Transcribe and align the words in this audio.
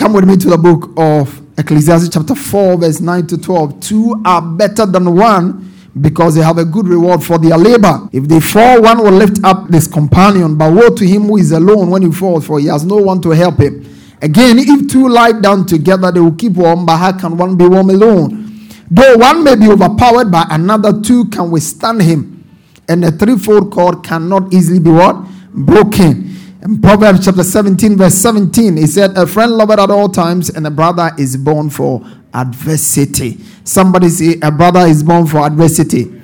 Come 0.00 0.14
with 0.14 0.24
me 0.26 0.34
to 0.38 0.48
the 0.48 0.56
book 0.56 0.94
of 0.96 1.42
Ecclesiastes, 1.58 2.08
chapter 2.08 2.34
4, 2.34 2.78
verse 2.78 3.00
9 3.02 3.26
to 3.26 3.36
12. 3.36 3.80
Two 3.80 4.22
are 4.24 4.40
better 4.40 4.86
than 4.86 5.14
one 5.14 5.70
because 6.00 6.34
they 6.34 6.40
have 6.40 6.56
a 6.56 6.64
good 6.64 6.88
reward 6.88 7.22
for 7.22 7.36
their 7.36 7.58
labor. 7.58 8.08
If 8.10 8.24
they 8.26 8.40
fall, 8.40 8.80
one 8.80 9.02
will 9.02 9.12
lift 9.12 9.44
up 9.44 9.68
his 9.70 9.86
companion, 9.86 10.56
but 10.56 10.72
woe 10.72 10.88
to 10.94 11.06
him 11.06 11.24
who 11.24 11.36
is 11.36 11.52
alone 11.52 11.90
when 11.90 12.00
he 12.00 12.10
falls, 12.10 12.46
for 12.46 12.58
he 12.58 12.68
has 12.68 12.82
no 12.82 12.96
one 12.96 13.20
to 13.20 13.28
help 13.32 13.58
him. 13.60 13.84
Again, 14.22 14.56
if 14.58 14.90
two 14.90 15.06
lie 15.06 15.38
down 15.38 15.66
together, 15.66 16.10
they 16.10 16.20
will 16.20 16.32
keep 16.34 16.52
warm, 16.54 16.86
but 16.86 16.96
how 16.96 17.12
can 17.18 17.36
one 17.36 17.58
be 17.58 17.68
warm 17.68 17.90
alone? 17.90 18.70
Though 18.90 19.18
one 19.18 19.44
may 19.44 19.54
be 19.54 19.68
overpowered 19.68 20.30
by 20.30 20.46
another, 20.48 20.98
two 21.02 21.26
can 21.26 21.50
withstand 21.50 22.00
him. 22.00 22.48
And 22.88 23.04
a 23.04 23.10
threefold 23.10 23.70
cord 23.70 24.02
cannot 24.02 24.54
easily 24.54 24.78
be 24.78 24.92
what? 24.92 25.26
Broken. 25.52 26.29
In 26.62 26.78
Proverbs 26.82 27.24
chapter 27.24 27.42
17, 27.42 27.96
verse 27.96 28.14
17, 28.14 28.76
he 28.76 28.86
said, 28.86 29.16
A 29.16 29.26
friend 29.26 29.52
loveth 29.52 29.78
at 29.78 29.90
all 29.90 30.10
times, 30.10 30.50
and 30.50 30.66
a 30.66 30.70
brother 30.70 31.10
is 31.16 31.34
born 31.38 31.70
for 31.70 32.04
adversity. 32.34 33.38
Somebody 33.64 34.10
say, 34.10 34.38
A 34.42 34.50
brother 34.50 34.80
is 34.80 35.02
born 35.02 35.26
for 35.26 35.38
adversity. 35.38 36.20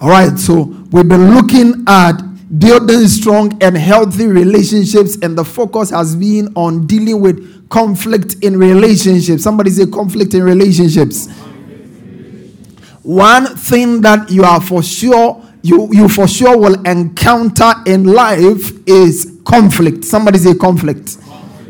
All 0.00 0.10
right, 0.10 0.36
so 0.36 0.62
we've 0.90 1.06
been 1.06 1.34
looking 1.36 1.84
at 1.86 2.14
building 2.58 3.06
strong 3.06 3.62
and 3.62 3.76
healthy 3.76 4.26
relationships, 4.26 5.16
and 5.22 5.38
the 5.38 5.44
focus 5.44 5.90
has 5.90 6.16
been 6.16 6.52
on 6.56 6.88
dealing 6.88 7.20
with 7.20 7.68
conflict 7.68 8.34
in 8.42 8.58
relationships. 8.58 9.44
Somebody 9.44 9.70
say, 9.70 9.86
Conflict 9.86 10.34
in 10.34 10.42
relationships. 10.42 11.30
One 13.04 13.46
thing 13.56 14.00
that 14.00 14.30
you 14.30 14.42
are 14.42 14.60
for 14.60 14.82
sure 14.82 15.40
you, 15.62 15.88
you 15.92 16.08
for 16.08 16.26
sure 16.26 16.58
will 16.58 16.80
encounter 16.86 17.72
in 17.86 18.04
life 18.04 18.72
is 18.86 19.40
conflict. 19.44 20.04
Somebody 20.04 20.38
say 20.38 20.54
conflict. 20.54 21.18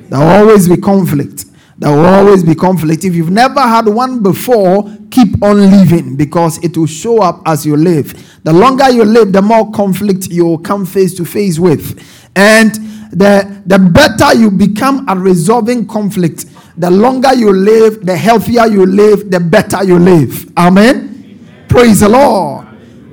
There 0.08 0.18
will 0.18 0.28
always 0.28 0.68
be 0.68 0.76
conflict. 0.76 1.46
There 1.78 1.90
will 1.90 2.06
always 2.06 2.44
be 2.44 2.54
conflict. 2.54 3.04
If 3.04 3.14
you've 3.14 3.30
never 3.30 3.60
had 3.60 3.86
one 3.88 4.22
before, 4.22 4.84
keep 5.10 5.42
on 5.42 5.70
living 5.70 6.16
because 6.16 6.62
it 6.64 6.76
will 6.76 6.86
show 6.86 7.20
up 7.20 7.42
as 7.44 7.66
you 7.66 7.76
live. 7.76 8.38
The 8.44 8.52
longer 8.52 8.90
you 8.90 9.04
live, 9.04 9.32
the 9.32 9.42
more 9.42 9.70
conflict 9.72 10.28
you 10.28 10.44
will 10.44 10.58
come 10.58 10.86
face 10.86 11.14
to 11.14 11.24
face 11.24 11.58
with. 11.58 11.98
And 12.36 12.74
the, 13.10 13.62
the 13.66 13.78
better 13.78 14.38
you 14.38 14.50
become 14.50 15.08
at 15.08 15.18
resolving 15.18 15.86
conflict, 15.86 16.46
the 16.78 16.90
longer 16.90 17.34
you 17.34 17.52
live, 17.52 18.06
the 18.06 18.16
healthier 18.16 18.66
you 18.66 18.86
live, 18.86 19.30
the 19.30 19.40
better 19.40 19.84
you 19.84 19.98
live. 19.98 20.50
Amen. 20.56 20.96
Amen. 20.96 21.66
Praise 21.68 22.00
the 22.00 22.08
Lord. 22.08 22.61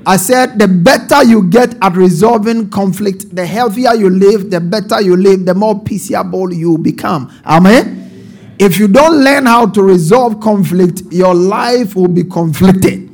I 0.05 0.17
said, 0.17 0.57
the 0.57 0.67
better 0.67 1.23
you 1.23 1.43
get 1.49 1.75
at 1.81 1.93
resolving 1.95 2.69
conflict, 2.69 3.35
the 3.35 3.45
healthier 3.45 3.93
you 3.93 4.09
live, 4.09 4.49
the 4.49 4.59
better 4.59 5.01
you 5.01 5.15
live, 5.15 5.45
the 5.45 5.53
more 5.53 5.79
peaceable 5.79 6.53
you 6.53 6.77
become. 6.77 7.31
Amen? 7.45 8.55
If 8.57 8.79
you 8.79 8.87
don't 8.87 9.23
learn 9.23 9.45
how 9.45 9.67
to 9.67 9.83
resolve 9.83 10.39
conflict, 10.39 11.03
your 11.11 11.33
life 11.33 11.95
will 11.95 12.07
be 12.07 12.23
conflicted. 12.23 13.09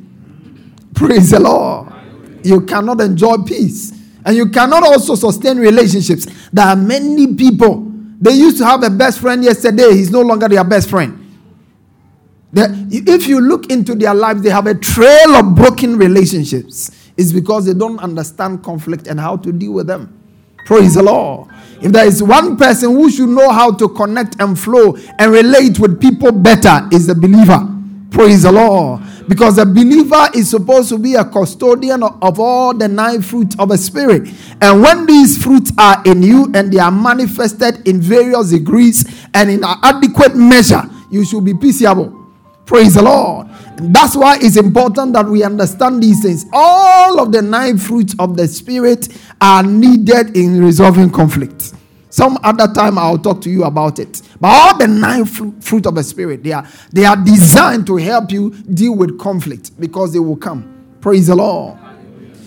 Praise 0.94 1.31
the 1.31 1.40
Lord. 1.40 1.94
You 2.44 2.62
cannot 2.62 3.01
enjoy 3.01 3.38
peace. 3.45 3.91
And 4.25 4.35
you 4.35 4.50
cannot 4.50 4.84
also 4.84 5.16
sustain 5.16 5.57
relationships. 5.57 6.25
There 6.51 6.66
are 6.66 6.75
many 6.75 7.35
people, 7.35 7.91
they 8.19 8.34
used 8.34 8.57
to 8.57 8.66
have 8.66 8.84
a 8.84 8.90
best 8.90 9.19
friend 9.19 9.44
yesterday, 9.44 9.94
he's 9.94 10.12
no 10.12 10.22
longer 10.22 10.47
their 10.47 10.63
best 10.63 10.90
friend. 10.90 11.25
If 12.55 13.27
you 13.27 13.41
look 13.41 13.69
into 13.69 13.95
their 13.95 14.13
lives, 14.13 14.41
they 14.41 14.49
have 14.49 14.67
a 14.67 14.75
trail 14.75 15.35
of 15.35 15.55
broken 15.55 15.97
relationships. 15.97 16.91
It's 17.17 17.31
because 17.31 17.66
they 17.66 17.73
don't 17.73 17.99
understand 17.99 18.63
conflict 18.63 19.07
and 19.07 19.19
how 19.19 19.38
to 19.38 19.51
deal 19.51 19.73
with 19.73 19.88
them. 19.88 20.21
Praise 20.65 20.95
the 20.95 21.03
Lord. 21.03 21.49
If 21.81 21.91
there 21.91 22.05
is 22.05 22.23
one 22.23 22.57
person 22.57 22.91
who 22.91 23.11
should 23.11 23.29
know 23.29 23.51
how 23.51 23.71
to 23.71 23.89
connect 23.89 24.41
and 24.41 24.57
flow 24.57 24.97
and 25.19 25.31
relate 25.31 25.79
with 25.79 26.01
people 26.01 26.31
better, 26.31 26.88
is 26.91 27.05
the 27.07 27.13
believer. 27.13 27.67
Praise 28.09 28.44
the 28.44 28.51
Lord. 28.51 29.01
Because 29.27 29.57
the 29.57 29.65
believer 29.65 30.29
is 30.33 30.49
supposed 30.49 30.89
to 30.89 30.97
be 30.97 31.15
a 31.15 31.25
custodian 31.25 32.01
of 32.03 32.39
all 32.39 32.73
the 32.73 32.88
nine 32.88 33.21
fruits 33.21 33.55
of 33.59 33.69
the 33.69 33.77
Spirit. 33.77 34.29
And 34.61 34.81
when 34.81 35.05
these 35.05 35.44
fruits 35.44 35.71
are 35.77 36.01
in 36.05 36.23
you 36.23 36.51
and 36.55 36.71
they 36.71 36.79
are 36.79 36.91
manifested 36.91 37.88
in 37.88 37.99
various 37.99 38.51
degrees 38.51 39.05
and 39.33 39.51
in 39.51 39.63
an 39.63 39.77
adequate 39.83 40.35
measure, 40.35 40.83
you 41.11 41.25
should 41.25 41.44
be 41.44 41.53
peaceable. 41.53 42.25
Praise 42.65 42.95
the 42.95 43.03
Lord. 43.03 43.47
That's 43.77 44.15
why 44.15 44.37
it's 44.41 44.57
important 44.57 45.13
that 45.13 45.25
we 45.25 45.43
understand 45.43 46.01
these 46.01 46.21
things. 46.23 46.45
All 46.51 47.19
of 47.19 47.31
the 47.31 47.41
nine 47.41 47.77
fruits 47.77 48.15
of 48.17 48.37
the 48.37 48.47
Spirit 48.47 49.09
are 49.39 49.61
needed 49.63 50.35
in 50.35 50.63
resolving 50.63 51.09
conflict. 51.11 51.73
Some 52.09 52.39
other 52.43 52.73
time 52.73 52.97
I'll 52.97 53.17
talk 53.17 53.41
to 53.41 53.49
you 53.49 53.65
about 53.65 53.99
it. 53.99 54.21
But 54.39 54.47
all 54.47 54.77
the 54.77 54.87
nine 54.87 55.25
fruit 55.25 55.85
of 55.85 55.95
the 55.95 56.03
Spirit, 56.03 56.43
they 56.43 56.53
are, 56.53 56.65
they 56.91 57.03
are 57.03 57.17
designed 57.17 57.85
to 57.87 57.97
help 57.97 58.31
you 58.31 58.51
deal 58.51 58.95
with 58.95 59.19
conflict 59.19 59.77
because 59.79 60.13
they 60.13 60.19
will 60.19 60.37
come. 60.37 60.97
Praise 61.01 61.27
the 61.27 61.35
Lord. 61.35 61.77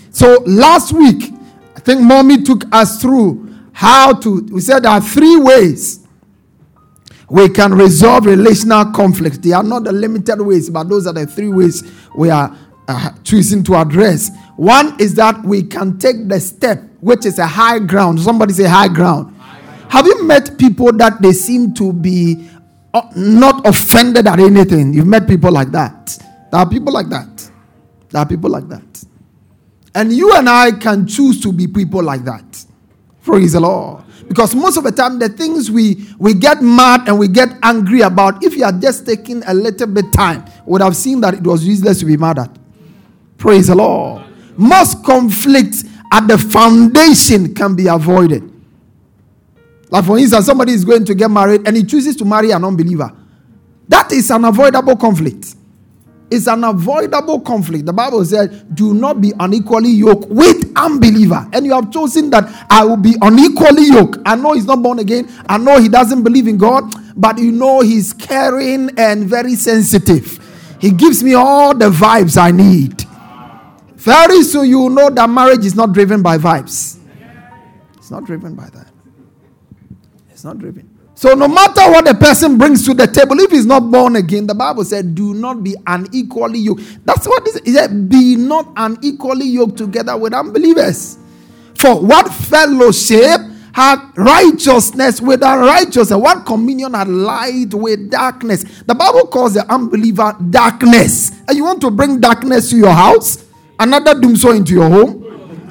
So 0.09 0.43
last 0.47 0.91
week, 0.91 1.31
I 1.75 1.79
think 1.79 2.01
mommy 2.01 2.41
took 2.41 2.63
us 2.73 2.99
through 3.01 3.55
how 3.71 4.13
to, 4.13 4.41
we 4.51 4.59
said 4.59 4.83
there 4.83 4.91
are 4.91 5.01
three 5.01 5.37
ways 5.37 5.98
we 7.29 7.49
can 7.49 7.73
resolve 7.73 8.25
relational 8.25 8.91
conflicts. 8.91 9.37
They 9.37 9.51
are 9.51 9.63
not 9.63 9.83
the 9.83 9.91
limited 9.91 10.41
ways, 10.41 10.69
but 10.69 10.89
those 10.89 11.05
are 11.07 11.13
the 11.13 11.27
three 11.27 11.49
ways 11.49 11.83
we 12.15 12.29
are 12.29 12.55
uh, 12.87 13.11
choosing 13.23 13.63
to 13.65 13.75
address. 13.75 14.31
One 14.55 14.99
is 14.99 15.13
that 15.15 15.43
we 15.43 15.63
can 15.63 15.99
take 15.99 16.27
the 16.27 16.39
step, 16.39 16.83
which 17.01 17.25
is 17.25 17.37
a 17.37 17.45
high 17.45 17.79
ground. 17.79 18.19
Somebody 18.19 18.53
say 18.53 18.63
high 18.65 18.87
ground. 18.87 19.35
Have 19.89 20.05
you 20.05 20.23
met 20.23 20.57
people 20.57 20.91
that 20.93 21.21
they 21.21 21.31
seem 21.31 21.73
to 21.75 21.93
be 21.93 22.49
uh, 22.93 23.01
not 23.15 23.65
offended 23.67 24.27
at 24.27 24.39
anything? 24.39 24.93
You've 24.93 25.07
met 25.07 25.27
people 25.27 25.51
like 25.51 25.71
that. 25.71 26.17
There 26.51 26.59
are 26.59 26.69
people 26.69 26.91
like 26.91 27.09
that. 27.09 27.51
There 28.09 28.21
are 28.21 28.27
people 28.27 28.49
like 28.49 28.67
that. 28.69 29.03
And 29.93 30.11
you 30.11 30.35
and 30.35 30.49
I 30.49 30.71
can 30.71 31.07
choose 31.07 31.39
to 31.41 31.51
be 31.51 31.67
people 31.67 32.03
like 32.03 32.23
that. 32.25 32.65
Praise 33.23 33.53
the 33.53 33.59
Lord. 33.59 34.03
Because 34.29 34.53
most 34.53 34.77
of 34.77 34.83
the 34.83 34.91
time, 34.91 35.17
the 35.17 35.27
things 35.27 35.71
we, 35.71 36.07
we 36.19 36.35
get 36.35 36.61
mad 36.61 37.09
and 37.09 37.17
we 37.17 37.27
get 37.27 37.49
angry 37.63 38.01
about, 38.01 38.43
if 38.43 38.55
you 38.55 38.63
had 38.63 38.79
just 38.79 39.05
taken 39.05 39.43
a 39.47 39.53
little 39.53 39.87
bit 39.87 40.13
time, 40.13 40.45
would 40.67 40.81
have 40.81 40.95
seen 40.95 41.19
that 41.21 41.33
it 41.33 41.43
was 41.43 41.65
useless 41.65 41.99
to 41.99 42.05
be 42.05 42.15
mad 42.15 42.37
at. 42.37 42.55
Praise 43.39 43.67
the 43.67 43.75
Lord. 43.75 44.23
Most 44.55 45.03
conflicts 45.03 45.83
at 46.13 46.27
the 46.27 46.37
foundation 46.37 47.55
can 47.55 47.75
be 47.75 47.87
avoided. 47.87 48.43
Like, 49.89 50.05
for 50.05 50.19
instance, 50.19 50.45
somebody 50.45 50.73
is 50.73 50.85
going 50.85 51.05
to 51.05 51.15
get 51.15 51.31
married 51.31 51.67
and 51.67 51.75
he 51.75 51.83
chooses 51.83 52.15
to 52.17 52.25
marry 52.25 52.51
an 52.51 52.63
unbeliever. 52.63 53.11
That 53.87 54.11
is 54.11 54.29
an 54.29 54.45
avoidable 54.45 54.95
conflict. 54.95 55.55
It's 56.31 56.47
an 56.47 56.63
avoidable 56.63 57.41
conflict. 57.41 57.85
The 57.85 57.93
Bible 57.93 58.23
said, 58.23 58.75
Do 58.75 58.93
not 58.93 59.19
be 59.19 59.33
unequally 59.39 59.89
yoked 59.89 60.29
with 60.29 60.71
unbeliever. 60.75 61.47
And 61.53 61.65
you 61.65 61.73
have 61.73 61.91
chosen 61.91 62.29
that 62.29 62.67
I 62.69 62.85
will 62.85 62.97
be 62.97 63.15
unequally 63.21 63.87
yoked. 63.87 64.19
I 64.25 64.35
know 64.35 64.53
he's 64.53 64.65
not 64.65 64.83
born 64.83 64.99
again. 64.99 65.27
I 65.47 65.57
know 65.57 65.79
he 65.79 65.89
doesn't 65.89 66.23
believe 66.23 66.47
in 66.47 66.57
God, 66.57 66.83
but 67.19 67.39
you 67.39 67.51
know 67.51 67.81
he's 67.81 68.13
caring 68.13 68.91
and 68.97 69.25
very 69.25 69.55
sensitive. 69.55 70.37
He 70.79 70.91
gives 70.91 71.23
me 71.23 71.33
all 71.33 71.75
the 71.75 71.89
vibes 71.89 72.37
I 72.37 72.51
need. 72.51 73.03
Very 73.95 74.43
soon 74.43 74.69
you 74.69 74.79
will 74.79 74.89
know 74.89 75.09
that 75.09 75.29
marriage 75.29 75.65
is 75.65 75.75
not 75.75 75.93
driven 75.93 76.21
by 76.21 76.37
vibes. 76.37 76.99
It's 77.97 78.11
not 78.11 78.23
driven 78.25 78.55
by 78.55 78.69
that. 78.69 78.87
It's 80.29 80.43
not 80.43 80.57
dripping. 80.57 80.88
So 81.19 81.33
no 81.33 81.49
matter 81.49 81.81
what 81.91 82.05
the 82.05 82.13
person 82.13 82.57
brings 82.57 82.85
to 82.85 82.93
the 82.93 83.05
table, 83.05 83.37
if 83.41 83.51
he's 83.51 83.65
not 83.65 83.91
born 83.91 84.15
again, 84.15 84.47
the 84.47 84.55
Bible 84.55 84.85
said, 84.85 85.15
"Do 85.15 85.33
not 85.33 85.61
be 85.61 85.75
unequally 85.85 86.59
yoked." 86.59 86.81
That's 87.03 87.27
what 87.27 87.45
it 87.45 87.67
said. 87.67 88.07
Be 88.07 88.37
not 88.37 88.71
unequally 88.77 89.47
yoked 89.47 89.75
together 89.75 90.15
with 90.15 90.33
unbelievers. 90.33 91.17
For 91.75 91.99
what 91.99 92.33
fellowship 92.33 93.41
had 93.73 93.99
righteousness 94.15 95.21
with 95.21 95.43
unrighteousness? 95.43 96.17
What 96.17 96.45
communion 96.45 96.93
had 96.93 97.09
light 97.09 97.73
with 97.73 98.09
darkness? 98.09 98.63
The 98.87 98.95
Bible 98.95 99.27
calls 99.27 99.55
the 99.55 99.69
unbeliever 99.69 100.37
darkness. 100.49 101.33
And 101.49 101.57
you 101.57 101.65
want 101.65 101.81
to 101.81 101.91
bring 101.91 102.21
darkness 102.21 102.69
to 102.69 102.77
your 102.77 102.93
house? 102.93 103.39
Another 103.77 104.17
doomsday 104.17 104.55
into 104.55 104.73
your 104.73 104.89
home? 104.89 105.21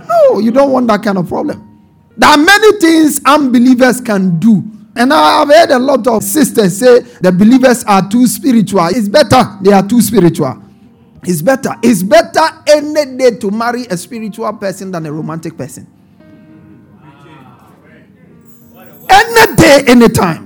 No, 0.07 0.41
you 0.41 0.51
don't 0.51 0.73
want 0.73 0.89
that 0.89 1.03
kind 1.03 1.17
of 1.17 1.27
problem. 1.27 1.63
There 2.19 2.29
are 2.29 2.37
many 2.37 2.79
things 2.81 3.23
unbelievers 3.25 4.03
can 4.03 4.39
do 4.39 4.63
and 4.97 5.13
I 5.13 5.41
have 5.41 5.49
heard 5.49 5.71
a 5.71 5.79
lot 5.79 6.07
of 6.07 6.23
sisters 6.23 6.79
say 6.79 7.01
the 7.21 7.31
believers 7.31 7.85
are 7.85 8.09
too 8.09 8.27
spiritual. 8.27 8.87
It's 8.89 9.09
better 9.09 9.59
they 9.63 9.73
are 9.73 9.87
too 9.87 10.01
spiritual. 10.01 10.63
It's 11.25 11.43
better. 11.43 11.75
It's 11.83 12.03
better 12.03 12.47
any 12.67 13.17
day 13.17 13.39
to 13.39 13.51
marry 13.51 13.87
a 13.87 13.97
spiritual 13.97 14.53
person 14.55 14.91
than 14.91 15.07
a 15.07 15.13
romantic 15.13 15.57
person. 15.57 15.87
Any 19.11 19.57
day, 19.57 19.83
anytime. 19.89 20.45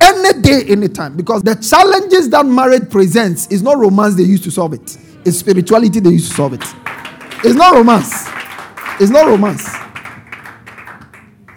Any 0.00 0.40
day, 0.40 0.64
anytime. 0.68 1.16
Because 1.16 1.42
the 1.42 1.54
challenges 1.54 2.28
that 2.30 2.44
marriage 2.46 2.90
presents 2.90 3.46
is 3.48 3.62
not 3.62 3.78
romance 3.78 4.14
they 4.14 4.22
used 4.22 4.44
to 4.44 4.50
solve 4.50 4.72
it. 4.72 4.98
It's 5.24 5.38
spirituality 5.38 6.00
they 6.00 6.10
used 6.10 6.30
to 6.30 6.36
solve 6.36 6.54
it. 6.54 6.64
It's 7.44 7.54
not 7.54 7.74
romance. 7.74 8.28
It's 9.00 9.10
not 9.10 9.26
romance. 9.26 9.68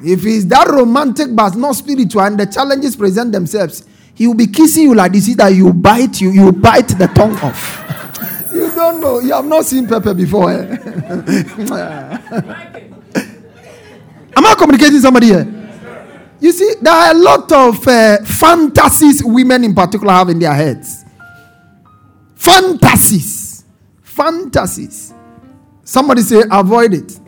If 0.03 0.23
he's 0.23 0.47
that 0.47 0.67
romantic 0.67 1.33
but 1.33 1.55
not 1.55 1.75
spiritual 1.75 2.21
and 2.21 2.39
the 2.39 2.45
challenges 2.45 2.95
present 2.95 3.31
themselves, 3.31 3.85
he 4.13 4.27
will 4.27 4.35
be 4.35 4.47
kissing 4.47 4.83
you 4.83 4.95
like 4.95 5.13
this. 5.13 5.27
Is 5.27 5.35
that 5.37 5.49
you 5.49 5.73
bite 5.73 6.21
you, 6.21 6.31
you 6.31 6.51
bite 6.51 6.89
the 6.89 7.07
tongue 7.07 7.35
off. 7.37 7.79
you 8.53 8.69
don't 8.71 8.99
know. 8.99 9.19
You 9.19 9.33
have 9.33 9.45
not 9.45 9.65
seen 9.65 9.87
Pepe 9.87 10.13
before. 10.13 10.51
Eh? 10.51 10.77
Am 14.35 14.45
I 14.45 14.55
communicating 14.57 14.99
somebody 14.99 15.27
here? 15.27 15.47
You 16.39 16.51
see, 16.51 16.73
there 16.81 16.93
are 16.93 17.11
a 17.11 17.17
lot 17.17 17.51
of 17.51 17.87
uh, 17.87 18.17
fantasies 18.25 19.23
women 19.23 19.63
in 19.63 19.73
particular 19.73 20.11
have 20.11 20.29
in 20.29 20.39
their 20.39 20.53
heads. 20.53 21.05
Fantasies. 22.35 23.63
Fantasies. 24.01 25.13
Somebody 25.85 26.21
say, 26.21 26.43
avoid 26.51 26.93
it. 26.93 27.19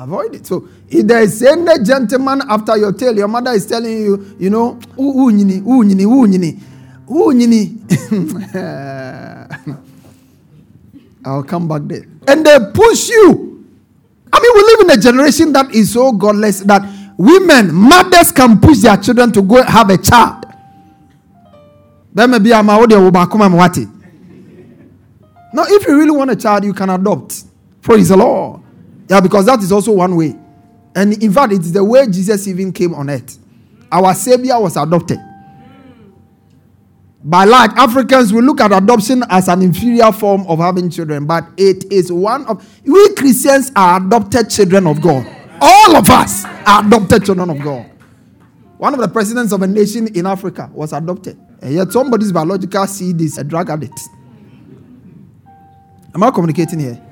Avoid 0.00 0.34
it. 0.34 0.46
So 0.46 0.66
if 0.88 1.06
there 1.06 1.20
is 1.20 1.42
any 1.42 1.84
gentleman 1.84 2.40
after 2.48 2.74
your 2.78 2.92
tail, 2.92 3.14
your 3.14 3.28
mother 3.28 3.50
is 3.50 3.66
telling 3.66 3.92
you, 3.92 4.34
you 4.38 4.48
know, 4.48 4.80
ooh, 4.98 5.30
nyini, 5.30 5.60
ooh, 5.60 5.84
nyini, 5.84 6.04
ooh, 6.04 6.26
nyini, 6.26 6.58
ooh, 7.10 7.34
nyini. 7.34 7.76
I'll 11.24 11.42
come 11.42 11.68
back 11.68 11.82
there. 11.84 12.06
And 12.26 12.46
they 12.46 12.58
push 12.72 13.10
you. 13.10 13.66
I 14.32 14.40
mean, 14.40 14.52
we 14.54 14.62
live 14.62 14.80
in 14.80 14.90
a 14.90 14.96
generation 14.96 15.52
that 15.52 15.74
is 15.74 15.92
so 15.92 16.12
godless 16.12 16.60
that 16.60 16.82
women, 17.18 17.74
mothers 17.74 18.32
can 18.32 18.58
push 18.58 18.78
their 18.78 18.96
children 18.96 19.30
to 19.32 19.42
go 19.42 19.62
have 19.62 19.90
a 19.90 19.98
child. 19.98 20.46
Then 22.14 22.30
maybe 22.30 22.54
I'm 22.54 22.70
out 22.70 22.88
there. 22.88 23.00
Now, 25.52 25.64
if 25.66 25.86
you 25.86 25.98
really 25.98 26.10
want 26.10 26.30
a 26.30 26.36
child, 26.36 26.64
you 26.64 26.72
can 26.72 26.88
adopt. 26.88 27.42
Praise 27.82 28.08
the 28.08 28.16
Lord. 28.16 28.62
Yeah, 29.10 29.20
because 29.20 29.46
that 29.46 29.60
is 29.60 29.72
also 29.72 29.90
one 29.90 30.14
way. 30.14 30.36
And 30.94 31.20
in 31.20 31.32
fact, 31.32 31.52
it's 31.52 31.72
the 31.72 31.82
way 31.82 32.06
Jesus 32.06 32.46
even 32.46 32.72
came 32.72 32.94
on 32.94 33.10
earth. 33.10 33.40
Our 33.90 34.14
Savior 34.14 34.60
was 34.60 34.76
adopted. 34.76 35.18
By 37.24 37.44
like 37.44 37.72
Africans, 37.72 38.32
we 38.32 38.40
look 38.40 38.60
at 38.60 38.70
adoption 38.70 39.24
as 39.28 39.48
an 39.48 39.62
inferior 39.62 40.12
form 40.12 40.46
of 40.46 40.60
having 40.60 40.88
children, 40.90 41.26
but 41.26 41.44
it 41.56 41.92
is 41.92 42.12
one 42.12 42.46
of 42.46 42.64
we 42.84 43.14
Christians 43.14 43.72
are 43.74 44.00
adopted 44.00 44.48
children 44.48 44.86
of 44.86 45.02
God. 45.02 45.26
All 45.60 45.96
of 45.96 46.08
us 46.08 46.44
are 46.44 46.86
adopted 46.86 47.26
children 47.26 47.50
of 47.50 47.60
God. 47.60 47.90
One 48.78 48.94
of 48.94 49.00
the 49.00 49.08
presidents 49.08 49.52
of 49.52 49.60
a 49.62 49.66
nation 49.66 50.06
in 50.16 50.24
Africa 50.24 50.70
was 50.72 50.92
adopted, 50.92 51.36
and 51.60 51.74
yet 51.74 51.90
somebody's 51.90 52.30
biological 52.30 52.86
seed 52.86 53.20
is 53.20 53.38
a 53.38 53.44
drug 53.44 53.68
addict. 53.70 54.00
Am 56.14 56.22
I 56.22 56.30
communicating 56.30 56.78
here? 56.78 57.09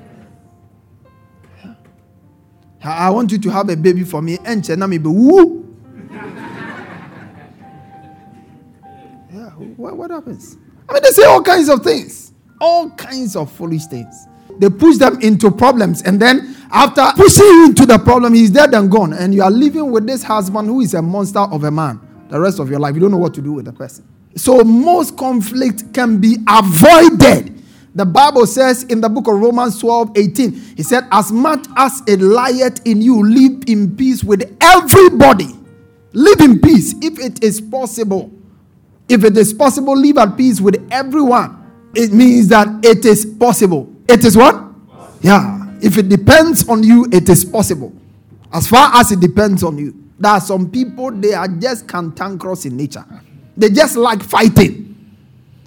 I 2.83 3.09
want 3.09 3.31
you 3.31 3.37
to 3.39 3.49
have 3.49 3.69
a 3.69 3.75
baby 3.75 4.03
for 4.03 4.21
me. 4.21 4.37
And 4.45 4.65
me 4.89 4.97
be 4.97 5.09
woo. 5.09 5.65
Yeah, 9.31 9.49
what, 9.77 9.97
what 9.97 10.11
happens? 10.11 10.57
I 10.87 10.93
mean, 10.93 11.03
they 11.03 11.09
say 11.09 11.25
all 11.25 11.43
kinds 11.43 11.69
of 11.69 11.83
things, 11.83 12.33
all 12.59 12.89
kinds 12.91 13.35
of 13.35 13.51
foolish 13.51 13.85
things. 13.85 14.27
They 14.57 14.69
push 14.69 14.97
them 14.97 15.21
into 15.21 15.51
problems, 15.51 16.01
and 16.01 16.19
then 16.19 16.55
after 16.71 17.05
pushing 17.15 17.45
you 17.45 17.65
into 17.67 17.85
the 17.85 17.99
problem, 17.99 18.33
he's 18.33 18.49
dead 18.49 18.73
and 18.73 18.91
gone, 18.91 19.13
and 19.13 19.33
you 19.33 19.43
are 19.43 19.51
living 19.51 19.91
with 19.91 20.07
this 20.07 20.23
husband 20.23 20.67
who 20.67 20.81
is 20.81 20.93
a 20.95 21.01
monster 21.01 21.39
of 21.39 21.63
a 21.63 21.71
man 21.71 22.01
the 22.29 22.39
rest 22.39 22.59
of 22.59 22.69
your 22.69 22.79
life. 22.79 22.95
You 22.95 23.01
don't 23.01 23.11
know 23.11 23.17
what 23.17 23.33
to 23.35 23.41
do 23.41 23.53
with 23.53 23.65
the 23.65 23.73
person. 23.73 24.07
So 24.35 24.63
most 24.63 25.17
conflict 25.17 25.93
can 25.93 26.19
be 26.19 26.37
avoided 26.47 27.58
the 27.99 28.05
Bible 28.05 28.47
says 28.47 28.83
in 28.83 29.01
the 29.01 29.09
book 29.09 29.27
of 29.27 29.33
Romans 29.35 29.77
12 29.81 30.11
18, 30.15 30.51
he 30.77 30.83
said, 30.83 31.03
As 31.11 31.33
much 31.33 31.65
as 31.75 32.01
it 32.07 32.21
lieth 32.21 32.79
in 32.85 33.01
you, 33.01 33.21
live 33.21 33.63
in 33.67 33.97
peace 33.97 34.23
with 34.23 34.55
everybody. 34.61 35.53
Live 36.13 36.39
in 36.39 36.61
peace 36.61 36.95
if 37.01 37.19
it 37.19 37.43
is 37.43 37.59
possible. 37.59 38.31
If 39.09 39.25
it 39.25 39.35
is 39.35 39.53
possible, 39.53 39.97
live 39.97 40.17
at 40.17 40.37
peace 40.37 40.61
with 40.61 40.87
everyone. 40.91 41.57
It 41.93 42.13
means 42.13 42.47
that 42.47 42.69
it 42.85 43.03
is 43.03 43.25
possible. 43.25 43.93
It 44.07 44.23
is 44.23 44.37
what? 44.37 44.63
Yeah. 45.19 45.69
If 45.81 45.97
it 45.97 46.07
depends 46.07 46.69
on 46.69 46.83
you, 46.83 47.05
it 47.11 47.27
is 47.27 47.43
possible. 47.43 47.91
As 48.53 48.65
far 48.67 48.95
as 48.95 49.11
it 49.11 49.19
depends 49.19 49.61
on 49.61 49.77
you. 49.77 49.93
There 50.17 50.31
are 50.31 50.39
some 50.39 50.71
people, 50.71 51.11
they 51.11 51.33
are 51.33 51.49
just 51.49 51.85
cantankerous 51.85 52.63
in 52.63 52.77
nature. 52.77 53.03
They 53.57 53.69
just 53.69 53.97
like 53.97 54.23
fighting. 54.23 54.88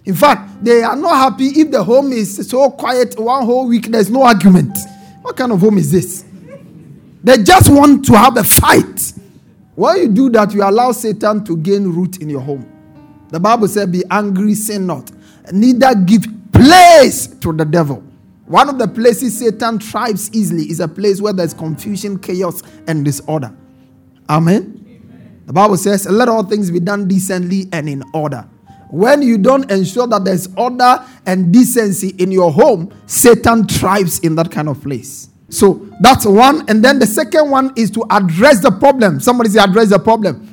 In 0.04 0.14
fact, 0.14 0.64
they 0.64 0.82
are 0.82 0.96
not 0.96 1.16
happy 1.16 1.46
if 1.60 1.70
the 1.70 1.82
home 1.82 2.12
is 2.12 2.48
so 2.48 2.70
quiet 2.70 3.18
one 3.18 3.44
whole 3.44 3.68
week, 3.68 3.86
there's 3.86 4.10
no 4.10 4.22
argument. 4.22 4.76
What 5.22 5.36
kind 5.36 5.52
of 5.52 5.60
home 5.60 5.78
is 5.78 5.92
this? 5.92 6.24
They 7.22 7.38
just 7.38 7.70
want 7.70 8.04
to 8.06 8.14
have 8.14 8.36
a 8.36 8.42
fight. 8.42 9.12
While 9.74 9.98
you 9.98 10.08
do 10.08 10.28
that, 10.30 10.52
you 10.52 10.62
allow 10.62 10.92
Satan 10.92 11.44
to 11.44 11.56
gain 11.56 11.84
root 11.84 12.18
in 12.18 12.28
your 12.28 12.40
home. 12.40 12.68
The 13.28 13.38
Bible 13.38 13.68
said, 13.68 13.92
Be 13.92 14.02
angry, 14.10 14.54
sin 14.54 14.86
not. 14.86 15.10
Neither 15.52 15.94
give 15.94 16.24
place 16.52 17.28
to 17.28 17.52
the 17.52 17.64
devil. 17.64 18.02
One 18.46 18.68
of 18.68 18.78
the 18.78 18.88
places 18.88 19.38
Satan 19.38 19.78
thrives 19.78 20.30
easily 20.34 20.64
is 20.64 20.80
a 20.80 20.88
place 20.88 21.20
where 21.20 21.32
there's 21.32 21.54
confusion, 21.54 22.18
chaos, 22.18 22.62
and 22.86 23.04
disorder. 23.04 23.54
Amen. 24.28 24.84
Amen. 24.84 25.42
The 25.46 25.52
Bible 25.52 25.76
says, 25.76 26.06
Let 26.06 26.28
all 26.28 26.42
things 26.42 26.70
be 26.70 26.80
done 26.80 27.06
decently 27.06 27.68
and 27.72 27.88
in 27.88 28.02
order. 28.12 28.46
When 28.92 29.22
you 29.22 29.38
don't 29.38 29.70
ensure 29.70 30.06
that 30.08 30.22
there's 30.26 30.48
order 30.54 31.02
and 31.24 31.50
decency 31.50 32.10
in 32.18 32.30
your 32.30 32.52
home, 32.52 32.92
Satan 33.06 33.66
thrives 33.66 34.18
in 34.18 34.34
that 34.34 34.50
kind 34.50 34.68
of 34.68 34.82
place. 34.82 35.30
So 35.48 35.88
that's 36.00 36.26
one. 36.26 36.68
And 36.68 36.84
then 36.84 36.98
the 36.98 37.06
second 37.06 37.48
one 37.50 37.72
is 37.74 37.90
to 37.92 38.04
address 38.10 38.60
the 38.60 38.70
problem. 38.70 39.18
Somebody 39.18 39.48
say, 39.48 39.60
address 39.60 39.88
the 39.88 39.98
problem. 39.98 40.46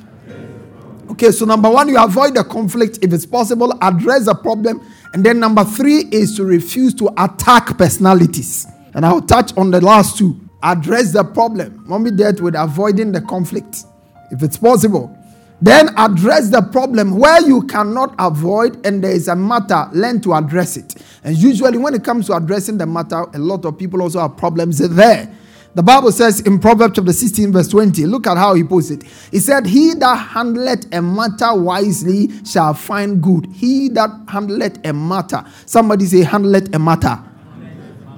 Okay, 1.10 1.32
so 1.32 1.44
number 1.44 1.68
one, 1.68 1.90
you 1.90 2.02
avoid 2.02 2.34
the 2.34 2.42
conflict 2.42 3.00
if 3.02 3.12
it's 3.12 3.26
possible, 3.26 3.76
address 3.82 4.24
the 4.24 4.34
problem. 4.34 4.80
And 5.12 5.22
then 5.22 5.38
number 5.38 5.62
three 5.62 6.06
is 6.10 6.34
to 6.36 6.44
refuse 6.44 6.94
to 6.94 7.10
attack 7.18 7.76
personalities. 7.76 8.66
And 8.94 9.04
I'll 9.04 9.20
touch 9.20 9.54
on 9.58 9.70
the 9.70 9.82
last 9.82 10.16
two. 10.16 10.40
Address 10.62 11.12
the 11.12 11.24
problem. 11.24 11.84
Mommy 11.86 12.10
dealt 12.10 12.40
with 12.40 12.54
avoiding 12.54 13.12
the 13.12 13.20
conflict 13.20 13.84
if 14.30 14.42
it's 14.42 14.56
possible. 14.56 15.14
Then 15.62 15.90
address 15.96 16.48
the 16.48 16.62
problem 16.62 17.18
where 17.18 17.46
you 17.46 17.62
cannot 17.66 18.14
avoid 18.18 18.84
and 18.86 19.04
there 19.04 19.10
is 19.10 19.28
a 19.28 19.36
matter, 19.36 19.88
learn 19.92 20.20
to 20.22 20.32
address 20.32 20.76
it. 20.76 20.94
And 21.22 21.36
usually, 21.36 21.76
when 21.76 21.94
it 21.94 22.02
comes 22.02 22.26
to 22.28 22.36
addressing 22.36 22.78
the 22.78 22.86
matter, 22.86 23.26
a 23.34 23.38
lot 23.38 23.64
of 23.66 23.76
people 23.76 24.00
also 24.00 24.20
have 24.20 24.36
problems 24.38 24.78
there. 24.78 25.36
The 25.72 25.82
Bible 25.84 26.10
says 26.10 26.40
in 26.40 26.58
Proverbs 26.58 26.94
chapter 26.96 27.12
16, 27.12 27.52
verse 27.52 27.68
20, 27.68 28.04
look 28.06 28.26
at 28.26 28.36
how 28.36 28.54
he 28.54 28.64
puts 28.64 28.90
it. 28.90 29.04
He 29.30 29.38
said, 29.38 29.66
He 29.66 29.94
that 29.94 30.30
handleth 30.30 30.92
a 30.92 31.00
matter 31.00 31.54
wisely 31.54 32.28
shall 32.44 32.74
find 32.74 33.22
good. 33.22 33.46
He 33.52 33.88
that 33.90 34.10
handleth 34.26 34.84
a 34.84 34.92
matter. 34.92 35.44
Somebody 35.66 36.06
say, 36.06 36.22
handleth 36.22 36.74
a 36.74 36.78
matter. 36.78 37.22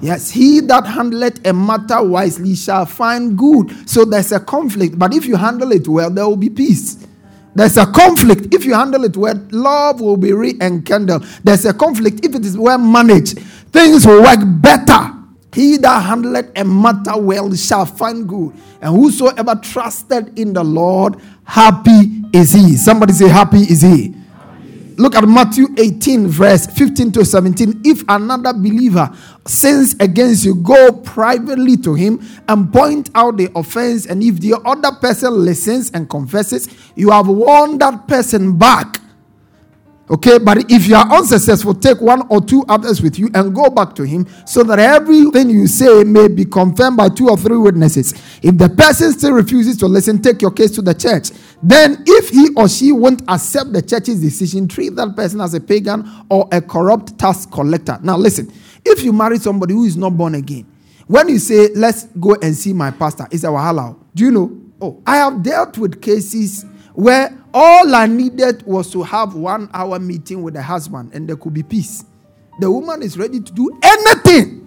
Yes, 0.01 0.31
he 0.31 0.61
that 0.61 0.85
handleth 0.85 1.45
a 1.47 1.53
matter 1.53 2.03
wisely 2.03 2.55
shall 2.55 2.87
find 2.87 3.37
good. 3.37 3.87
So 3.87 4.03
there's 4.03 4.31
a 4.31 4.39
conflict, 4.39 4.97
but 4.97 5.13
if 5.13 5.25
you 5.27 5.35
handle 5.35 5.71
it 5.73 5.87
well, 5.87 6.09
there 6.09 6.27
will 6.27 6.35
be 6.35 6.49
peace. 6.49 7.05
There's 7.55 7.77
a 7.77 7.85
conflict. 7.85 8.53
If 8.53 8.65
you 8.65 8.73
handle 8.73 9.03
it 9.03 9.15
well, 9.15 9.39
love 9.51 10.01
will 10.01 10.17
be 10.17 10.33
re-enkindled. 10.33 11.23
There's 11.43 11.65
a 11.65 11.73
conflict. 11.73 12.25
If 12.25 12.35
it 12.35 12.45
is 12.45 12.57
well 12.57 12.79
managed, 12.79 13.39
things 13.71 14.05
will 14.05 14.23
work 14.23 14.39
better. 14.43 15.11
He 15.53 15.77
that 15.77 16.03
handleth 16.03 16.51
a 16.59 16.63
matter 16.63 17.15
well 17.21 17.53
shall 17.53 17.85
find 17.85 18.27
good. 18.27 18.53
And 18.81 18.95
whosoever 18.95 19.55
trusted 19.55 20.37
in 20.39 20.53
the 20.53 20.63
Lord 20.63 21.17
happy 21.43 22.23
is 22.33 22.53
he. 22.53 22.75
Somebody 22.75 23.13
say, 23.13 23.27
happy 23.27 23.59
is 23.59 23.81
he. 23.81 24.15
Look 24.97 25.15
at 25.15 25.27
Matthew 25.27 25.67
18, 25.77 26.27
verse 26.27 26.67
15 26.67 27.11
to 27.13 27.25
17. 27.25 27.81
If 27.83 28.03
another 28.07 28.53
believer 28.53 29.11
sins 29.45 29.95
against 29.99 30.45
you, 30.45 30.55
go 30.55 30.91
privately 30.91 31.77
to 31.77 31.93
him 31.93 32.21
and 32.47 32.71
point 32.71 33.09
out 33.15 33.37
the 33.37 33.49
offense. 33.55 34.05
And 34.05 34.23
if 34.23 34.39
the 34.39 34.55
other 34.65 34.91
person 34.99 35.33
listens 35.33 35.91
and 35.91 36.09
confesses, 36.09 36.67
you 36.95 37.11
have 37.11 37.27
won 37.27 37.77
that 37.79 38.07
person 38.07 38.57
back 38.57 38.99
Okay, 40.09 40.37
but 40.37 40.69
if 40.69 40.85
you 40.85 40.95
are 40.95 41.09
unsuccessful, 41.11 41.73
take 41.73 42.01
one 42.01 42.27
or 42.29 42.41
two 42.41 42.65
others 42.67 43.01
with 43.01 43.17
you 43.17 43.29
and 43.33 43.55
go 43.55 43.69
back 43.69 43.95
to 43.95 44.03
him 44.03 44.27
so 44.45 44.61
that 44.63 44.77
everything 44.77 45.49
you 45.49 45.65
say 45.65 46.03
may 46.03 46.27
be 46.27 46.43
confirmed 46.43 46.97
by 46.97 47.07
two 47.07 47.29
or 47.29 47.37
three 47.37 47.57
witnesses. 47.57 48.13
If 48.41 48.57
the 48.57 48.67
person 48.67 49.13
still 49.13 49.31
refuses 49.31 49.77
to 49.77 49.87
listen, 49.87 50.21
take 50.21 50.41
your 50.41 50.51
case 50.51 50.71
to 50.71 50.81
the 50.81 50.93
church. 50.93 51.31
Then, 51.65 52.03
if 52.05 52.29
he 52.29 52.49
or 52.57 52.67
she 52.67 52.91
won't 52.91 53.21
accept 53.29 53.71
the 53.71 53.81
church's 53.81 54.19
decision, 54.19 54.67
treat 54.67 54.95
that 54.97 55.15
person 55.15 55.39
as 55.39 55.53
a 55.53 55.61
pagan 55.61 56.09
or 56.29 56.47
a 56.51 56.61
corrupt 56.61 57.17
tax 57.17 57.45
collector. 57.45 57.97
Now, 58.03 58.17
listen 58.17 58.51
if 58.85 59.03
you 59.03 59.13
marry 59.13 59.39
somebody 59.39 59.73
who 59.73 59.85
is 59.85 59.95
not 59.97 60.11
born 60.11 60.35
again, 60.35 60.65
when 61.07 61.29
you 61.29 61.39
say, 61.39 61.69
Let's 61.73 62.05
go 62.19 62.35
and 62.41 62.55
see 62.55 62.73
my 62.73 62.91
pastor, 62.91 63.27
it's 63.31 63.43
a 63.43 63.47
wahala. 63.47 63.97
Do 64.15 64.23
you 64.25 64.31
know? 64.31 64.59
Oh, 64.81 65.01
I 65.07 65.17
have 65.17 65.43
dealt 65.43 65.77
with 65.77 66.01
cases 66.01 66.65
where 66.93 67.35
all 67.53 67.95
I 67.95 68.05
needed 68.05 68.63
was 68.63 68.91
to 68.91 69.01
have 69.03 69.33
one 69.35 69.69
hour 69.73 69.97
meeting 69.99 70.43
with 70.43 70.55
the 70.55 70.61
husband 70.61 71.11
and 71.13 71.27
there 71.27 71.37
could 71.37 71.53
be 71.53 71.63
peace. 71.63 72.03
The 72.59 72.69
woman 72.69 73.01
is 73.01 73.17
ready 73.17 73.39
to 73.39 73.51
do 73.53 73.79
anything 73.81 74.62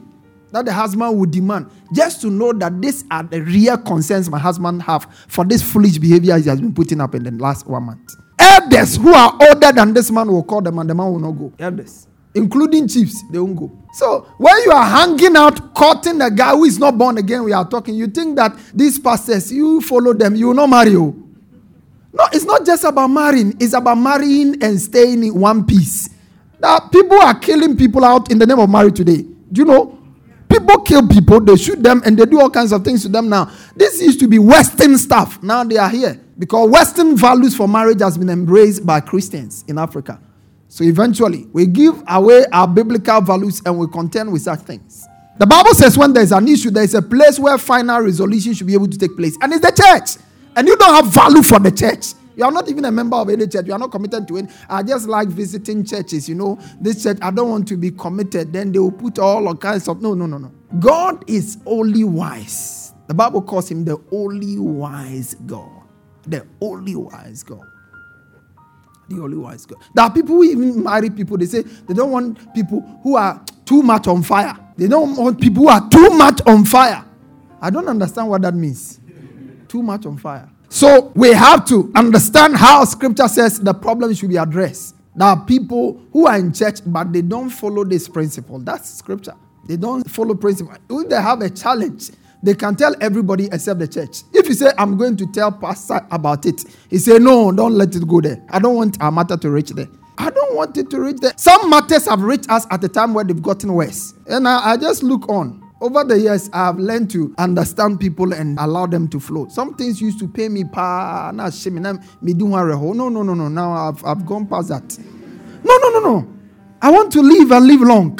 that 0.57 0.65
the 0.65 0.73
husband 0.73 1.19
would 1.19 1.31
demand 1.31 1.71
just 1.93 2.23
to 2.23 2.31
know 2.31 2.51
that 2.53 2.81
these 2.81 3.05
are 3.11 3.23
the 3.23 3.43
real 3.43 3.77
concerns 3.77 4.31
my 4.31 4.39
husband 4.39 4.83
have 4.83 5.07
for 5.29 5.45
this 5.45 5.63
foolish 5.63 5.99
behavior 5.99 6.39
he 6.39 6.49
has 6.49 6.61
been 6.61 6.73
putting 6.73 6.99
up 7.01 7.15
in 7.15 7.23
the 7.25 7.31
last 7.33 7.67
one 7.67 7.83
month. 7.85 8.15
Elders 8.39 8.97
who 8.97 9.13
are 9.13 9.37
older 9.49 9.73
than 9.73 9.93
this 9.93 10.11
man 10.11 10.29
will 10.29 10.43
call 10.43 10.63
them 10.63 10.79
and 10.79 10.89
the 10.89 10.95
man 10.95 11.13
will 11.13 11.19
not 11.19 11.33
go. 11.33 11.53
Elders. 11.59 12.09
Including 12.35 12.89
chiefs, 12.89 13.23
they 13.31 13.39
won't 13.39 13.57
go. 13.57 13.71
So 13.93 14.27
when 14.39 14.55
you 14.65 14.71
are 14.73 14.85
hanging 14.85 15.37
out, 15.37 15.75
courting 15.75 16.21
a 16.23 16.31
guy 16.31 16.51
who 16.53 16.65
is 16.65 16.79
not 16.79 16.97
born 16.97 17.19
again, 17.19 17.45
we 17.45 17.53
are 17.53 17.69
talking, 17.69 17.95
you 17.95 18.07
think 18.07 18.37
that 18.37 18.57
these 18.75 18.99
pastors, 18.99 19.53
you 19.53 19.81
follow 19.83 20.15
them, 20.15 20.37
you 20.37 20.49
will 20.49 20.55
not 20.55 20.69
marry 20.69 20.93
you. 20.93 21.23
No, 22.13 22.25
it's 22.33 22.45
not 22.45 22.65
just 22.65 22.85
about 22.85 23.09
marrying, 23.09 23.55
it's 23.61 23.75
about 23.75 23.97
marrying 23.97 24.63
and 24.63 24.81
staying 24.81 25.23
in 25.23 25.39
one 25.39 25.67
piece. 25.67 26.09
Now, 26.59 26.79
people 26.79 27.21
are 27.21 27.39
killing 27.39 27.77
people 27.77 28.05
out 28.05 28.31
in 28.31 28.39
the 28.39 28.47
name 28.47 28.59
of 28.59 28.71
marriage 28.71 28.97
today. 28.97 29.23
Do 29.53 29.61
you 29.61 29.65
know? 29.65 29.96
People 30.49 30.81
kill 30.83 31.07
people, 31.09 31.41
they 31.41 31.57
shoot 31.57 31.83
them, 31.83 32.03
and 32.05 32.19
they 32.19 32.25
do 32.25 32.41
all 32.41 32.51
kinds 32.51 32.73
of 32.73 32.85
things 32.85 33.03
to 33.03 33.09
them 33.09 33.29
now. 33.29 33.51
This 33.75 34.01
used 34.01 34.21
to 34.21 34.29
be 34.29 34.39
Western 34.39 34.97
stuff. 34.99 35.43
Now 35.43 35.65
they 35.65 35.77
are 35.77 35.89
here 35.89 36.21
because 36.39 36.71
Western 36.71 37.17
values 37.17 37.57
for 37.57 37.67
marriage 37.67 38.01
has 38.01 38.17
been 38.17 38.31
embraced 38.31 38.87
by 38.87 39.01
Christians 39.01 39.65
in 39.69 39.79
Africa. 39.79 40.21
So 40.69 40.85
eventually, 40.85 41.47
we 41.53 41.67
give 41.67 42.03
away 42.09 42.45
our 42.53 42.69
biblical 42.69 43.21
values 43.21 43.63
and 43.65 43.79
we 43.79 43.87
contend 43.89 44.33
with 44.33 44.43
such 44.43 44.61
things. 44.61 45.07
The 45.39 45.47
Bible 45.47 45.75
says 45.75 45.99
when 45.99 46.13
there's 46.13 46.33
an 46.33 46.49
issue, 46.49 46.71
there's 46.71 46.95
a 46.95 47.03
place 47.03 47.39
where 47.39 47.59
final 47.59 48.01
resolution 48.01 48.55
should 48.55 48.67
be 48.67 48.75
able 48.75 48.89
to 48.89 48.99
take 48.99 49.17
place, 49.17 49.37
and 49.41 49.53
it's 49.53 49.65
the 49.65 49.73
church 49.73 50.23
and 50.57 50.67
you 50.67 50.77
don't 50.77 50.95
have 50.95 51.13
value 51.13 51.43
for 51.43 51.61
the 51.61 51.71
church. 51.71 52.15
You 52.37 52.45
are 52.45 52.53
not 52.53 52.69
even 52.69 52.85
a 52.85 52.93
member 52.93 53.17
of 53.17 53.31
any 53.31 53.47
church. 53.47 53.67
You 53.67 53.73
are 53.73 53.79
not 53.79 53.91
committed 53.91 54.29
to 54.29 54.37
it. 54.37 54.51
I 54.69 54.83
just 54.83 55.09
like 55.09 55.29
visiting 55.29 55.85
churches. 55.85 56.29
You 56.29 56.35
know, 56.35 56.59
this 56.81 57.03
church, 57.03 57.17
I 57.23 57.31
don't 57.31 57.51
want 57.51 57.67
to 57.69 57.77
be 57.79 57.91
committed. 57.91 58.53
Then 58.53 58.73
they 58.73 58.79
will 58.79 58.93
put 58.93 59.19
all 59.19 59.55
kinds 59.57 59.89
of. 59.89 60.03
No, 60.03 60.13
no, 60.15 60.27
no, 60.27 60.37
no. 60.37 60.53
God 60.79 61.29
is 61.29 61.59
only 61.65 62.05
wise. 62.05 62.93
The 63.07 63.15
Bible 63.15 63.41
calls 63.41 63.71
him 63.71 63.85
the 63.85 63.99
only 64.13 64.59
wise 64.59 65.35
God. 65.47 65.83
The 66.27 66.47
only 66.61 66.95
wise 66.95 67.43
God. 67.43 67.65
The 69.09 69.23
only 69.23 69.39
wise 69.39 69.65
God. 69.65 69.79
There 69.95 70.05
are 70.05 70.13
people 70.13 70.35
who 70.35 70.45
even 70.45 70.83
marry 70.83 71.09
people. 71.09 71.39
They 71.39 71.47
say 71.47 71.63
they 71.63 71.95
don't 71.95 72.11
want 72.11 72.53
people 72.55 73.01
who 73.03 73.17
are 73.17 73.43
too 73.65 73.83
much 73.83 74.09
on 74.09 74.23
fire. 74.23 74.59
They 74.77 74.89
don't 74.89 75.17
want 75.17 75.41
people 75.41 75.63
who 75.63 75.69
are 75.71 75.89
too 75.89 76.11
much 76.11 76.41
on 76.47 76.65
fire. 76.65 77.03
I 77.63 77.71
don't 77.71 77.89
understand 77.89 78.29
what 78.29 78.43
that 78.43 78.55
means 78.55 79.01
too 79.69 79.83
much 79.83 80.05
on 80.05 80.19
fire. 80.19 80.51
So 80.77 81.11
we 81.15 81.33
have 81.33 81.65
to 81.69 81.91
understand 81.95 82.55
how 82.55 82.85
scripture 82.85 83.29
says 83.29 83.59
the 83.59 83.73
problem 83.73 84.13
should 84.13 84.29
be 84.29 84.37
addressed. 84.37 84.95
There 85.15 85.27
are 85.27 85.43
people 85.47 86.03
who 86.13 86.27
are 86.27 86.37
in 86.37 86.53
church, 86.53 86.81
but 86.85 87.15
they 87.15 87.23
don't 87.23 87.49
follow 87.49 87.83
this 87.83 88.09
principle. 88.09 88.59
That's 88.59 88.93
scripture. 88.93 89.33
They 89.65 89.79
don't 89.79 90.07
follow 90.07 90.35
principle. 90.35 90.77
If 90.91 91.09
they 91.09 91.17
have 91.17 91.41
a 91.41 91.49
challenge, 91.49 92.11
they 92.43 92.53
can 92.53 92.77
tell 92.77 92.95
everybody 93.01 93.47
except 93.47 93.81
the 93.81 93.89
church. 93.89 94.19
If 94.35 94.49
you 94.49 94.53
say, 94.53 94.71
I'm 94.77 94.99
going 94.99 95.17
to 95.17 95.27
tell 95.33 95.51
pastor 95.51 96.07
about 96.11 96.45
it, 96.45 96.63
he 96.91 96.99
say, 96.99 97.19
no, 97.19 97.51
don't 97.53 97.73
let 97.73 97.95
it 97.95 98.07
go 98.07 98.21
there. 98.21 98.45
I 98.51 98.59
don't 98.59 98.77
want 98.77 99.01
our 99.01 99.11
matter 99.11 99.39
to 99.39 99.51
reach 99.51 99.71
there. 99.71 99.89
I 100.19 100.29
don't 100.29 100.57
want 100.57 100.77
it 100.77 100.91
to 100.91 101.01
reach 101.01 101.21
there. 101.23 101.33
Some 101.39 101.71
matters 101.71 102.07
have 102.07 102.21
reached 102.21 102.51
us 102.51 102.67
at 102.71 102.85
a 102.85 102.89
time 102.91 103.15
where 103.15 103.25
they've 103.25 103.43
gotten 103.43 103.73
worse. 103.73 104.13
And 104.27 104.47
I, 104.47 104.73
I 104.73 104.77
just 104.77 105.03
look 105.03 105.27
on. 105.31 105.66
Over 105.79 106.05
the 106.05 106.19
years, 106.19 106.49
I 106.55 106.67
have 106.67 106.79
learned 106.79 107.11
to 107.11 107.35
understand 107.37 108.01
people 108.01 108.33
and 108.33 108.59
allow 108.59 108.87
them 108.87 109.09
to 109.09 109.21
flow. 109.21 109.47
Some 109.49 109.75
things 109.75 110.01
used 110.01 110.19
to 110.21 110.29
pay 110.29 110.49
me 110.49 110.65
pa 110.65 111.31
na 111.35 111.51
shame 111.51 111.83
na 111.83 111.95
me 112.23 112.33
do 112.33 112.49
No, 112.49 112.93
no, 112.93 113.09
no, 113.11 113.35
no. 113.35 113.49
Now 113.49 113.73
I've, 113.89 114.03
I've 114.03 114.25
gone 114.25 114.47
past 114.47 114.69
that. 114.71 114.99
No, 115.63 115.77
no, 115.77 115.91
no, 115.91 116.01
no. 116.01 116.29
I 116.81 116.91
want 116.91 117.13
to 117.13 117.21
live 117.21 117.51
and 117.51 117.67
live 117.67 117.81
long. 117.83 118.19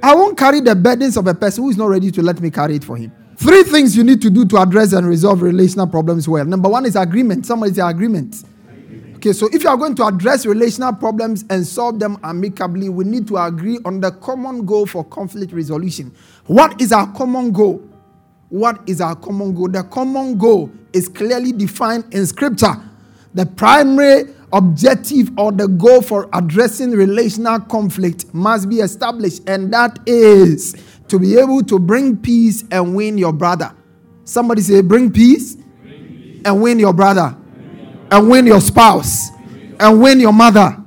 I 0.00 0.14
won't 0.14 0.38
carry 0.38 0.60
the 0.60 0.76
burdens 0.76 1.16
of 1.16 1.26
a 1.26 1.34
person 1.34 1.64
who 1.64 1.70
is 1.70 1.76
not 1.76 1.86
ready 1.86 2.12
to 2.12 2.22
let 2.22 2.40
me 2.40 2.50
carry 2.50 2.76
it 2.76 2.84
for 2.84 2.96
him. 2.96 3.10
Three 3.36 3.64
things 3.64 3.96
you 3.96 4.04
need 4.04 4.22
to 4.22 4.30
do 4.30 4.44
to 4.44 4.58
address 4.58 4.92
and 4.92 5.08
resolve 5.08 5.42
relational 5.42 5.88
problems 5.88 6.28
well. 6.28 6.44
Number 6.44 6.68
one 6.68 6.86
is 6.86 6.94
agreement. 6.94 7.46
Somebody 7.46 7.74
say 7.74 7.82
agreement. 7.82 8.44
Okay, 9.24 9.32
so 9.32 9.48
if 9.54 9.62
you 9.62 9.70
are 9.70 9.76
going 9.78 9.94
to 9.94 10.04
address 10.04 10.44
relational 10.44 10.92
problems 10.92 11.46
and 11.48 11.66
solve 11.66 11.98
them 11.98 12.18
amicably, 12.22 12.90
we 12.90 13.06
need 13.06 13.26
to 13.28 13.38
agree 13.38 13.78
on 13.86 13.98
the 14.02 14.10
common 14.10 14.66
goal 14.66 14.84
for 14.84 15.02
conflict 15.02 15.50
resolution. 15.54 16.14
What 16.46 16.80
is 16.80 16.92
our 16.92 17.10
common 17.12 17.52
goal? 17.52 17.82
What 18.50 18.80
is 18.86 19.00
our 19.00 19.16
common 19.16 19.54
goal? 19.54 19.68
The 19.68 19.82
common 19.84 20.36
goal 20.36 20.70
is 20.92 21.08
clearly 21.08 21.52
defined 21.52 22.12
in 22.12 22.26
scripture. 22.26 22.74
The 23.32 23.46
primary 23.46 24.34
objective 24.52 25.30
or 25.38 25.50
the 25.50 25.66
goal 25.66 26.02
for 26.02 26.28
addressing 26.32 26.92
relational 26.92 27.60
conflict 27.60 28.32
must 28.32 28.68
be 28.68 28.76
established, 28.80 29.48
and 29.48 29.72
that 29.72 29.98
is 30.06 30.76
to 31.08 31.18
be 31.18 31.36
able 31.38 31.62
to 31.64 31.78
bring 31.78 32.16
peace 32.16 32.62
and 32.70 32.94
win 32.94 33.18
your 33.18 33.32
brother. 33.32 33.74
Somebody 34.24 34.62
say, 34.62 34.82
Bring 34.82 35.10
peace, 35.10 35.56
bring 35.56 36.06
peace. 36.06 36.42
and 36.44 36.62
win 36.62 36.78
your 36.78 36.92
brother 36.92 37.36
and 38.10 38.28
win 38.28 38.46
your 38.46 38.60
spouse 38.60 39.30
and 39.80 40.00
win 40.00 40.20
your 40.20 40.32
mother. 40.32 40.83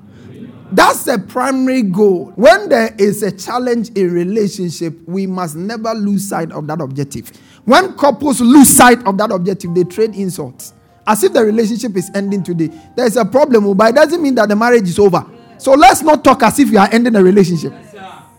That's 0.72 1.04
the 1.04 1.18
primary 1.18 1.82
goal. 1.82 2.34
When 2.36 2.68
there 2.68 2.94
is 2.98 3.24
a 3.24 3.32
challenge 3.32 3.90
in 3.92 4.12
relationship, 4.12 4.98
we 5.08 5.26
must 5.26 5.56
never 5.56 5.94
lose 5.94 6.28
sight 6.28 6.52
of 6.52 6.68
that 6.68 6.82
objective. 6.82 7.32
When 7.64 7.98
couples 7.98 8.42
lose 8.42 8.70
sight 8.70 9.06
of 9.06 9.18
that 9.18 9.32
objective, 9.32 9.74
they 9.74 9.86
trade 9.86 10.16
insults. 10.16 10.74
As 11.06 11.24
if 11.24 11.32
the 11.32 11.44
relationship 11.44 11.96
is 11.96 12.12
ending 12.14 12.44
today. 12.44 12.70
There 12.98 13.06
is 13.06 13.16
a 13.16 13.24
problem, 13.24 13.66
oh, 13.66 13.74
but 13.74 13.92
it 13.92 13.96
doesn't 13.96 14.22
mean 14.22 14.36
that 14.36 14.50
the 14.50 14.58
marriage 14.58 14.90
is 14.90 15.00
over. 15.00 15.26
So 15.58 15.72
let's 15.72 16.02
not 16.02 16.24
talk 16.24 16.44
as 16.44 16.60
if 16.60 16.70
we 16.70 16.78
are 16.78 16.90
ending 16.92 17.16
a 17.16 17.24
relationship. 17.24 17.74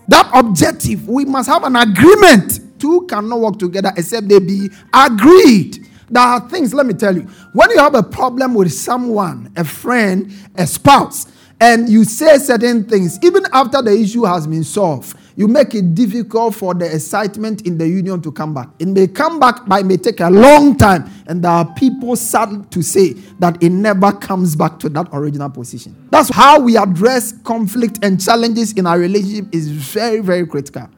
That 0.09 0.31
objective, 0.35 1.09
we 1.09 1.25
must 1.25 1.49
have 1.49 1.65
an 1.65 1.77
agreement. 1.77 2.79
Two 2.79 3.07
cannot 3.09 3.41
work 3.41 3.59
together 3.59 3.93
except 3.97 4.29
they 4.29 4.39
be 4.39 4.69
agreed. 4.93 5.87
There 6.11 6.23
are 6.23 6.49
things, 6.49 6.73
let 6.73 6.87
me 6.87 6.95
tell 6.95 7.15
you, 7.15 7.23
when 7.53 7.71
you 7.71 7.79
have 7.79 7.95
a 7.95 8.03
problem 8.03 8.55
with 8.55 8.73
someone, 8.73 9.53
a 9.57 9.65
friend, 9.65 10.33
a 10.55 10.67
spouse, 10.67 11.27
and 11.61 11.89
you 11.89 12.05
say 12.05 12.39
certain 12.39 12.85
things, 12.85 13.19
even 13.23 13.45
after 13.53 13.83
the 13.83 13.91
issue 13.91 14.25
has 14.25 14.47
been 14.47 14.63
solved, 14.65 15.17
you 15.35 15.49
make 15.49 15.75
it 15.75 15.95
difficult 15.95 16.55
for 16.55 16.75
the 16.75 16.93
excitement 16.93 17.67
in 17.67 17.79
the 17.79 17.87
union 17.87 18.21
to 18.23 18.33
come 18.33 18.55
back. 18.55 18.69
It 18.79 18.89
may 18.89 19.07
come 19.07 19.39
back, 19.39 19.67
but 19.67 19.81
it 19.81 19.87
may 19.87 19.97
take 19.97 20.21
a 20.21 20.31
long 20.31 20.77
time. 20.77 21.09
And 21.27 21.43
there 21.43 21.51
are 21.51 21.73
people 21.75 22.17
sad 22.17 22.71
to 22.73 22.83
say 22.83 23.13
that 23.39 23.63
it 23.63 23.71
never 23.71 24.13
comes 24.13 24.57
back 24.57 24.79
to 24.81 24.89
that 24.91 25.09
original 25.13 25.49
position. 25.51 26.09
That's 26.11 26.29
how 26.29 26.61
we 26.61 26.77
address 26.77 27.33
conflict 27.43 28.01
and 28.03 28.21
challenges 28.21 28.73
in 28.73 28.87
our 28.87 28.99
relationship 28.99 29.55
is 29.55 29.69
very, 29.69 30.21
very 30.21 30.47
critical. 30.47 30.89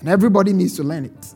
And 0.00 0.08
everybody 0.08 0.54
needs 0.54 0.76
to 0.76 0.82
learn 0.82 1.04
it. 1.06 1.34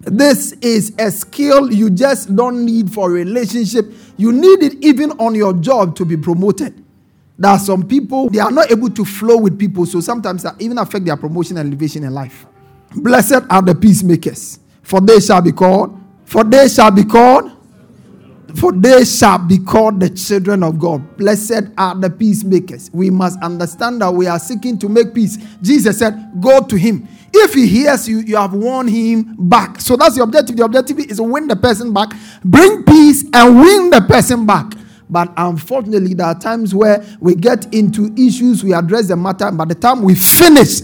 This 0.00 0.52
is 0.60 0.92
a 0.98 1.10
skill 1.10 1.72
you 1.72 1.90
just 1.90 2.34
don't 2.34 2.64
need 2.64 2.90
for 2.92 3.10
relationship. 3.10 3.92
You 4.16 4.32
need 4.32 4.62
it 4.62 4.74
even 4.84 5.12
on 5.12 5.34
your 5.34 5.52
job 5.52 5.96
to 5.96 6.04
be 6.04 6.16
promoted. 6.16 6.84
There 7.36 7.50
are 7.50 7.58
some 7.58 7.86
people, 7.86 8.30
they 8.30 8.40
are 8.40 8.50
not 8.50 8.70
able 8.70 8.90
to 8.90 9.04
flow 9.04 9.36
with 9.38 9.58
people, 9.58 9.86
so 9.86 10.00
sometimes 10.00 10.42
that 10.42 10.60
even 10.60 10.78
affect 10.78 11.04
their 11.04 11.16
promotion 11.16 11.56
and 11.56 11.68
elevation 11.68 12.04
in 12.04 12.12
life. 12.12 12.46
Blessed 12.96 13.42
are 13.48 13.62
the 13.62 13.74
peacemakers, 13.74 14.58
for 14.82 15.00
they 15.00 15.20
shall 15.20 15.40
be 15.40 15.52
called, 15.52 16.00
for 16.24 16.42
they 16.42 16.68
shall 16.68 16.90
be 16.90 17.04
called, 17.04 17.52
for 18.56 18.72
they 18.72 19.04
shall 19.04 19.38
be 19.38 19.58
called 19.58 20.00
the 20.00 20.08
children 20.10 20.62
of 20.62 20.78
God. 20.78 21.16
Blessed 21.16 21.64
are 21.76 21.94
the 21.94 22.08
peacemakers. 22.08 22.90
We 22.92 23.10
must 23.10 23.38
understand 23.42 24.00
that 24.00 24.12
we 24.12 24.26
are 24.26 24.38
seeking 24.38 24.78
to 24.78 24.88
make 24.88 25.14
peace. 25.14 25.36
Jesus 25.60 25.98
said, 25.98 26.32
Go 26.40 26.64
to 26.66 26.76
him. 26.76 27.06
If 27.32 27.52
he 27.52 27.66
hears 27.66 28.08
you, 28.08 28.20
you 28.20 28.36
have 28.36 28.54
won 28.54 28.88
him 28.88 29.36
back. 29.38 29.80
So 29.80 29.96
that's 29.96 30.16
the 30.16 30.22
objective. 30.22 30.56
The 30.56 30.64
objective 30.64 30.98
is 30.98 31.18
to 31.18 31.24
win 31.24 31.46
the 31.46 31.56
person 31.56 31.92
back, 31.92 32.10
bring 32.42 32.84
peace, 32.84 33.24
and 33.34 33.60
win 33.60 33.90
the 33.90 34.00
person 34.00 34.46
back. 34.46 34.72
But 35.10 35.32
unfortunately, 35.36 36.14
there 36.14 36.26
are 36.26 36.38
times 36.38 36.74
where 36.74 37.04
we 37.20 37.34
get 37.34 37.72
into 37.74 38.12
issues, 38.16 38.64
we 38.64 38.72
address 38.72 39.08
the 39.08 39.16
matter, 39.16 39.46
and 39.46 39.56
by 39.56 39.64
the 39.66 39.74
time 39.74 40.02
we 40.02 40.14
finish, 40.14 40.80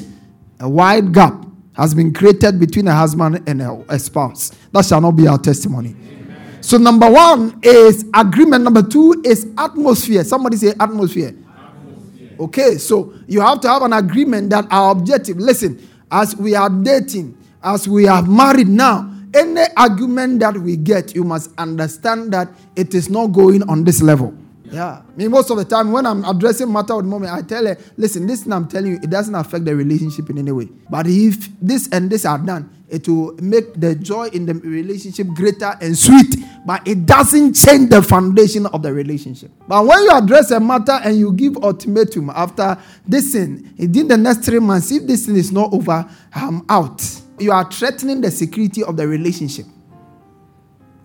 a 0.60 0.68
wide 0.68 1.12
gap 1.12 1.44
has 1.74 1.94
been 1.94 2.12
created 2.12 2.60
between 2.60 2.88
a 2.88 2.94
husband 2.94 3.42
and 3.46 3.60
a, 3.60 3.84
a 3.88 3.98
spouse. 3.98 4.50
That 4.72 4.84
shall 4.84 5.00
not 5.00 5.12
be 5.12 5.26
our 5.26 5.38
testimony. 5.38 5.90
Amen. 5.90 6.23
So, 6.64 6.78
number 6.78 7.10
one 7.10 7.60
is 7.62 8.06
agreement. 8.14 8.64
Number 8.64 8.82
two 8.82 9.20
is 9.22 9.46
atmosphere. 9.58 10.24
Somebody 10.24 10.56
say 10.56 10.72
atmosphere. 10.80 11.34
atmosphere. 11.58 12.36
Okay, 12.40 12.78
so 12.78 13.12
you 13.28 13.42
have 13.42 13.60
to 13.60 13.68
have 13.68 13.82
an 13.82 13.92
agreement 13.92 14.48
that 14.48 14.64
our 14.70 14.92
objective, 14.92 15.36
listen, 15.36 15.78
as 16.10 16.34
we 16.34 16.54
are 16.54 16.70
dating, 16.70 17.36
as 17.62 17.86
we 17.86 18.08
are 18.08 18.22
married 18.22 18.68
now, 18.68 19.12
any 19.34 19.60
argument 19.76 20.40
that 20.40 20.56
we 20.56 20.78
get, 20.78 21.14
you 21.14 21.22
must 21.22 21.50
understand 21.58 22.32
that 22.32 22.48
it 22.76 22.94
is 22.94 23.10
not 23.10 23.26
going 23.26 23.62
on 23.68 23.84
this 23.84 24.00
level. 24.00 24.32
Yeah. 24.64 25.02
I 25.06 25.16
mean, 25.16 25.32
most 25.32 25.50
of 25.50 25.58
the 25.58 25.66
time 25.66 25.92
when 25.92 26.06
I'm 26.06 26.24
addressing 26.24 26.72
matter 26.72 26.96
with 26.96 27.04
moment, 27.04 27.30
I 27.30 27.42
tell 27.42 27.66
her, 27.66 27.76
listen, 27.98 28.26
this 28.26 28.44
thing 28.44 28.54
I'm 28.54 28.68
telling 28.68 28.92
you, 28.92 29.00
it 29.02 29.10
doesn't 29.10 29.34
affect 29.34 29.66
the 29.66 29.76
relationship 29.76 30.30
in 30.30 30.38
any 30.38 30.50
way. 30.50 30.70
But 30.88 31.08
if 31.08 31.46
this 31.60 31.90
and 31.92 32.08
this 32.08 32.24
are 32.24 32.38
done, 32.38 32.73
it 32.88 33.08
will 33.08 33.34
make 33.40 33.74
the 33.74 33.94
joy 33.94 34.28
in 34.28 34.46
the 34.46 34.54
relationship 34.54 35.26
greater 35.28 35.74
and 35.80 35.96
sweet. 35.96 36.36
But 36.66 36.86
it 36.88 37.04
doesn't 37.04 37.54
change 37.54 37.90
the 37.90 38.02
foundation 38.02 38.66
of 38.66 38.82
the 38.82 38.92
relationship. 38.92 39.50
But 39.68 39.84
when 39.86 40.02
you 40.02 40.10
address 40.12 40.50
a 40.50 40.60
matter 40.60 40.98
and 41.04 41.18
you 41.18 41.32
give 41.32 41.56
ultimatum 41.58 42.30
after 42.30 42.78
this 43.06 43.32
thing, 43.32 43.74
within 43.78 44.08
the 44.08 44.16
next 44.16 44.44
three 44.44 44.60
months, 44.60 44.90
if 44.90 45.06
this 45.06 45.26
thing 45.26 45.36
is 45.36 45.52
not 45.52 45.72
over, 45.72 46.08
I'm 46.34 46.64
out. 46.68 47.02
You 47.38 47.52
are 47.52 47.70
threatening 47.70 48.20
the 48.20 48.30
security 48.30 48.82
of 48.82 48.96
the 48.96 49.06
relationship. 49.06 49.66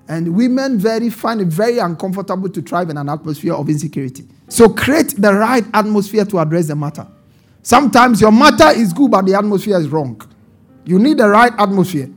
And 0.08 0.36
women 0.36 0.80
very 0.80 1.10
find 1.10 1.42
it 1.42 1.48
very 1.48 1.78
uncomfortable 1.78 2.50
to 2.50 2.62
thrive 2.62 2.90
in 2.90 2.98
an 2.98 3.10
atmosphere 3.10 3.54
of 3.54 3.70
insecurity. 3.70 4.28
So 4.48 4.70
create 4.70 5.14
the 5.18 5.34
right 5.34 5.64
atmosphere 5.74 6.26
to 6.26 6.40
address 6.40 6.68
the 6.68 6.76
matter. 6.76 7.06
Sometimes 7.62 8.22
your 8.22 8.32
matter 8.32 8.70
is 8.70 8.94
good, 8.94 9.12
but 9.12 9.26
the 9.26 9.36
atmosphere 9.36 9.78
is 9.78 9.88
wrong. 9.90 10.20
You 10.90 10.98
need 10.98 11.20
the 11.20 11.30
right 11.30 11.54
atmosphere, 11.56 12.10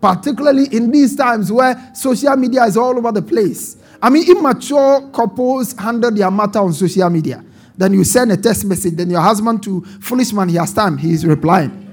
particularly 0.00 0.68
in 0.70 0.92
these 0.92 1.16
times 1.16 1.50
where 1.50 1.90
social 1.96 2.36
media 2.36 2.62
is 2.62 2.76
all 2.76 2.96
over 2.96 3.10
the 3.10 3.22
place. 3.22 3.76
I 4.00 4.08
mean, 4.08 4.30
immature 4.30 5.10
couples 5.10 5.72
handle 5.76 6.12
their 6.12 6.30
matter 6.30 6.60
on 6.60 6.72
social 6.72 7.10
media. 7.10 7.44
Then 7.76 7.92
you 7.92 8.04
send 8.04 8.30
a 8.30 8.36
text 8.36 8.64
message, 8.66 8.94
then 8.94 9.10
your 9.10 9.20
husband 9.20 9.64
to 9.64 9.80
foolish 10.00 10.32
man, 10.32 10.48
he 10.48 10.54
has 10.56 10.72
time, 10.72 10.96
he 10.96 11.10
is 11.10 11.26
replying. 11.26 11.88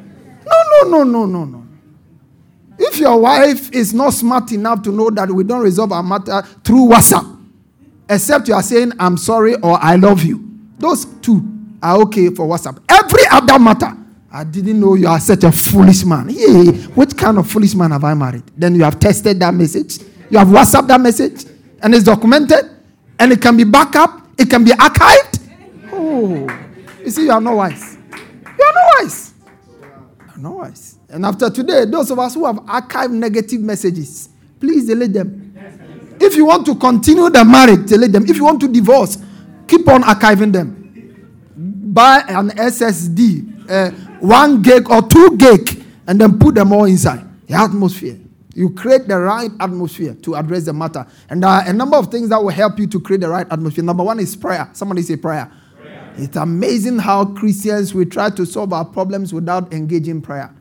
No, 0.45 0.83
no, 0.83 1.03
no, 1.03 1.03
no, 1.03 1.25
no, 1.25 1.45
no. 1.45 1.67
If 2.77 2.99
your 2.99 3.19
wife 3.19 3.71
is 3.73 3.95
not 3.95 4.13
smart 4.13 4.51
enough 4.51 4.83
to 4.83 4.91
know 4.91 5.09
that 5.09 5.31
we 5.31 5.43
don't 5.43 5.63
resolve 5.63 5.91
our 5.91 6.03
matter 6.03 6.43
through 6.63 6.89
WhatsApp, 6.89 7.35
except 8.07 8.47
you 8.47 8.53
are 8.53 8.61
saying, 8.61 8.91
I'm 8.99 9.17
sorry 9.17 9.55
or 9.55 9.83
I 9.83 9.95
love 9.95 10.23
you, 10.23 10.47
those 10.77 11.05
two 11.21 11.41
are 11.81 11.99
okay 12.01 12.29
for 12.29 12.45
WhatsApp. 12.45 12.77
Every 12.87 13.23
other 13.31 13.57
matter, 13.57 13.97
I 14.31 14.43
didn't 14.43 14.79
know 14.79 14.95
you 14.95 15.07
are 15.07 15.19
such 15.19 15.43
a 15.43 15.51
foolish 15.51 16.03
man. 16.03 16.29
Hey, 16.29 16.71
what 16.93 17.17
kind 17.17 17.37
of 17.37 17.49
foolish 17.49 17.73
man 17.75 17.91
have 17.91 18.03
I 18.03 18.13
married? 18.13 18.43
Then 18.57 18.75
you 18.75 18.83
have 18.83 18.99
tested 18.99 19.39
that 19.39 19.53
message, 19.53 19.99
you 20.29 20.37
have 20.37 20.49
WhatsApp 20.49 20.87
that 20.87 20.99
message, 20.99 21.45
and 21.81 21.95
it's 21.95 22.03
documented, 22.03 22.65
and 23.19 23.31
it 23.31 23.41
can 23.41 23.55
be 23.55 23.63
backed 23.63 23.95
up, 23.95 24.21
it 24.37 24.49
can 24.49 24.63
be 24.63 24.71
archived. 24.71 25.39
Oh, 25.91 26.47
you 27.03 27.09
see, 27.09 27.23
you 27.23 27.31
are 27.31 27.39
not 27.41 27.55
wise. 27.55 27.97
You 28.11 28.65
are 28.65 28.73
not 28.73 29.01
wise. 29.01 29.33
You 29.81 30.33
are 30.35 30.37
not 30.39 30.55
wise. 30.55 30.97
And 31.09 31.25
after 31.25 31.49
today, 31.49 31.85
those 31.85 32.11
of 32.11 32.19
us 32.19 32.33
who 32.33 32.45
have 32.45 32.57
archived 32.57 33.11
negative 33.11 33.61
messages, 33.61 34.29
please 34.59 34.87
delete 34.87 35.13
them. 35.13 35.55
If 36.19 36.35
you 36.35 36.45
want 36.45 36.65
to 36.65 36.75
continue 36.75 37.29
the 37.29 37.45
marriage, 37.45 37.87
delete 37.87 38.11
them. 38.11 38.25
If 38.25 38.37
you 38.37 38.43
want 38.43 38.59
to 38.61 38.67
divorce, 38.67 39.17
keep 39.67 39.87
on 39.87 40.03
archiving 40.03 40.51
them. 40.51 40.73
Buy 41.93 42.23
an 42.27 42.49
SSD, 42.49 43.69
uh, 43.69 43.91
one 44.21 44.61
gig 44.61 44.89
or 44.89 45.01
two 45.07 45.37
gig, 45.37 45.83
and 46.07 46.19
then 46.19 46.39
put 46.39 46.55
them 46.55 46.71
all 46.71 46.85
inside. 46.85 47.23
The 47.47 47.55
atmosphere. 47.55 48.17
You 48.53 48.71
create 48.71 49.07
the 49.07 49.19
right 49.19 49.51
atmosphere 49.59 50.15
to 50.23 50.35
address 50.35 50.65
the 50.65 50.73
matter. 50.73 51.05
And 51.29 51.43
there 51.43 51.49
are 51.49 51.63
a 51.67 51.71
number 51.71 51.95
of 51.95 52.09
things 52.09 52.29
that 52.29 52.41
will 52.41 52.49
help 52.49 52.79
you 52.79 52.87
to 52.87 52.99
create 52.99 53.21
the 53.21 53.29
right 53.29 53.45
atmosphere. 53.51 53.83
Number 53.83 54.03
one 54.03 54.19
is 54.19 54.35
prayer. 54.35 54.67
Somebody 54.73 55.03
say 55.03 55.15
prayer. 55.15 55.51
prayer. 55.79 56.13
It's 56.17 56.35
amazing 56.35 56.97
how 56.97 57.25
Christians 57.25 57.93
we 57.93 58.05
try 58.05 58.31
to 58.31 58.45
solve 58.47 58.73
our 58.73 58.83
problems 58.83 59.31
without 59.31 59.71
engaging 59.71 60.21
prayer. 60.21 60.51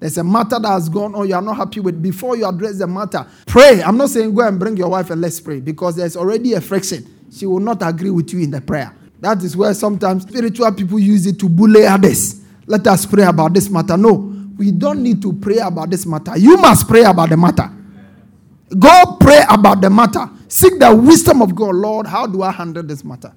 There's 0.00 0.18
a 0.18 0.24
matter 0.24 0.58
that 0.58 0.68
has 0.68 0.88
gone 0.88 1.14
on 1.14 1.28
you 1.28 1.34
are 1.34 1.40
not 1.40 1.56
happy 1.56 1.80
with. 1.80 2.02
Before 2.02 2.36
you 2.36 2.46
address 2.46 2.78
the 2.78 2.86
matter, 2.86 3.24
pray. 3.46 3.82
I'm 3.82 3.96
not 3.96 4.10
saying 4.10 4.34
go 4.34 4.46
and 4.46 4.58
bring 4.58 4.76
your 4.76 4.88
wife 4.88 5.10
and 5.10 5.20
let's 5.20 5.40
pray 5.40 5.60
because 5.60 5.96
there's 5.96 6.16
already 6.16 6.54
a 6.54 6.60
friction. 6.60 7.06
She 7.32 7.46
will 7.46 7.60
not 7.60 7.78
agree 7.80 8.10
with 8.10 8.32
you 8.32 8.40
in 8.40 8.50
the 8.50 8.60
prayer. 8.60 8.94
That 9.20 9.42
is 9.42 9.56
where 9.56 9.72
sometimes 9.72 10.24
spiritual 10.24 10.72
people 10.72 10.98
use 10.98 11.24
it 11.26 11.38
to 11.38 11.48
bully 11.48 11.86
others. 11.86 12.43
Let 12.66 12.86
us 12.86 13.06
pray 13.06 13.24
about 13.24 13.54
this 13.54 13.68
matter. 13.68 13.96
No, 13.96 14.12
we 14.56 14.70
don't 14.70 15.02
need 15.02 15.20
to 15.22 15.32
pray 15.32 15.58
about 15.58 15.90
this 15.90 16.06
matter. 16.06 16.36
You 16.36 16.56
must 16.56 16.88
pray 16.88 17.04
about 17.04 17.28
the 17.30 17.36
matter. 17.36 17.70
Go 18.78 19.16
pray 19.20 19.42
about 19.48 19.80
the 19.80 19.90
matter. 19.90 20.28
Seek 20.48 20.78
the 20.78 20.94
wisdom 20.94 21.42
of 21.42 21.54
God. 21.54 21.74
Lord, 21.74 22.06
how 22.06 22.26
do 22.26 22.42
I 22.42 22.50
handle 22.50 22.82
this 22.82 23.04
matter? 23.04 23.32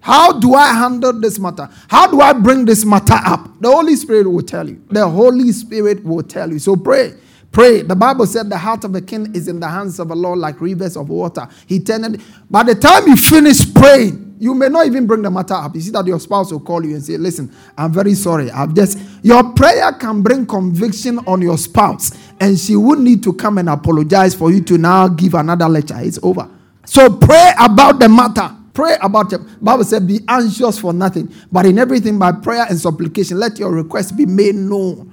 How 0.00 0.32
do 0.38 0.54
I 0.54 0.72
handle 0.72 1.12
this 1.12 1.38
matter? 1.38 1.68
How 1.88 2.08
do 2.08 2.20
I 2.20 2.32
bring 2.32 2.64
this 2.64 2.84
matter 2.84 3.14
up? 3.14 3.60
The 3.60 3.70
Holy 3.70 3.94
Spirit 3.94 4.28
will 4.28 4.42
tell 4.42 4.68
you. 4.68 4.82
The 4.90 5.08
Holy 5.08 5.52
Spirit 5.52 6.04
will 6.04 6.24
tell 6.24 6.50
you. 6.50 6.58
So 6.58 6.74
pray. 6.74 7.14
Pray. 7.52 7.82
The 7.82 7.94
Bible 7.94 8.26
said 8.26 8.50
the 8.50 8.58
heart 8.58 8.82
of 8.82 8.94
a 8.96 9.00
king 9.00 9.32
is 9.34 9.46
in 9.46 9.60
the 9.60 9.68
hands 9.68 10.00
of 10.00 10.08
the 10.08 10.16
Lord 10.16 10.40
like 10.40 10.60
rivers 10.60 10.96
of 10.96 11.08
water. 11.08 11.46
He 11.66 11.78
turned. 11.78 12.20
By 12.50 12.64
the 12.64 12.74
time 12.74 13.06
you 13.06 13.16
finish 13.16 13.72
praying, 13.72 14.21
you 14.42 14.54
may 14.54 14.68
not 14.68 14.86
even 14.86 15.06
bring 15.06 15.22
the 15.22 15.30
matter 15.30 15.54
up. 15.54 15.72
You 15.76 15.80
see 15.80 15.92
that 15.92 16.04
your 16.04 16.18
spouse 16.18 16.50
will 16.50 16.58
call 16.58 16.84
you 16.84 16.96
and 16.96 17.04
say, 17.04 17.16
Listen, 17.16 17.54
I'm 17.78 17.92
very 17.92 18.14
sorry. 18.14 18.50
I've 18.50 18.74
just. 18.74 18.98
Your 19.22 19.52
prayer 19.52 19.92
can 19.92 20.20
bring 20.20 20.46
conviction 20.46 21.20
on 21.28 21.40
your 21.40 21.56
spouse, 21.56 22.10
and 22.40 22.58
she 22.58 22.74
would 22.74 22.98
need 22.98 23.22
to 23.22 23.34
come 23.34 23.58
and 23.58 23.68
apologize 23.68 24.34
for 24.34 24.50
you 24.50 24.60
to 24.64 24.78
now 24.78 25.06
give 25.06 25.34
another 25.34 25.68
lecture. 25.68 25.94
It's 26.00 26.18
over. 26.24 26.50
So 26.84 27.08
pray 27.18 27.52
about 27.60 28.00
the 28.00 28.08
matter. 28.08 28.50
Pray 28.74 28.96
about 29.00 29.32
it. 29.32 29.40
Bible 29.62 29.84
said, 29.84 30.08
Be 30.08 30.18
anxious 30.26 30.76
for 30.76 30.92
nothing, 30.92 31.32
but 31.52 31.64
in 31.64 31.78
everything 31.78 32.18
by 32.18 32.32
prayer 32.32 32.66
and 32.68 32.76
supplication, 32.76 33.38
let 33.38 33.60
your 33.60 33.70
request 33.70 34.16
be 34.16 34.26
made 34.26 34.56
known. 34.56 35.11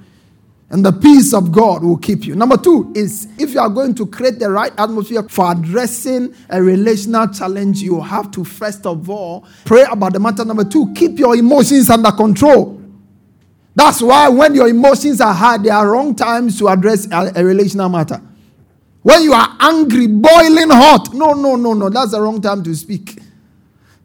And 0.72 0.84
the 0.84 0.92
peace 0.92 1.34
of 1.34 1.50
God 1.50 1.82
will 1.82 1.96
keep 1.96 2.24
you. 2.24 2.36
Number 2.36 2.56
two 2.56 2.92
is 2.94 3.26
if 3.38 3.54
you 3.54 3.60
are 3.60 3.68
going 3.68 3.92
to 3.96 4.06
create 4.06 4.38
the 4.38 4.48
right 4.48 4.72
atmosphere 4.78 5.24
for 5.24 5.50
addressing 5.50 6.32
a 6.48 6.62
relational 6.62 7.26
challenge, 7.26 7.82
you 7.82 8.00
have 8.00 8.30
to 8.30 8.44
first 8.44 8.86
of 8.86 9.10
all 9.10 9.44
pray 9.64 9.84
about 9.90 10.12
the 10.12 10.20
matter. 10.20 10.44
Number 10.44 10.62
two, 10.62 10.92
keep 10.94 11.18
your 11.18 11.34
emotions 11.34 11.90
under 11.90 12.12
control. 12.12 12.80
That's 13.74 14.00
why 14.00 14.28
when 14.28 14.54
your 14.54 14.68
emotions 14.68 15.20
are 15.20 15.34
high, 15.34 15.58
there 15.58 15.74
are 15.74 15.90
wrong 15.90 16.14
times 16.14 16.56
to 16.60 16.68
address 16.68 17.10
a, 17.10 17.32
a 17.34 17.44
relational 17.44 17.88
matter. 17.88 18.22
When 19.02 19.22
you 19.22 19.32
are 19.32 19.56
angry, 19.58 20.06
boiling 20.06 20.70
hot, 20.70 21.12
no, 21.14 21.32
no, 21.32 21.56
no, 21.56 21.72
no, 21.72 21.88
that's 21.88 22.12
the 22.12 22.20
wrong 22.20 22.40
time 22.40 22.62
to 22.62 22.74
speak. 22.76 23.18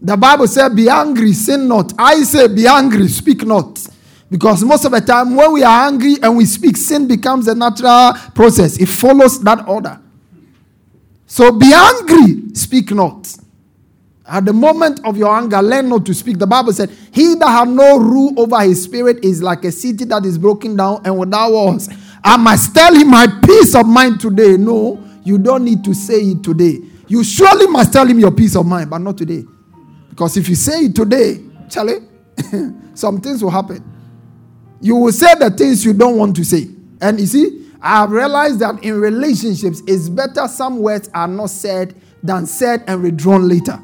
The 0.01 0.17
Bible 0.17 0.47
said, 0.47 0.75
Be 0.75 0.89
angry, 0.89 1.33
sin 1.33 1.67
not. 1.67 1.93
I 1.99 2.23
say, 2.23 2.47
Be 2.47 2.65
angry, 2.65 3.07
speak 3.07 3.45
not. 3.45 3.87
Because 4.29 4.63
most 4.63 4.85
of 4.85 4.91
the 4.91 5.01
time, 5.01 5.35
when 5.35 5.53
we 5.53 5.63
are 5.63 5.87
angry 5.87 6.15
and 6.21 6.35
we 6.35 6.45
speak, 6.45 6.77
sin 6.77 7.07
becomes 7.07 7.47
a 7.47 7.55
natural 7.55 8.13
process. 8.33 8.77
It 8.77 8.87
follows 8.87 9.41
that 9.43 9.67
order. 9.67 9.99
So 11.27 11.51
be 11.51 11.71
angry, 11.73 12.53
speak 12.55 12.91
not. 12.91 13.35
At 14.27 14.45
the 14.45 14.53
moment 14.53 15.05
of 15.05 15.17
your 15.17 15.35
anger, 15.35 15.61
learn 15.61 15.89
not 15.89 16.05
to 16.07 16.13
speak. 16.13 16.39
The 16.39 16.47
Bible 16.47 16.73
said, 16.73 16.89
He 17.11 17.35
that 17.35 17.47
had 17.47 17.67
no 17.67 17.99
rule 17.99 18.33
over 18.39 18.59
his 18.61 18.83
spirit 18.83 19.23
is 19.23 19.43
like 19.43 19.63
a 19.65 19.71
city 19.71 20.05
that 20.05 20.25
is 20.25 20.39
broken 20.39 20.75
down 20.75 21.01
and 21.05 21.17
without 21.17 21.51
walls. 21.51 21.89
I 22.23 22.37
must 22.37 22.73
tell 22.73 22.93
him 22.93 23.11
my 23.11 23.27
peace 23.43 23.75
of 23.75 23.85
mind 23.85 24.19
today. 24.19 24.57
No, 24.57 25.03
you 25.23 25.37
don't 25.37 25.63
need 25.63 25.83
to 25.83 25.93
say 25.93 26.21
it 26.21 26.43
today. 26.43 26.79
You 27.07 27.23
surely 27.23 27.67
must 27.67 27.93
tell 27.93 28.07
him 28.07 28.17
your 28.17 28.31
peace 28.31 28.55
of 28.55 28.65
mind, 28.65 28.89
but 28.89 28.97
not 28.97 29.15
today. 29.15 29.43
Because 30.09 30.35
if 30.37 30.49
you 30.49 30.55
say 30.55 30.85
it 30.85 30.95
today, 30.95 31.41
Charlie, 31.69 31.99
some 32.95 33.21
things 33.21 33.43
will 33.43 33.51
happen. 33.51 33.83
You 34.81 34.95
will 34.95 35.11
say 35.11 35.33
the 35.35 35.49
things 35.49 35.85
you 35.85 35.93
don't 35.93 36.17
want 36.17 36.35
to 36.35 36.43
say. 36.43 36.67
And 37.01 37.19
you 37.19 37.25
see, 37.25 37.71
I 37.81 38.01
have 38.01 38.11
realized 38.11 38.59
that 38.59 38.83
in 38.83 38.99
relationships, 38.99 39.81
it's 39.87 40.09
better 40.09 40.47
some 40.47 40.79
words 40.79 41.09
are 41.13 41.27
not 41.27 41.51
said 41.51 41.95
than 42.23 42.45
said 42.45 42.83
and 42.87 43.03
withdrawn 43.03 43.47
later. 43.47 43.79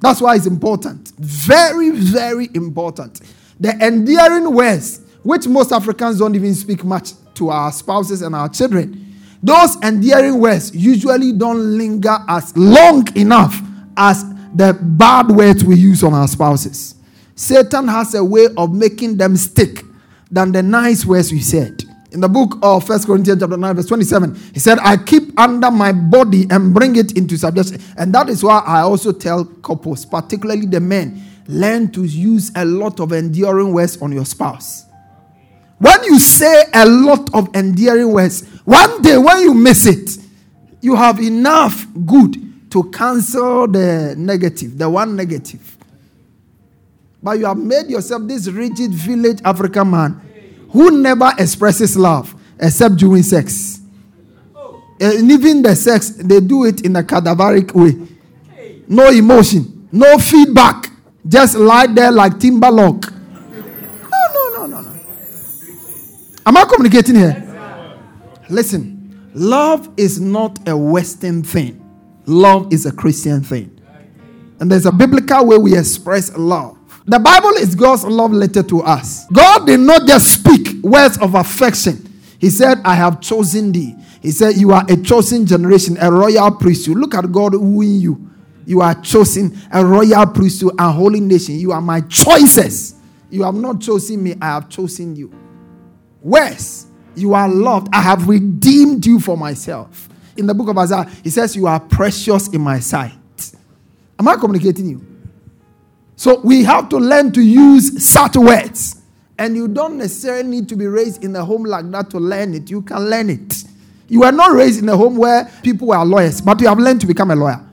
That's 0.00 0.20
why 0.20 0.36
it's 0.36 0.46
important. 0.46 1.12
Very, 1.18 1.90
very 1.90 2.48
important. 2.54 3.20
The 3.60 3.72
endearing 3.84 4.54
words, 4.54 5.02
which 5.22 5.46
most 5.46 5.72
Africans 5.72 6.18
don't 6.18 6.34
even 6.34 6.54
speak 6.54 6.82
much 6.84 7.12
to 7.34 7.50
our 7.50 7.70
spouses 7.70 8.22
and 8.22 8.34
our 8.34 8.48
children, 8.48 9.14
those 9.42 9.76
endearing 9.82 10.38
words 10.38 10.74
usually 10.74 11.32
don't 11.32 11.76
linger 11.76 12.18
as 12.28 12.56
long 12.56 13.06
enough 13.16 13.60
as 13.96 14.24
the 14.54 14.76
bad 14.80 15.28
words 15.28 15.62
we 15.62 15.76
use 15.76 16.02
on 16.02 16.14
our 16.14 16.28
spouses. 16.28 16.94
Satan 17.34 17.88
has 17.88 18.14
a 18.14 18.24
way 18.24 18.48
of 18.56 18.74
making 18.74 19.16
them 19.16 19.36
stick 19.36 19.84
than 20.30 20.52
the 20.52 20.62
nice 20.62 21.04
words 21.04 21.32
we 21.32 21.40
said. 21.40 21.84
In 22.12 22.20
the 22.20 22.28
book 22.28 22.58
of 22.62 22.86
First 22.86 23.06
Corinthians 23.06 23.40
chapter 23.40 23.56
9, 23.56 23.76
verse 23.76 23.86
27, 23.86 24.34
he 24.52 24.58
said, 24.58 24.78
I 24.80 24.96
keep 24.96 25.38
under 25.38 25.70
my 25.70 25.92
body 25.92 26.46
and 26.50 26.74
bring 26.74 26.96
it 26.96 27.16
into 27.16 27.36
subjection. 27.36 27.80
And 27.96 28.12
that 28.14 28.28
is 28.28 28.42
why 28.42 28.58
I 28.66 28.80
also 28.80 29.12
tell 29.12 29.44
couples, 29.44 30.04
particularly 30.04 30.66
the 30.66 30.80
men, 30.80 31.22
learn 31.46 31.92
to 31.92 32.04
use 32.04 32.50
a 32.56 32.64
lot 32.64 32.98
of 32.98 33.12
endearing 33.12 33.72
words 33.72 34.00
on 34.02 34.10
your 34.10 34.24
spouse. 34.24 34.86
When 35.78 36.02
you 36.04 36.18
say 36.18 36.64
a 36.74 36.86
lot 36.86 37.32
of 37.32 37.54
endearing 37.54 38.12
words, 38.12 38.44
one 38.64 39.02
day 39.02 39.16
when 39.16 39.40
you 39.42 39.54
miss 39.54 39.86
it, 39.86 40.18
you 40.80 40.96
have 40.96 41.20
enough 41.20 41.86
good 42.06 42.70
to 42.70 42.90
cancel 42.90 43.68
the 43.68 44.14
negative, 44.16 44.78
the 44.78 44.90
one 44.90 45.16
negative. 45.16 45.78
But 47.22 47.38
you 47.38 47.46
have 47.46 47.58
made 47.58 47.90
yourself 47.90 48.22
this 48.26 48.48
rigid 48.48 48.92
village 48.92 49.40
African 49.44 49.90
man 49.90 50.20
who 50.70 50.90
never 50.90 51.32
expresses 51.38 51.96
love 51.96 52.34
except 52.58 52.96
during 52.96 53.22
sex. 53.22 53.80
And 55.00 55.30
even 55.30 55.62
the 55.62 55.74
sex, 55.74 56.10
they 56.10 56.40
do 56.40 56.64
it 56.64 56.84
in 56.84 56.94
a 56.96 57.02
cadaveric 57.02 57.72
way. 57.74 58.06
No 58.86 59.08
emotion, 59.10 59.88
no 59.92 60.18
feedback. 60.18 60.90
Just 61.26 61.56
lie 61.56 61.86
there 61.86 62.10
like 62.10 62.38
timber 62.38 62.70
lock. 62.70 63.12
No, 63.12 64.20
no, 64.34 64.56
no, 64.56 64.66
no, 64.66 64.80
no. 64.80 65.00
Am 66.46 66.56
I 66.56 66.64
communicating 66.64 67.16
here? 67.16 67.46
Listen, 68.48 69.30
love 69.34 69.88
is 69.96 70.20
not 70.20 70.68
a 70.68 70.76
Western 70.76 71.42
thing, 71.42 71.80
love 72.26 72.72
is 72.72 72.84
a 72.84 72.92
Christian 72.92 73.42
thing. 73.42 73.80
And 74.58 74.70
there's 74.70 74.86
a 74.86 74.92
biblical 74.92 75.46
way 75.46 75.56
we 75.56 75.78
express 75.78 76.36
love. 76.36 76.76
The 77.06 77.18
Bible 77.18 77.50
is 77.58 77.74
God's 77.74 78.04
love 78.04 78.32
letter 78.32 78.62
to 78.62 78.82
us. 78.82 79.26
God 79.32 79.66
did 79.66 79.80
not 79.80 80.06
just 80.06 80.34
speak 80.34 80.82
words 80.82 81.18
of 81.18 81.34
affection. 81.34 82.06
He 82.38 82.50
said, 82.50 82.78
I 82.84 82.94
have 82.94 83.20
chosen 83.20 83.72
thee. 83.72 83.94
He 84.22 84.30
said, 84.30 84.56
You 84.56 84.72
are 84.72 84.84
a 84.88 84.96
chosen 84.96 85.46
generation, 85.46 85.96
a 86.00 86.10
royal 86.10 86.50
priesthood. 86.52 86.98
Look 86.98 87.14
at 87.14 87.30
God 87.32 87.54
wooing 87.54 88.00
you. 88.00 88.30
You 88.66 88.82
are 88.82 88.94
chosen, 88.94 89.58
a 89.72 89.84
royal 89.84 90.26
priesthood, 90.26 90.74
a 90.78 90.92
holy 90.92 91.20
nation. 91.20 91.56
You 91.58 91.72
are 91.72 91.80
my 91.80 92.02
choices. 92.02 92.94
You 93.30 93.44
have 93.44 93.54
not 93.54 93.80
chosen 93.80 94.22
me, 94.22 94.34
I 94.40 94.46
have 94.46 94.68
chosen 94.68 95.16
you. 95.16 95.32
Where's 96.20 96.86
you 97.14 97.34
are 97.34 97.48
loved? 97.48 97.88
I 97.92 98.02
have 98.02 98.28
redeemed 98.28 99.04
you 99.06 99.20
for 99.20 99.36
myself. 99.36 100.08
In 100.36 100.46
the 100.46 100.54
book 100.54 100.68
of 100.68 100.78
Isaiah, 100.78 101.10
he 101.22 101.30
says, 101.30 101.56
You 101.56 101.66
are 101.66 101.80
precious 101.80 102.48
in 102.48 102.60
my 102.60 102.78
sight. 102.78 103.12
Am 104.18 104.28
I 104.28 104.36
communicating 104.36 104.88
you? 104.88 105.09
So 106.20 106.38
we 106.40 106.64
have 106.64 106.90
to 106.90 106.98
learn 106.98 107.32
to 107.32 107.40
use 107.40 108.06
such 108.06 108.36
words. 108.36 109.00
And 109.38 109.56
you 109.56 109.66
don't 109.66 109.96
necessarily 109.96 110.46
need 110.46 110.68
to 110.68 110.76
be 110.76 110.86
raised 110.86 111.24
in 111.24 111.34
a 111.34 111.42
home 111.42 111.64
like 111.64 111.90
that 111.92 112.10
to 112.10 112.18
learn 112.18 112.52
it. 112.52 112.68
You 112.68 112.82
can 112.82 113.08
learn 113.08 113.30
it. 113.30 113.64
You 114.06 114.20
were 114.20 114.30
not 114.30 114.52
raised 114.52 114.82
in 114.82 114.88
a 114.90 114.96
home 114.98 115.16
where 115.16 115.50
people 115.62 115.88
were 115.88 116.04
lawyers, 116.04 116.42
but 116.42 116.60
you 116.60 116.68
have 116.68 116.78
learned 116.78 117.00
to 117.00 117.06
become 117.06 117.30
a 117.30 117.34
lawyer. 117.34 117.66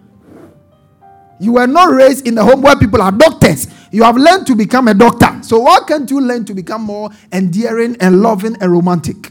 You 1.42 1.52
were 1.56 1.68
not 1.68 1.92
raised 1.92 2.26
in 2.26 2.38
a 2.38 2.44
home 2.46 2.62
where 2.62 2.78
people 2.78 3.02
are 3.02 3.12
doctors. 3.12 3.68
You 3.92 4.04
have 4.04 4.16
learned 4.16 4.48
to 4.48 4.56
become 4.56 4.88
a 4.88 4.94
doctor. 4.94 5.40
So 5.44 5.60
why 5.60 5.80
can't 5.86 6.10
you 6.10 6.22
learn 6.22 6.46
to 6.46 6.54
become 6.54 6.84
more 6.84 7.10
endearing 7.34 7.98
and 8.00 8.22
loving 8.22 8.56
and 8.62 8.72
romantic? 8.72 9.30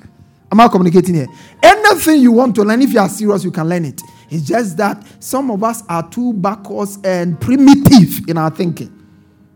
Am 0.52 0.60
I 0.60 0.68
communicating 0.68 1.14
here? 1.14 1.28
Anything 1.62 2.20
you 2.20 2.32
want 2.32 2.54
to 2.56 2.64
learn, 2.64 2.82
if 2.82 2.92
you 2.92 3.00
are 3.00 3.08
serious, 3.08 3.44
you 3.44 3.50
can 3.50 3.66
learn 3.66 3.86
it. 3.86 3.98
It's 4.28 4.46
just 4.46 4.76
that 4.76 5.02
some 5.20 5.50
of 5.50 5.64
us 5.64 5.82
are 5.88 6.06
too 6.10 6.34
backwards 6.34 6.98
and 7.02 7.40
primitive 7.40 8.28
in 8.28 8.36
our 8.36 8.50
thinking. 8.50 8.92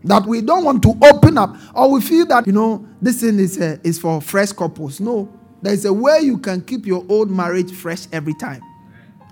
That 0.05 0.27
we 0.27 0.41
don't 0.41 0.65
want 0.65 0.83
to 0.85 0.95
open 1.03 1.37
up, 1.37 1.57
or 1.75 1.91
we 1.91 2.01
feel 2.01 2.25
that, 2.27 2.47
you 2.47 2.53
know, 2.53 2.87
this 3.03 3.21
thing 3.21 3.39
is, 3.39 3.61
uh, 3.61 3.77
is 3.85 3.99
for 3.99 4.21
fresh 4.23 4.53
couples. 4.53 4.99
No, 4.99 5.29
there's 5.61 5.85
a 5.85 5.93
way 5.93 6.21
you 6.21 6.39
can 6.39 6.63
keep 6.63 6.87
your 6.87 7.05
old 7.09 7.31
marriage 7.31 7.73
fresh 7.73 8.07
every 8.13 8.35
time. 8.35 8.63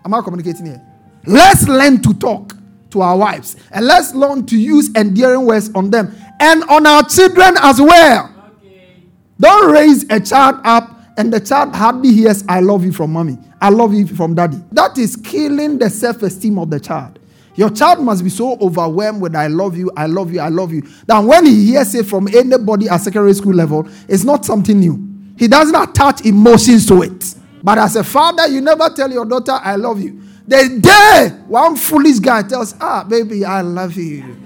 Am 0.04 0.12
I 0.12 0.20
communicating 0.20 0.66
here? 0.66 0.82
Let's 1.26 1.66
learn 1.66 2.02
to 2.02 2.14
talk 2.14 2.54
to 2.90 3.00
our 3.00 3.16
wives 3.16 3.56
and 3.70 3.86
let's 3.86 4.14
learn 4.14 4.46
to 4.46 4.58
use 4.58 4.94
endearing 4.94 5.44
words 5.46 5.70
on 5.74 5.90
them 5.90 6.14
and 6.40 6.64
on 6.64 6.86
our 6.86 7.02
children 7.04 7.54
as 7.60 7.80
well. 7.80 8.34
Okay. 8.58 9.02
Don't 9.38 9.70
raise 9.72 10.04
a 10.10 10.20
child 10.20 10.60
up 10.64 10.98
and 11.16 11.32
the 11.32 11.40
child 11.40 11.74
hardly 11.74 12.12
hears, 12.12 12.44
I 12.48 12.60
love 12.60 12.84
you 12.84 12.92
from 12.92 13.12
mommy, 13.12 13.38
I 13.60 13.70
love 13.70 13.92
you 13.92 14.06
from 14.06 14.34
daddy. 14.34 14.58
That 14.72 14.96
is 14.98 15.16
killing 15.16 15.78
the 15.78 15.90
self 15.90 16.22
esteem 16.22 16.58
of 16.58 16.70
the 16.70 16.80
child. 16.80 17.18
Your 17.58 17.70
child 17.70 18.04
must 18.04 18.22
be 18.22 18.30
so 18.30 18.56
overwhelmed 18.60 19.20
with 19.20 19.34
I 19.34 19.48
love 19.48 19.76
you, 19.76 19.90
I 19.96 20.06
love 20.06 20.32
you, 20.32 20.38
I 20.38 20.48
love 20.48 20.72
you, 20.72 20.82
that 21.08 21.18
when 21.18 21.44
he 21.44 21.66
hears 21.72 21.92
it 21.92 22.06
from 22.06 22.28
anybody 22.28 22.88
at 22.88 22.98
secondary 22.98 23.34
school 23.34 23.52
level, 23.52 23.88
it's 24.06 24.22
not 24.22 24.44
something 24.44 24.78
new. 24.78 25.04
He 25.36 25.48
doesn't 25.48 25.74
attach 25.74 26.24
emotions 26.24 26.86
to 26.86 27.02
it. 27.02 27.34
But 27.60 27.78
as 27.78 27.96
a 27.96 28.04
father, 28.04 28.46
you 28.46 28.60
never 28.60 28.88
tell 28.90 29.10
your 29.10 29.24
daughter, 29.24 29.58
I 29.60 29.74
love 29.74 30.00
you. 30.00 30.22
The 30.46 30.78
day 30.80 31.36
one 31.48 31.74
foolish 31.74 32.20
guy 32.20 32.42
tells, 32.42 32.76
Ah, 32.80 33.02
baby, 33.02 33.44
I 33.44 33.62
love 33.62 33.96
you, 33.96 34.36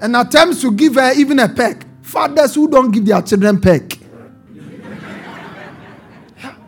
and 0.00 0.14
attempts 0.14 0.60
to 0.60 0.70
give 0.70 0.94
her 0.94 1.12
even 1.14 1.40
a 1.40 1.48
peck. 1.48 1.84
Fathers 2.02 2.54
who 2.54 2.68
don't 2.68 2.92
give 2.92 3.04
their 3.04 3.20
children 3.20 3.60
peck. 3.60 3.98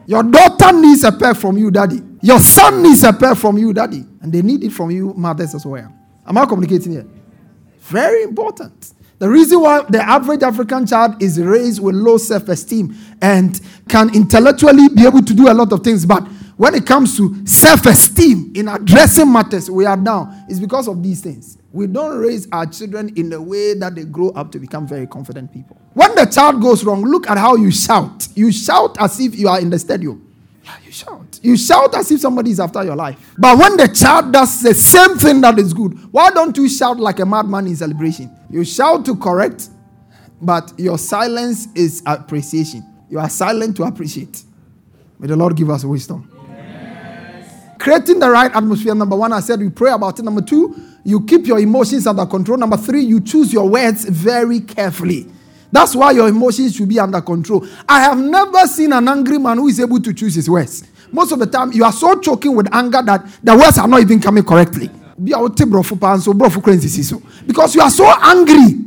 Your 0.05 0.25
daughter 0.25 0.73
needs 0.73 1.05
a 1.05 1.13
peck 1.13 1.37
from 1.37 1.59
you, 1.59 1.71
daddy. 1.71 2.03
Your 2.23 2.41
son 2.41 2.83
needs 2.83 3.05
a 3.05 3.13
peck 3.13 3.37
from 3.37 3.57
you, 3.57 3.73
daddy. 3.73 4.05
And 4.23 4.33
they 4.33 4.43
need 4.43 4.63
it 4.65 4.73
from 4.73 4.91
you, 4.91 5.13
mothers 5.15 5.55
as 5.55 5.67
well. 5.67 5.93
Am 6.27 6.39
I 6.39 6.47
communicating 6.47 6.93
here? 6.93 7.07
Very 7.81 8.23
important. 8.23 8.93
The 9.19 9.29
reason 9.29 9.61
why 9.61 9.83
the 9.89 10.03
average 10.03 10.43
African 10.43 10.87
child 10.87 11.23
is 11.23 11.41
raised 11.41 11.81
with 11.81 11.95
low 11.95 12.17
self 12.17 12.49
esteem 12.49 12.97
and 13.21 13.61
can 13.89 14.15
intellectually 14.15 14.89
be 14.89 15.07
able 15.07 15.23
to 15.23 15.35
do 15.35 15.49
a 15.51 15.55
lot 15.55 15.73
of 15.73 15.85
things, 15.85 16.05
but 16.07 16.27
when 16.57 16.75
it 16.75 16.87
comes 16.87 17.17
to 17.17 17.45
self 17.47 17.87
esteem 17.87 18.53
in 18.55 18.69
addressing 18.69 19.33
matters, 19.33 19.71
we 19.71 19.85
are 19.87 19.97
down, 19.97 20.45
is 20.49 20.61
because 20.61 20.87
of 20.89 21.03
these 21.03 21.21
things. 21.21 21.59
We 21.73 21.87
don't 21.87 22.19
raise 22.19 22.47
our 22.53 22.67
children 22.67 23.13
in 23.17 23.33
a 23.33 23.41
way 23.41 23.75
that 23.75 23.95
they 23.95 24.05
grow 24.05 24.31
up 24.31 24.53
to 24.53 24.59
become 24.59 24.87
very 24.87 25.07
confident 25.07 25.53
people. 25.53 25.77
When 25.95 26.15
the 26.15 26.27
child 26.27 26.61
goes 26.61 26.85
wrong, 26.85 27.03
look 27.03 27.29
at 27.29 27.39
how 27.39 27.57
you 27.57 27.71
shout. 27.71 28.29
You 28.35 28.53
shout 28.53 28.97
as 29.01 29.19
if 29.21 29.37
you 29.37 29.49
are 29.49 29.61
in 29.61 29.71
the 29.71 29.79
stadium. 29.79 30.32
Yeah, 30.65 30.77
you 30.85 30.93
shout. 30.93 31.41
You 31.43 31.57
shout 31.57 31.95
as 31.97 32.11
if 32.11 32.21
somebody 32.21 32.53
is 32.53 32.61
after 32.61 32.85
your 32.85 32.95
life. 32.95 33.35
But 33.37 33.59
when 33.59 33.77
the 33.77 33.89
child 33.89 34.33
does 34.33 34.63
the 34.63 34.75
same 34.75 35.19
thing 35.19 35.41
that 35.41 35.59
is 35.59 35.75
good, 35.75 35.93
why 36.13 36.31
don't 36.31 36.57
you 36.57 36.69
shout 36.69 37.01
like 37.01 37.19
a 37.19 37.27
madman 37.27 37.67
in 37.67 37.77
celebration? 37.77 38.31
You 38.49 38.65
shout 38.65 39.05
to 39.07 39.17
correct, 39.17 39.69
but 40.41 40.73
your 40.79 40.99
silence 40.99 41.67
is 41.75 42.03
appreciation. 42.07 42.85
You 43.11 43.19
are 43.19 43.29
silent 43.29 43.77
to 43.79 43.83
appreciate. 43.83 44.43
May 45.19 45.27
the 45.27 45.37
Lord 45.37 45.57
give 45.57 45.69
us 45.71 45.85
wisdom. 45.85 46.31
Yes. 46.49 47.77
Creating 47.79 48.19
the 48.21 48.31
right 48.31 48.55
atmosphere, 48.55 48.95
number 48.95 49.17
one, 49.17 49.33
I 49.33 49.41
said 49.41 49.61
we 49.61 49.69
pray 49.69 49.91
about 49.93 50.19
it. 50.19 50.23
Number 50.23 50.43
two, 50.43 50.75
you 51.05 51.25
keep 51.27 51.47
your 51.47 51.59
emotions 51.59 52.07
under 52.07 52.25
control. 52.27 52.57
Number 52.57 52.77
three, 52.77 53.03
you 53.03 53.21
choose 53.21 53.53
your 53.53 53.69
words 53.69 54.05
very 54.05 54.61
carefully. 54.61 55.27
That's 55.73 55.97
why 55.97 56.13
your 56.13 56.29
emotions 56.29 56.77
should 56.77 56.89
be 56.89 57.01
under 57.01 57.21
control. 57.23 57.67
I 57.89 58.03
have 58.03 58.19
never 58.19 58.67
seen 58.67 58.93
an 58.93 59.09
angry 59.09 59.39
man 59.39 59.57
who 59.57 59.69
is 59.69 59.81
able 59.81 60.01
to 60.01 60.13
choose 60.13 60.35
his 60.35 60.49
words. 60.49 60.85
Most 61.11 61.33
of 61.33 61.39
the 61.39 61.47
time, 61.47 61.73
you 61.73 61.85
are 61.85 61.93
so 61.93 62.21
choking 62.21 62.55
with 62.55 62.69
anger 62.73 63.03
that 63.03 63.27
the 63.43 63.57
words 63.57 63.79
are 63.79 63.89
not 63.89 64.03
even 64.03 64.21
coming 64.21 64.45
correctly. 64.45 64.91
Because 65.19 65.75
you 67.75 67.81
are 67.81 67.91
so 67.91 68.13
angry. 68.21 68.81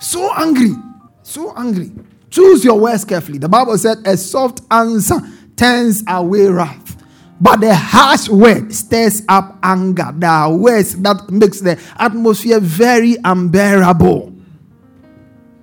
So 0.00 0.32
angry. 0.34 0.74
So 1.22 1.54
angry. 1.56 1.92
Choose 2.30 2.64
your 2.64 2.78
words 2.78 3.04
carefully. 3.04 3.38
The 3.38 3.48
Bible 3.48 3.78
said, 3.78 3.98
a 4.04 4.16
soft 4.16 4.60
answer 4.70 5.20
turns 5.56 6.04
away 6.06 6.46
wrath. 6.46 6.96
But 7.40 7.60
the 7.60 7.74
harsh 7.74 8.28
word 8.28 8.74
stirs 8.74 9.22
up 9.28 9.58
anger. 9.62 10.12
The 10.16 10.56
words 10.60 10.94
that 10.96 11.30
makes 11.30 11.60
the 11.60 11.80
atmosphere 11.96 12.60
very 12.60 13.16
unbearable. 13.24 14.34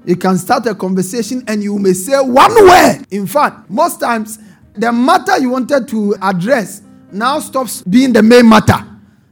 You 0.06 0.16
can 0.16 0.38
start 0.38 0.66
a 0.68 0.76
conversation 0.76 1.44
and 1.48 1.64
you 1.64 1.80
may 1.80 1.94
say 1.94 2.20
one 2.20 2.54
word. 2.54 3.06
In 3.12 3.26
fact, 3.26 3.70
most 3.70 4.00
times 4.00 4.38
the 4.76 4.92
matter 4.92 5.40
you 5.40 5.50
wanted 5.50 5.88
to 5.90 6.16
address 6.22 6.82
now 7.12 7.40
stops 7.40 7.82
being 7.82 8.14
the 8.14 8.22
main 8.22 8.48
matter. 8.48 8.78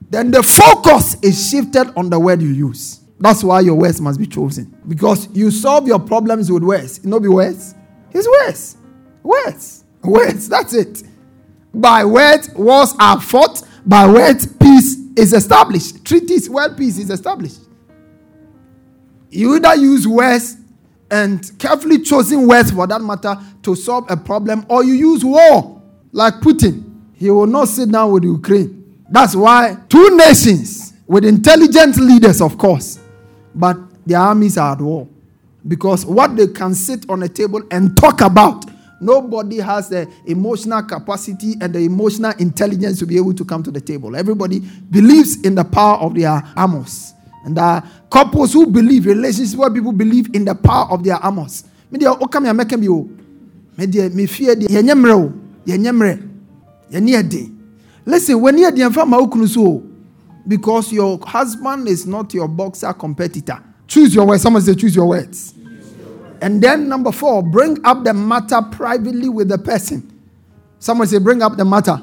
Then 0.09 0.31
the 0.31 0.41
focus 0.41 1.17
is 1.21 1.49
shifted 1.49 1.91
on 1.95 2.09
the 2.09 2.19
word 2.19 2.41
you 2.41 2.49
use. 2.49 3.01
That's 3.19 3.43
why 3.43 3.61
your 3.61 3.75
words 3.75 4.01
must 4.01 4.19
be 4.19 4.25
chosen. 4.25 4.75
Because 4.87 5.27
you 5.33 5.51
solve 5.51 5.87
your 5.87 5.99
problems 5.99 6.51
with 6.51 6.63
words. 6.63 6.99
You 7.03 7.09
know, 7.09 7.19
be 7.19 7.27
words? 7.27 7.75
It's 8.11 8.27
words. 8.27 8.77
Words. 9.21 9.85
Words. 10.03 10.49
That's 10.49 10.73
it. 10.73 11.03
By 11.73 12.05
words, 12.05 12.49
wars 12.53 12.93
are 12.99 13.19
fought. 13.19 13.63
By 13.85 14.07
words, 14.07 14.45
peace 14.45 14.97
is 15.15 15.33
established. 15.33 16.03
Treaties, 16.05 16.49
world 16.49 16.77
peace 16.77 16.97
is 16.97 17.09
established. 17.09 17.59
You 19.29 19.55
either 19.55 19.75
use 19.75 20.07
words 20.07 20.57
and 21.13 21.57
carefully 21.59 21.99
chosen 21.99 22.47
words 22.47 22.71
for 22.71 22.87
that 22.87 23.01
matter 23.01 23.37
to 23.61 23.75
solve 23.75 24.09
a 24.09 24.17
problem, 24.17 24.65
or 24.67 24.83
you 24.83 24.93
use 24.93 25.23
war 25.23 25.81
like 26.11 26.33
Putin. 26.35 26.83
He 27.13 27.29
will 27.29 27.47
not 27.47 27.67
sit 27.67 27.91
down 27.91 28.11
with 28.11 28.23
Ukraine. 28.23 29.01
That's 29.09 29.35
why 29.35 29.77
two 29.87 30.17
nations 30.17 30.93
with 31.07 31.23
intelligent 31.23 31.97
leaders, 31.97 32.41
of 32.41 32.57
course, 32.57 32.99
but 33.53 33.77
their 34.05 34.19
armies 34.19 34.57
are 34.57 34.73
at 34.73 34.81
war. 34.81 35.07
Because 35.67 36.05
what 36.05 36.35
they 36.35 36.47
can 36.47 36.73
sit 36.73 37.09
on 37.09 37.23
a 37.23 37.29
table 37.29 37.61
and 37.71 37.95
talk 37.95 38.21
about 38.21 38.65
Nobody 39.03 39.57
has 39.57 39.89
the 39.89 40.09
emotional 40.27 40.81
capacity 40.81 41.55
and 41.59 41.75
the 41.75 41.79
emotional 41.79 42.31
intelligence 42.39 42.99
to 42.99 43.05
be 43.05 43.17
able 43.17 43.33
to 43.33 43.43
come 43.43 43.61
to 43.63 43.69
the 43.69 43.81
table. 43.81 44.15
Everybody 44.15 44.61
believes 44.61 45.41
in 45.41 45.55
the 45.55 45.65
power 45.65 45.97
of 45.97 46.15
their 46.15 46.41
amos. 46.57 47.13
And 47.43 47.59
are 47.59 47.83
couples 48.13 48.53
who 48.53 48.67
believe, 48.67 49.07
relationships 49.07 49.55
where 49.55 49.71
people 49.71 49.91
believe 49.91 50.29
in 50.35 50.45
the 50.45 50.53
power 50.53 50.85
of 50.91 51.03
their 51.03 51.17
amos. 51.23 51.63
Media 51.89 52.11
okam 52.11 52.43
oh, 52.43 52.45
ya 52.45 52.53
meka 52.53 52.79
bi 52.79 52.87
o. 52.87 52.93
Oh. 52.93 53.09
Media 53.75 54.07
me 54.11 54.27
fear 54.27 54.55
de 54.55 54.67
yenye 54.67 54.93
mre 54.93 55.11
oh. 55.13 55.23
o. 55.25 55.33
Yenye 55.65 55.91
mre. 55.91 56.19
Yenye 56.91 57.27
de. 57.27 57.51
Listen, 58.05 58.39
when 58.39 58.57
you 58.59 58.69
de 58.71 58.81
mfa 58.87 59.07
ma 59.07 59.17
okunu 59.17 59.47
so 59.47 59.83
because 60.47 60.93
your 60.93 61.19
husband 61.25 61.87
is 61.87 62.05
not 62.05 62.31
your 62.35 62.47
boxer 62.47 62.93
competitor. 62.93 63.57
Choose 63.87 64.13
your 64.13 64.27
words. 64.27 64.43
Someone 64.43 64.61
say 64.61 64.75
choose 64.75 64.95
your 64.95 65.07
words. 65.07 65.55
And 66.41 66.61
then 66.61 66.89
number 66.89 67.11
4, 67.11 67.41
bring 67.41 67.83
up 67.85 68.03
the 68.03 68.13
matter 68.13 68.61
privately 68.61 69.29
with 69.29 69.47
the 69.47 69.57
person. 69.57 70.19
Someone 70.77 71.07
say 71.07 71.17
bring 71.17 71.41
up 71.41 71.55
the 71.55 71.63
matter. 71.63 72.01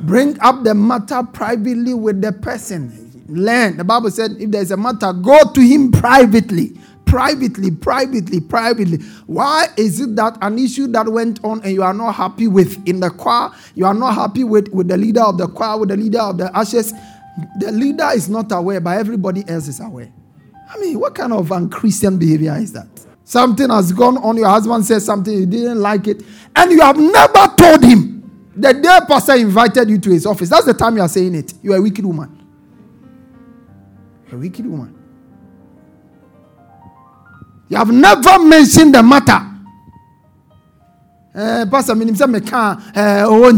Bring 0.00 0.38
up 0.40 0.64
the 0.64 0.74
matter 0.74 1.22
privately 1.22 1.94
with 1.94 2.20
the 2.20 2.32
person. 2.32 3.05
Learn. 3.28 3.76
The 3.76 3.84
Bible 3.84 4.10
said 4.10 4.32
if 4.38 4.50
there's 4.50 4.70
a 4.70 4.76
matter, 4.76 5.12
go 5.12 5.52
to 5.52 5.60
him 5.60 5.92
privately 5.92 6.78
privately, 7.06 7.70
privately, 7.70 8.40
privately. 8.40 8.98
Why 9.26 9.68
is 9.78 10.00
it 10.00 10.16
that 10.16 10.36
an 10.42 10.58
issue 10.58 10.88
that 10.88 11.08
went 11.08 11.42
on 11.42 11.62
and 11.62 11.72
you 11.72 11.82
are 11.82 11.94
not 11.94 12.14
happy 12.14 12.48
with 12.48 12.86
in 12.86 13.00
the 13.00 13.10
choir, 13.10 13.50
you 13.74 13.86
are 13.86 13.94
not 13.94 14.14
happy 14.14 14.44
with, 14.44 14.68
with 14.68 14.88
the 14.88 14.96
leader 14.96 15.22
of 15.22 15.38
the 15.38 15.48
choir, 15.48 15.78
with 15.78 15.88
the 15.88 15.96
leader 15.96 16.20
of 16.20 16.36
the 16.36 16.54
ashes? 16.54 16.92
The 17.58 17.72
leader 17.72 18.08
is 18.12 18.28
not 18.28 18.50
aware, 18.52 18.80
but 18.80 18.98
everybody 18.98 19.48
else 19.48 19.68
is 19.68 19.80
aware. 19.80 20.12
I 20.68 20.78
mean, 20.78 20.98
what 20.98 21.14
kind 21.14 21.32
of 21.32 21.50
unchristian 21.50 22.18
behavior 22.18 22.56
is 22.56 22.72
that? 22.72 22.88
Something 23.24 23.70
has 23.70 23.92
gone 23.92 24.18
on, 24.18 24.36
your 24.36 24.48
husband 24.48 24.84
says 24.84 25.04
something, 25.04 25.32
you 25.32 25.46
didn't 25.46 25.80
like 25.80 26.06
it, 26.06 26.22
and 26.54 26.70
you 26.70 26.80
have 26.80 26.96
never 26.96 27.54
told 27.56 27.84
him. 27.84 28.50
The 28.56 28.72
day 28.72 28.98
pastor 29.06 29.34
invited 29.34 29.90
you 29.90 29.98
to 29.98 30.10
his 30.10 30.26
office, 30.26 30.48
that's 30.48 30.64
the 30.64 30.74
time 30.74 30.96
you 30.96 31.02
are 31.02 31.08
saying 31.08 31.34
it. 31.34 31.54
You 31.62 31.72
are 31.74 31.76
a 31.76 31.82
wicked 31.82 32.04
woman. 32.04 32.45
A 34.32 34.36
wicked 34.36 34.66
woman. 34.66 34.94
You 37.68 37.76
have 37.76 37.90
never 37.90 38.38
mentioned 38.38 38.94
the 38.94 39.02
matter. 39.02 39.40
Uh, 41.34 41.66
Pastor, 41.70 41.94
me 41.94 42.40
can't. 42.40 42.96
Uh, 42.96 43.52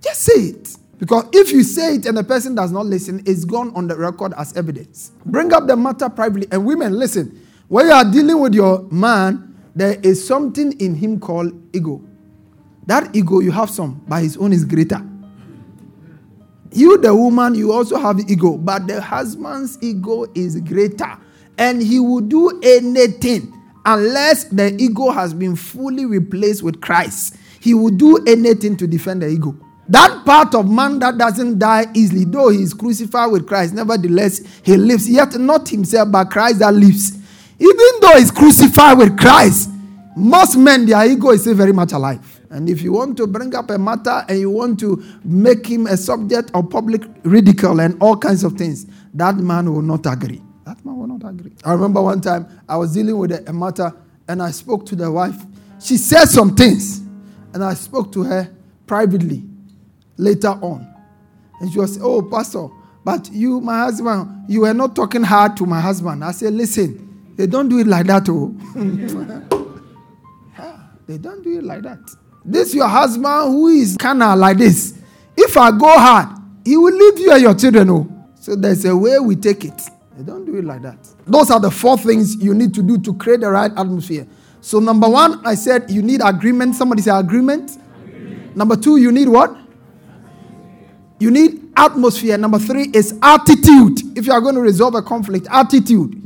Just 0.00 0.20
say 0.22 0.32
it. 0.34 0.76
Because 0.98 1.26
if 1.32 1.50
you 1.50 1.64
say 1.64 1.96
it 1.96 2.06
and 2.06 2.16
the 2.16 2.24
person 2.24 2.54
does 2.54 2.70
not 2.70 2.86
listen, 2.86 3.22
it's 3.26 3.44
gone 3.44 3.74
on 3.74 3.88
the 3.88 3.96
record 3.96 4.32
as 4.38 4.56
evidence. 4.56 5.10
Bring 5.26 5.52
up 5.52 5.66
the 5.66 5.76
matter 5.76 6.08
privately. 6.08 6.46
And 6.50 6.64
women, 6.64 6.92
listen. 6.96 7.44
When 7.68 7.86
you 7.86 7.92
are 7.92 8.04
dealing 8.10 8.38
with 8.40 8.54
your 8.54 8.82
man, 8.90 9.54
there 9.74 9.98
is 10.02 10.26
something 10.26 10.78
in 10.80 10.94
him 10.94 11.18
called 11.18 11.52
ego. 11.74 12.02
That 12.86 13.14
ego, 13.16 13.40
you 13.40 13.50
have 13.50 13.70
some, 13.70 14.02
but 14.06 14.22
his 14.22 14.36
own 14.36 14.52
is 14.52 14.64
greater. 14.64 15.04
You, 16.72 16.98
the 16.98 17.14
woman, 17.14 17.54
you 17.54 17.72
also 17.72 17.98
have 17.98 18.18
ego, 18.28 18.56
but 18.56 18.86
the 18.86 19.00
husband's 19.00 19.78
ego 19.82 20.26
is 20.34 20.60
greater 20.60 21.18
and 21.58 21.82
he 21.82 22.00
will 22.00 22.20
do 22.20 22.60
anything 22.62 23.52
unless 23.84 24.44
the 24.44 24.74
ego 24.80 25.10
has 25.10 25.34
been 25.34 25.56
fully 25.56 26.06
replaced 26.06 26.62
with 26.62 26.80
Christ. 26.80 27.36
He 27.60 27.74
will 27.74 27.90
do 27.90 28.24
anything 28.26 28.76
to 28.78 28.86
defend 28.86 29.22
the 29.22 29.28
ego. 29.28 29.56
That 29.88 30.24
part 30.24 30.54
of 30.54 30.70
man 30.70 30.98
that 31.00 31.18
doesn't 31.18 31.58
die 31.58 31.86
easily, 31.94 32.24
though 32.24 32.48
he 32.48 32.62
is 32.62 32.72
crucified 32.72 33.30
with 33.30 33.46
Christ, 33.46 33.74
nevertheless 33.74 34.40
he 34.62 34.76
lives, 34.76 35.08
yet 35.08 35.38
not 35.38 35.68
himself, 35.68 36.10
but 36.10 36.30
Christ 36.30 36.60
that 36.60 36.72
lives. 36.72 37.18
Even 37.58 38.00
though 38.00 38.16
he's 38.16 38.30
crucified 38.30 38.98
with 38.98 39.18
Christ, 39.18 39.70
most 40.16 40.56
men, 40.56 40.86
their 40.86 41.04
ego 41.10 41.30
is 41.30 41.42
still 41.42 41.54
very 41.54 41.72
much 41.72 41.92
alive. 41.92 42.40
And 42.52 42.68
if 42.68 42.82
you 42.82 42.92
want 42.92 43.16
to 43.16 43.26
bring 43.26 43.54
up 43.54 43.70
a 43.70 43.78
matter 43.78 44.24
and 44.28 44.38
you 44.38 44.50
want 44.50 44.78
to 44.80 45.02
make 45.24 45.66
him 45.66 45.86
a 45.86 45.96
subject 45.96 46.50
of 46.52 46.68
public 46.68 47.02
ridicule 47.24 47.80
and 47.80 47.96
all 48.02 48.14
kinds 48.14 48.44
of 48.44 48.52
things, 48.58 48.86
that 49.14 49.36
man 49.36 49.72
will 49.72 49.80
not 49.80 50.04
agree. 50.04 50.42
That 50.66 50.84
man 50.84 50.98
will 50.98 51.06
not 51.06 51.26
agree. 51.26 51.52
I 51.64 51.72
remember 51.72 52.02
one 52.02 52.20
time 52.20 52.46
I 52.68 52.76
was 52.76 52.92
dealing 52.92 53.16
with 53.16 53.32
a, 53.48 53.52
matter 53.54 53.94
and 54.28 54.42
I 54.42 54.50
spoke 54.50 54.84
to 54.86 54.94
the 54.96 55.10
wife. 55.10 55.36
She 55.80 55.96
said 55.96 56.26
some 56.26 56.54
things 56.54 56.98
and 57.54 57.64
I 57.64 57.72
spoke 57.72 58.12
to 58.12 58.22
her 58.24 58.54
privately 58.86 59.44
later 60.18 60.50
on. 60.50 60.86
And 61.60 61.72
she 61.72 61.78
was, 61.78 61.98
Oh, 62.02 62.20
Pastor, 62.20 62.68
but 63.02 63.30
you, 63.32 63.62
my 63.62 63.78
husband, 63.78 64.44
you 64.46 64.60
were 64.60 64.74
not 64.74 64.94
talking 64.94 65.22
hard 65.22 65.56
to 65.56 65.64
my 65.64 65.80
husband. 65.80 66.22
I 66.22 66.32
said, 66.32 66.52
Listen, 66.52 67.32
they 67.34 67.46
don't 67.46 67.70
do 67.70 67.78
it 67.78 67.86
like 67.86 68.06
that, 68.08 68.28
oh. 68.28 68.54
yeah, 70.58 70.78
they 71.06 71.16
don't 71.16 71.42
do 71.42 71.58
it 71.58 71.64
like 71.64 71.80
that. 71.82 72.14
This 72.44 72.74
your 72.74 72.88
husband 72.88 73.52
who 73.52 73.68
is 73.68 73.96
kind 73.96 74.22
of 74.22 74.38
like 74.38 74.58
this. 74.58 74.98
If 75.36 75.56
I 75.56 75.70
go 75.70 75.88
hard, 75.88 76.38
he 76.64 76.76
will 76.76 76.94
leave 76.94 77.18
you 77.18 77.32
and 77.32 77.42
your 77.42 77.54
children, 77.54 77.90
oh. 77.90 78.08
So 78.40 78.56
there's 78.56 78.84
a 78.84 78.96
way 78.96 79.18
we 79.20 79.36
take 79.36 79.64
it. 79.64 79.80
They 80.16 80.24
don't 80.24 80.44
do 80.44 80.56
it 80.56 80.64
like 80.64 80.82
that. 80.82 80.98
Those 81.26 81.50
are 81.50 81.60
the 81.60 81.70
four 81.70 81.96
things 81.96 82.36
you 82.42 82.54
need 82.54 82.74
to 82.74 82.82
do 82.82 82.98
to 82.98 83.14
create 83.14 83.40
the 83.40 83.50
right 83.50 83.70
atmosphere. 83.76 84.26
So, 84.60 84.78
number 84.78 85.08
one, 85.08 85.44
I 85.44 85.54
said 85.54 85.90
you 85.90 86.02
need 86.02 86.20
agreement. 86.22 86.74
Somebody 86.74 87.02
say 87.02 87.10
agreement. 87.10 87.78
agreement. 88.04 88.56
Number 88.56 88.76
two, 88.76 88.96
you 88.96 89.10
need 89.10 89.28
what? 89.28 89.56
You 91.18 91.30
need 91.30 91.72
atmosphere. 91.76 92.36
Number 92.36 92.58
three 92.58 92.90
is 92.92 93.18
attitude. 93.22 94.16
If 94.16 94.26
you 94.26 94.32
are 94.32 94.40
going 94.40 94.54
to 94.54 94.60
resolve 94.60 94.94
a 94.94 95.02
conflict, 95.02 95.46
attitude. 95.50 96.20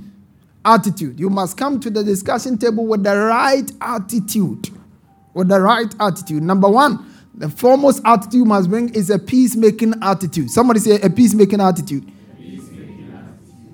Attitude. 0.64 1.20
You 1.20 1.30
must 1.30 1.56
come 1.56 1.78
to 1.80 1.90
the 1.90 2.02
discussion 2.02 2.58
table 2.58 2.86
with 2.86 3.04
the 3.04 3.16
right 3.16 3.70
attitude. 3.80 4.68
With 5.36 5.48
the 5.48 5.60
right 5.60 5.94
attitude. 6.00 6.42
Number 6.42 6.66
one, 6.66 7.12
the 7.34 7.50
foremost 7.50 8.00
attitude 8.06 8.32
you 8.32 8.44
must 8.46 8.70
bring 8.70 8.88
is 8.94 9.10
a 9.10 9.18
peacemaking 9.18 9.92
attitude. 10.00 10.50
Somebody 10.50 10.80
say 10.80 10.98
a 11.02 11.10
peacemaking 11.10 11.60
attitude. 11.60 12.10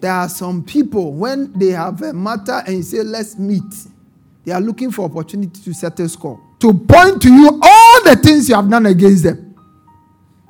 There 0.00 0.10
are 0.10 0.28
some 0.28 0.64
people, 0.64 1.12
when 1.12 1.52
they 1.56 1.68
have 1.68 2.02
a 2.02 2.12
matter 2.12 2.64
and 2.66 2.78
you 2.78 2.82
say, 2.82 3.04
let's 3.04 3.38
meet, 3.38 3.62
they 4.44 4.50
are 4.50 4.60
looking 4.60 4.90
for 4.90 5.04
opportunity 5.04 5.62
to 5.62 5.72
settle 5.72 6.08
score. 6.08 6.40
To 6.58 6.74
point 6.74 7.22
to 7.22 7.32
you 7.32 7.60
all 7.62 8.02
the 8.02 8.16
things 8.16 8.48
you 8.48 8.56
have 8.56 8.68
done 8.68 8.86
against 8.86 9.22
them. 9.22 9.54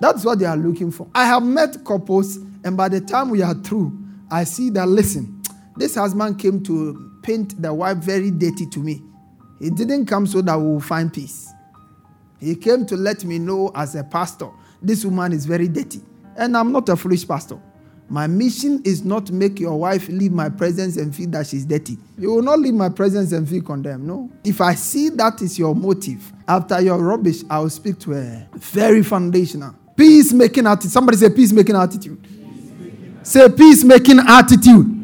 That's 0.01 0.25
what 0.25 0.39
they 0.39 0.47
are 0.47 0.57
looking 0.57 0.91
for. 0.91 1.07
I 1.15 1.27
have 1.27 1.43
met 1.43 1.85
couples, 1.85 2.39
and 2.65 2.75
by 2.75 2.89
the 2.89 3.03
time 3.03 3.29
we 3.29 3.43
are 3.43 3.53
through, 3.53 3.93
I 4.31 4.45
see 4.45 4.71
that, 4.71 4.89
listen, 4.89 5.43
this 5.77 5.95
husband 5.95 6.39
came 6.39 6.63
to 6.63 7.21
paint 7.23 7.61
the 7.61 7.75
wife 7.75 7.99
very 7.99 8.31
dirty 8.31 8.65
to 8.65 8.81
me. 8.81 9.03
He 9.63 9.71
didn't 9.71 10.07
come 10.07 10.27
so 10.27 10.43
that 10.43 10.59
we 10.59 10.67
will 10.67 10.81
find 10.81 11.13
peace. 11.13 11.53
He 12.41 12.57
came 12.57 12.85
to 12.87 12.97
let 12.97 13.25
me 13.25 13.39
know 13.39 13.71
as 13.77 13.95
a 13.95 14.03
pastor, 14.03 14.49
this 14.83 15.05
woman 15.05 15.33
is 15.33 15.47
very 15.47 15.69
dirty. 15.69 16.01
And 16.37 16.57
I'm 16.57 16.73
not 16.73 16.89
a 16.89 16.97
foolish 16.97 17.29
pastor. 17.29 17.61
My 18.09 18.27
mission 18.27 18.83
is 18.85 19.05
not 19.05 19.25
to 19.27 19.33
make 19.33 19.61
your 19.61 19.79
wife 19.79 20.09
leave 20.09 20.33
my 20.33 20.49
presence 20.49 20.97
and 20.97 21.15
feel 21.15 21.31
that 21.31 21.47
she's 21.47 21.65
dirty. 21.65 21.97
You 22.19 22.35
will 22.35 22.43
not 22.43 22.59
leave 22.59 22.75
my 22.75 22.89
presence 22.89 23.31
and 23.31 23.49
feel 23.49 23.63
condemned. 23.63 24.05
No. 24.05 24.33
If 24.43 24.61
I 24.61 24.75
see 24.75 25.11
that 25.11 25.41
is 25.41 25.57
your 25.57 25.77
motive, 25.77 26.33
after 26.49 26.81
your 26.81 26.99
rubbish, 26.99 27.45
I 27.49 27.61
will 27.61 27.71
speak 27.71 28.01
to 28.01 28.11
her. 28.11 28.49
Very 28.57 29.05
foundational. 29.05 29.77
Peacemaking 29.97 30.67
attitude. 30.67 30.91
Somebody 30.91 31.19
say 31.19 31.31
peacemaking 31.31 31.77
attitude. 31.77 32.21
Peacemaking. 32.21 33.19
Say 33.23 33.49
peacemaking 33.49 34.19
attitude. 34.27 35.02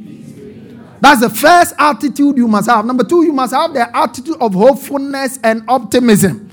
That's 1.00 1.20
the 1.20 1.30
first 1.30 1.74
attitude 1.78 2.36
you 2.36 2.48
must 2.48 2.68
have. 2.68 2.84
Number 2.84 3.04
two, 3.04 3.22
you 3.24 3.32
must 3.32 3.52
have 3.54 3.72
the 3.72 3.96
attitude 3.96 4.36
of 4.40 4.54
hopefulness 4.54 5.38
and 5.44 5.62
optimism. 5.68 6.50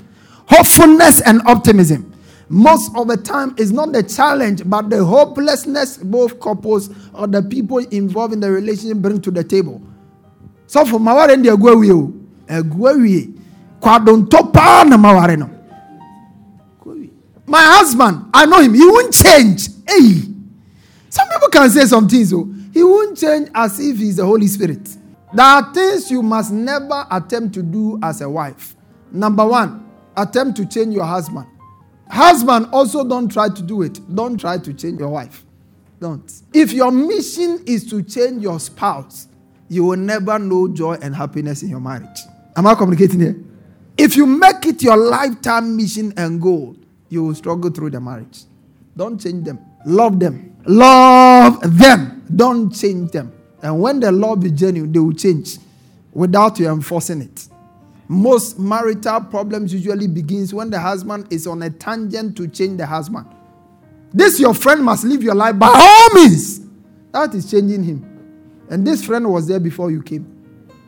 Hopefulness 0.48 1.20
and 1.22 1.42
optimism. 1.46 2.12
Most 2.48 2.92
of 2.96 3.08
the 3.08 3.16
time 3.16 3.54
it's 3.58 3.72
not 3.72 3.92
the 3.92 4.04
challenge 4.04 4.62
but 4.64 4.88
the 4.88 5.04
hopelessness 5.04 5.96
both 5.98 6.38
couples 6.38 6.90
or 7.12 7.26
the 7.26 7.42
people 7.42 7.78
involved 7.78 8.34
in 8.34 8.40
the 8.40 8.50
relationship 8.50 8.98
bring 8.98 9.20
to 9.22 9.32
the 9.32 9.42
table. 9.42 9.82
So 10.68 10.84
for 10.84 11.00
maware 11.00 11.36
ndi 11.36 11.50
agu 11.50 11.68
awie 11.68 11.92
o 11.92 12.12
eh, 12.48 12.56
agu 12.56 12.88
awie 12.88 13.28
kwadonto 13.80 14.52
paa 14.52 14.84
na 14.84 14.96
maware 14.98 15.36
my 17.48 17.62
husband 17.78 18.18
i 18.34 18.44
know 18.46 18.60
him 18.60 18.74
he 18.74 18.84
won't 18.86 19.12
change. 19.12 19.68
Hey. 19.88 20.22
Some 21.08 21.28
people 21.28 21.48
can 21.48 21.70
say 21.70 21.84
some 21.86 22.08
things 22.08 22.32
oh 22.32 22.48
he 22.76 22.82
won't 22.82 23.16
change 23.16 23.48
as 23.54 23.78
if 23.80 23.96
he's 23.98 24.16
the 24.16 24.24
holy 24.24 24.46
spirit 24.46 24.88
there 25.34 25.44
are 25.46 25.72
things 25.74 26.10
you 26.10 26.22
must 26.22 26.52
never 26.52 27.06
attempt 27.10 27.54
to 27.54 27.62
do 27.62 27.98
as 28.02 28.20
a 28.20 28.28
wife 28.28 28.74
number 29.10 29.46
one 29.46 29.88
attempt 30.16 30.56
to 30.56 30.66
change 30.66 30.94
your 30.94 31.04
husband 31.04 31.46
Husband, 32.08 32.68
also 32.72 33.04
don't 33.06 33.28
try 33.30 33.48
to 33.48 33.62
do 33.62 33.82
it. 33.82 33.98
Don't 34.14 34.38
try 34.38 34.58
to 34.58 34.72
change 34.72 35.00
your 35.00 35.08
wife. 35.08 35.44
Don't. 36.00 36.30
If 36.52 36.72
your 36.72 36.92
mission 36.92 37.62
is 37.66 37.88
to 37.90 38.02
change 38.02 38.42
your 38.42 38.60
spouse, 38.60 39.28
you 39.68 39.84
will 39.84 39.96
never 39.96 40.38
know 40.38 40.68
joy 40.68 40.94
and 41.02 41.14
happiness 41.16 41.62
in 41.62 41.68
your 41.70 41.80
marriage. 41.80 42.20
Am 42.56 42.66
I 42.66 42.74
communicating 42.74 43.20
here? 43.20 43.36
If 43.96 44.14
you 44.16 44.26
make 44.26 44.64
it 44.66 44.82
your 44.82 44.96
lifetime 44.96 45.76
mission 45.76 46.12
and 46.16 46.40
goal, 46.40 46.76
you 47.08 47.24
will 47.24 47.34
struggle 47.34 47.70
through 47.70 47.90
the 47.90 48.00
marriage. 48.00 48.44
Don't 48.96 49.20
change 49.20 49.44
them. 49.44 49.58
Love 49.84 50.20
them. 50.20 50.55
Love 50.66 51.78
them. 51.78 52.24
Don't 52.34 52.74
change 52.74 53.12
them. 53.12 53.32
And 53.62 53.80
when 53.80 54.00
the 54.00 54.12
love 54.12 54.44
is 54.44 54.52
genuine, 54.52 54.92
they 54.92 54.98
will 54.98 55.12
change 55.12 55.58
without 56.12 56.58
you 56.58 56.68
enforcing 56.68 57.22
it. 57.22 57.48
Most 58.08 58.58
marital 58.58 59.20
problems 59.22 59.72
usually 59.72 60.06
begins 60.06 60.54
when 60.54 60.70
the 60.70 60.78
husband 60.78 61.26
is 61.30 61.46
on 61.46 61.62
a 61.62 61.70
tangent 61.70 62.36
to 62.36 62.46
change 62.48 62.78
the 62.78 62.86
husband. 62.86 63.26
This 64.12 64.38
your 64.38 64.54
friend 64.54 64.84
must 64.84 65.04
live 65.04 65.22
your 65.22 65.34
life 65.34 65.58
by 65.58 65.68
all 65.68 66.14
means. 66.14 66.60
That 67.12 67.34
is 67.34 67.50
changing 67.50 67.82
him. 67.82 68.64
And 68.70 68.86
this 68.86 69.04
friend 69.04 69.30
was 69.30 69.46
there 69.46 69.60
before 69.60 69.90
you 69.90 70.02
came. 70.02 70.32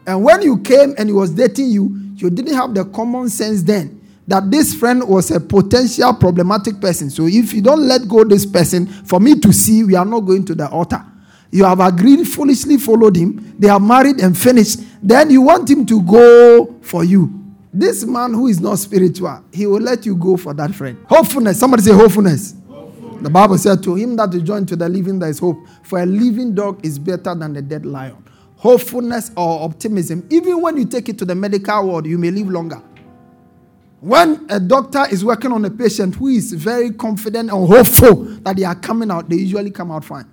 And 0.06 0.24
when 0.24 0.42
you 0.42 0.60
came 0.60 0.94
and 0.96 1.08
he 1.08 1.12
was 1.12 1.30
dating 1.30 1.70
you, 1.70 1.96
you 2.14 2.30
didn't 2.30 2.54
have 2.54 2.74
the 2.74 2.84
common 2.84 3.28
sense 3.28 3.62
then 3.62 3.97
that 4.28 4.50
this 4.50 4.74
friend 4.74 5.08
was 5.08 5.30
a 5.30 5.40
potential 5.40 6.12
problematic 6.12 6.80
person. 6.80 7.08
So 7.08 7.26
if 7.26 7.54
you 7.54 7.62
don't 7.62 7.80
let 7.80 8.06
go 8.06 8.24
this 8.24 8.44
person 8.44 8.86
for 8.86 9.18
me 9.18 9.40
to 9.40 9.52
see, 9.54 9.84
we 9.84 9.94
are 9.94 10.04
not 10.04 10.20
going 10.20 10.44
to 10.44 10.54
the 10.54 10.68
altar. 10.68 11.02
You 11.50 11.64
have 11.64 11.80
agreed, 11.80 12.24
foolishly 12.28 12.76
followed 12.76 13.16
him. 13.16 13.56
They 13.58 13.70
are 13.70 13.80
married 13.80 14.20
and 14.20 14.36
finished. 14.36 14.80
Then 15.02 15.30
you 15.30 15.40
want 15.40 15.70
him 15.70 15.86
to 15.86 16.02
go 16.02 16.76
for 16.82 17.04
you. 17.04 17.34
This 17.72 18.04
man 18.04 18.34
who 18.34 18.48
is 18.48 18.60
not 18.60 18.78
spiritual, 18.78 19.42
he 19.50 19.66
will 19.66 19.80
let 19.80 20.04
you 20.04 20.14
go 20.14 20.36
for 20.36 20.52
that 20.54 20.74
friend. 20.74 20.98
Hopefulness. 21.08 21.58
Somebody 21.58 21.84
say 21.84 21.92
hopefulness. 21.92 22.54
hopefulness. 22.68 23.22
The 23.22 23.30
Bible 23.30 23.56
said, 23.56 23.82
To 23.84 23.94
him 23.94 24.14
that 24.16 24.34
is 24.34 24.42
joined 24.42 24.68
to 24.68 24.76
the 24.76 24.90
living, 24.90 25.18
there 25.18 25.30
is 25.30 25.38
hope. 25.38 25.56
For 25.84 26.00
a 26.00 26.06
living 26.06 26.54
dog 26.54 26.84
is 26.84 26.98
better 26.98 27.34
than 27.34 27.56
a 27.56 27.62
dead 27.62 27.86
lion. 27.86 28.22
Hopefulness 28.56 29.30
or 29.36 29.62
optimism. 29.62 30.26
Even 30.30 30.60
when 30.60 30.76
you 30.76 30.84
take 30.84 31.08
it 31.08 31.16
to 31.18 31.24
the 31.24 31.34
medical 31.34 31.88
world, 31.88 32.06
you 32.06 32.18
may 32.18 32.30
live 32.30 32.48
longer. 32.48 32.82
When 34.00 34.46
a 34.48 34.60
doctor 34.60 35.04
is 35.10 35.24
working 35.24 35.50
on 35.50 35.64
a 35.64 35.70
patient 35.70 36.14
who 36.14 36.28
is 36.28 36.52
very 36.52 36.92
confident 36.92 37.50
and 37.50 37.66
hopeful 37.66 38.24
that 38.42 38.56
they 38.56 38.64
are 38.64 38.76
coming 38.76 39.10
out, 39.10 39.28
they 39.28 39.36
usually 39.36 39.70
come 39.70 39.90
out 39.90 40.04
fine. 40.04 40.26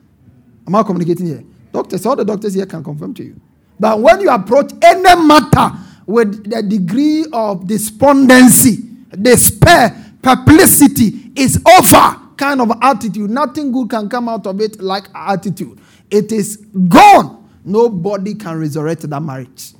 Am 0.67 0.75
I 0.75 0.83
communicating 0.83 1.25
here? 1.25 1.43
Doctors, 1.71 2.05
all 2.05 2.15
the 2.15 2.23
doctors 2.23 2.53
here 2.53 2.65
can 2.65 2.83
confirm 2.83 3.13
to 3.15 3.23
you. 3.23 3.39
But 3.79 3.99
when 3.99 4.21
you 4.21 4.29
approach 4.29 4.71
any 4.81 5.01
matter 5.01 5.77
with 6.05 6.49
the 6.49 6.61
degree 6.61 7.25
of 7.33 7.67
despondency, 7.67 8.77
despair, 9.19 10.13
perplexity, 10.21 11.31
is 11.35 11.61
over 11.67 12.21
kind 12.37 12.61
of 12.61 12.71
attitude, 12.81 13.29
nothing 13.29 13.71
good 13.71 13.89
can 13.89 14.07
come 14.07 14.29
out 14.29 14.45
of 14.47 14.61
it 14.61 14.79
like 14.79 15.07
attitude. 15.13 15.79
It 16.11 16.31
is 16.31 16.57
gone. 16.87 17.49
Nobody 17.63 18.35
can 18.35 18.59
resurrect 18.59 19.09
that 19.09 19.21
marriage. 19.21 19.74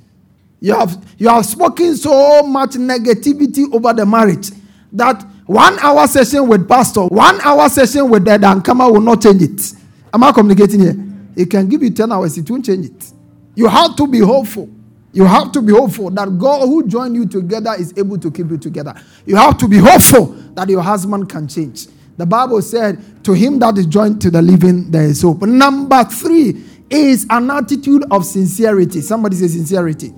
You 0.66 0.74
have, 0.74 1.14
you 1.16 1.28
have 1.28 1.46
spoken 1.46 1.94
so 1.94 2.42
much 2.42 2.70
negativity 2.70 3.72
over 3.72 3.92
the 3.92 4.04
marriage 4.04 4.50
that 4.90 5.22
one 5.46 5.78
hour 5.78 6.08
session 6.08 6.48
with 6.48 6.68
pastor, 6.68 7.02
one 7.02 7.40
hour 7.42 7.68
session 7.68 8.10
with 8.10 8.24
the 8.24 8.32
Dankama 8.32 8.92
will 8.92 9.00
not 9.00 9.22
change 9.22 9.42
it. 9.42 9.72
Am 10.12 10.24
I 10.24 10.32
communicating 10.32 10.80
here? 10.80 10.96
It 11.36 11.50
can 11.50 11.68
give 11.68 11.84
you 11.84 11.90
10 11.90 12.10
hours, 12.10 12.36
it 12.36 12.50
won't 12.50 12.64
change 12.64 12.86
it. 12.86 13.12
You 13.54 13.68
have 13.68 13.94
to 13.94 14.08
be 14.08 14.18
hopeful. 14.18 14.68
You 15.12 15.24
have 15.24 15.52
to 15.52 15.62
be 15.62 15.70
hopeful 15.70 16.10
that 16.10 16.36
God 16.36 16.66
who 16.66 16.84
joined 16.84 17.14
you 17.14 17.28
together 17.28 17.76
is 17.78 17.94
able 17.96 18.18
to 18.18 18.28
keep 18.28 18.50
you 18.50 18.58
together. 18.58 18.92
You 19.24 19.36
have 19.36 19.58
to 19.58 19.68
be 19.68 19.78
hopeful 19.78 20.34
that 20.56 20.68
your 20.68 20.82
husband 20.82 21.28
can 21.28 21.46
change. 21.46 21.86
The 22.16 22.26
Bible 22.26 22.60
said, 22.60 23.22
To 23.22 23.34
him 23.34 23.60
that 23.60 23.78
is 23.78 23.86
joined 23.86 24.20
to 24.22 24.32
the 24.32 24.42
living, 24.42 24.90
there 24.90 25.04
is 25.04 25.22
hope. 25.22 25.42
Number 25.42 26.02
three 26.02 26.60
is 26.90 27.24
an 27.30 27.52
attitude 27.52 28.02
of 28.10 28.24
sincerity. 28.24 29.00
Somebody 29.00 29.36
say 29.36 29.46
sincerity. 29.46 30.12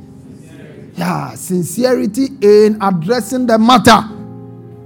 Yeah, 0.99 1.35
sincerity 1.35 2.27
in 2.43 2.77
addressing 2.83 3.47
the 3.47 3.57
matter, 3.57 4.01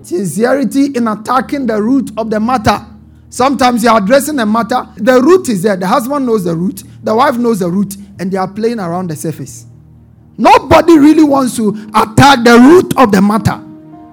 sincerity 0.02 0.94
in 0.94 1.08
attacking 1.08 1.66
the 1.66 1.80
root 1.80 2.10
of 2.18 2.28
the 2.28 2.38
matter. 2.38 2.84
Sometimes 3.30 3.82
you're 3.82 3.96
addressing 3.96 4.38
a 4.38 4.44
matter, 4.44 4.86
the 4.98 5.22
root 5.22 5.48
is 5.48 5.62
there. 5.62 5.74
The 5.74 5.86
husband 5.86 6.26
knows 6.26 6.44
the 6.44 6.54
root, 6.54 6.82
the 7.02 7.14
wife 7.14 7.38
knows 7.38 7.60
the 7.60 7.70
root, 7.70 7.96
and 8.20 8.30
they 8.30 8.36
are 8.36 8.46
playing 8.46 8.78
around 8.78 9.08
the 9.08 9.16
surface. 9.16 9.64
Nobody 10.36 10.98
really 10.98 11.24
wants 11.24 11.56
to 11.56 11.70
attack 11.94 12.44
the 12.44 12.58
root 12.60 12.94
of 12.98 13.10
the 13.10 13.22
matter. 13.22 13.56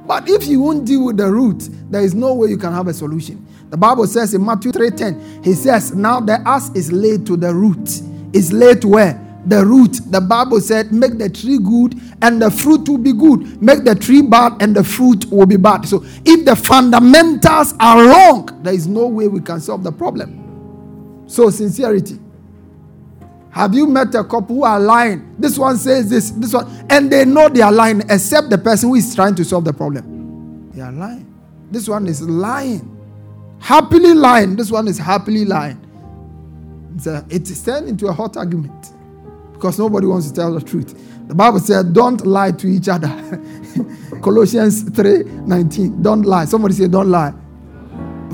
But 0.07 0.29
if 0.29 0.47
you 0.47 0.61
won't 0.61 0.85
deal 0.85 1.03
with 1.03 1.17
the 1.17 1.29
root, 1.29 1.67
there 1.91 2.01
is 2.01 2.15
no 2.15 2.33
way 2.33 2.47
you 2.47 2.57
can 2.57 2.71
have 2.71 2.87
a 2.87 2.93
solution. 2.93 3.45
The 3.71 3.77
Bible 3.77 4.07
says 4.07 4.33
in 4.33 4.45
Matthew 4.45 4.71
3:10, 4.71 5.43
he 5.43 5.53
says, 5.53 5.93
Now 5.93 6.21
the 6.21 6.39
ass 6.47 6.71
is 6.73 6.93
laid 6.93 7.25
to 7.27 7.35
the 7.35 7.53
root. 7.53 8.01
Is 8.31 8.53
laid 8.53 8.81
to 8.83 8.87
where? 8.87 9.28
The 9.45 9.65
root. 9.65 9.99
The 10.11 10.21
Bible 10.21 10.61
said, 10.61 10.91
make 10.91 11.17
the 11.17 11.29
tree 11.29 11.59
good 11.59 11.99
and 12.21 12.41
the 12.41 12.51
fruit 12.51 12.87
will 12.87 12.97
be 12.97 13.13
good. 13.13 13.61
Make 13.61 13.83
the 13.83 13.95
tree 13.95 14.21
bad 14.21 14.61
and 14.61 14.75
the 14.75 14.83
fruit 14.83 15.25
will 15.31 15.45
be 15.45 15.57
bad. 15.57 15.87
So 15.87 16.03
if 16.25 16.45
the 16.45 16.55
fundamentals 16.55 17.73
are 17.79 18.07
wrong, 18.07 18.59
there 18.63 18.73
is 18.73 18.87
no 18.87 19.07
way 19.07 19.27
we 19.27 19.41
can 19.41 19.59
solve 19.61 19.83
the 19.83 19.91
problem. 19.91 21.25
So, 21.27 21.49
sincerity. 21.51 22.19
Have 23.51 23.73
you 23.73 23.87
met 23.87 24.13
a 24.15 24.23
couple 24.23 24.55
who 24.55 24.63
are 24.63 24.79
lying? 24.79 25.35
This 25.37 25.57
one 25.57 25.77
says 25.77 26.09
this, 26.09 26.31
this 26.31 26.53
one, 26.53 26.67
and 26.89 27.11
they 27.11 27.25
know 27.25 27.49
they 27.49 27.61
are 27.61 27.71
lying, 27.71 28.01
except 28.09 28.49
the 28.49 28.57
person 28.57 28.89
who 28.89 28.95
is 28.95 29.13
trying 29.13 29.35
to 29.35 29.45
solve 29.45 29.65
the 29.65 29.73
problem. 29.73 30.71
They 30.73 30.81
are 30.81 30.91
lying. 30.91 31.31
This 31.71 31.87
one 31.87 32.07
is 32.07 32.21
lying. 32.21 32.95
Happily 33.59 34.13
lying. 34.13 34.55
This 34.55 34.71
one 34.71 34.87
is 34.87 34.97
happily 34.97 35.45
lying. 35.45 35.79
It's, 36.95 37.07
a, 37.07 37.25
it's 37.29 37.61
turned 37.63 37.89
into 37.89 38.07
a 38.07 38.13
hot 38.13 38.37
argument 38.37 38.93
because 39.59 39.77
nobody 39.77 40.07
wants 40.07 40.29
to 40.29 40.33
tell 40.33 40.53
the 40.53 40.61
truth. 40.61 41.27
The 41.27 41.35
Bible 41.35 41.59
said, 41.59 41.91
don't 41.91 42.25
lie 42.25 42.51
to 42.53 42.67
each 42.67 42.87
other. 42.87 43.09
Colossians 44.21 44.83
3 44.83 45.23
19. 45.23 46.01
Don't 46.01 46.21
lie. 46.23 46.45
Somebody 46.45 46.75
say, 46.75 46.87
don't 46.87 47.09
lie. 47.11 47.33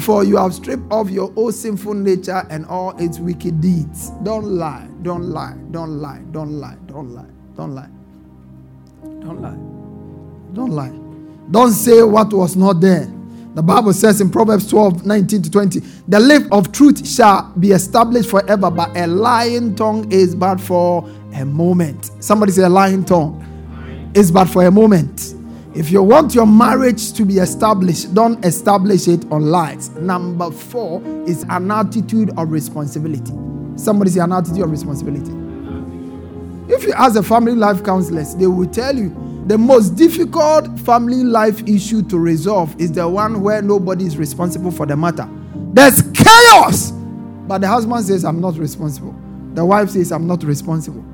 For 0.01 0.23
you 0.23 0.37
have 0.37 0.53
stripped 0.53 0.83
off 0.91 1.09
your 1.09 1.33
old 1.35 1.55
sinful 1.55 1.95
nature 1.95 2.45
and 2.51 2.65
all 2.67 2.95
its 3.01 3.17
wicked 3.17 3.59
deeds. 3.59 4.11
Don't 4.23 4.45
lie. 4.45 4.87
Don't 5.01 5.23
lie. 5.23 5.55
Don't 5.71 5.99
lie. 5.99 6.21
Don't 6.31 6.59
lie. 6.59 6.77
Don't 6.85 7.09
lie. 7.09 7.25
Don't 7.55 7.73
lie. 7.73 7.89
Don't 9.01 9.41
lie. 9.41 10.53
Don't 10.53 10.71
lie. 10.71 10.93
Don't 11.49 11.71
say 11.71 12.03
what 12.03 12.31
was 12.33 12.55
not 12.55 12.81
there. 12.81 13.11
The 13.55 13.63
Bible 13.63 13.93
says 13.93 14.19
in 14.19 14.29
Proverbs 14.29 14.67
12, 14.67 15.05
19 15.05 15.43
to 15.43 15.49
20, 15.49 15.79
the 16.09 16.19
lip 16.19 16.43
of 16.51 16.73
truth 16.73 17.07
shall 17.07 17.53
be 17.57 17.71
established 17.71 18.29
forever, 18.29 18.69
but 18.69 18.95
a 18.97 19.07
lying 19.07 19.75
tongue 19.75 20.11
is 20.11 20.35
but 20.35 20.59
for 20.59 21.09
a 21.33 21.45
moment. 21.45 22.11
Somebody 22.19 22.51
say 22.51 22.63
a 22.63 22.69
lying 22.69 23.05
tongue 23.05 23.41
is 24.13 24.29
but 24.29 24.49
for 24.49 24.65
a 24.65 24.71
moment. 24.71 25.35
If 25.73 25.89
you 25.89 26.03
want 26.03 26.35
your 26.35 26.45
marriage 26.45 27.13
to 27.13 27.23
be 27.23 27.37
established, 27.37 28.13
don't 28.13 28.43
establish 28.43 29.07
it 29.07 29.23
on 29.31 29.43
lies. 29.43 29.89
Number 29.91 30.51
four 30.51 31.01
is 31.25 31.45
an 31.49 31.71
attitude 31.71 32.31
of 32.37 32.51
responsibility. 32.51 33.31
Somebody 33.77 34.11
say 34.11 34.19
an 34.19 34.33
attitude 34.33 34.63
of 34.63 34.71
responsibility. 34.71 35.31
If 36.67 36.83
you 36.83 36.91
ask 36.91 37.13
the 37.13 37.23
family 37.23 37.55
life 37.55 37.85
counselors, 37.85 38.35
they 38.35 38.47
will 38.47 38.67
tell 38.67 38.97
you 38.97 39.15
the 39.45 39.57
most 39.57 39.95
difficult 39.95 40.79
family 40.79 41.23
life 41.23 41.67
issue 41.67 42.01
to 42.03 42.17
resolve 42.17 42.75
is 42.81 42.91
the 42.91 43.07
one 43.07 43.41
where 43.41 43.61
nobody 43.61 44.05
is 44.05 44.17
responsible 44.17 44.71
for 44.71 44.87
the 44.87 44.97
matter. 44.97 45.29
There's 45.71 46.01
chaos, 46.13 46.91
but 47.47 47.59
the 47.59 47.67
husband 47.67 48.05
says, 48.05 48.25
I'm 48.25 48.41
not 48.41 48.57
responsible. 48.57 49.15
The 49.53 49.63
wife 49.63 49.91
says, 49.91 50.11
I'm 50.11 50.25
not 50.25 50.43
responsible. 50.43 51.05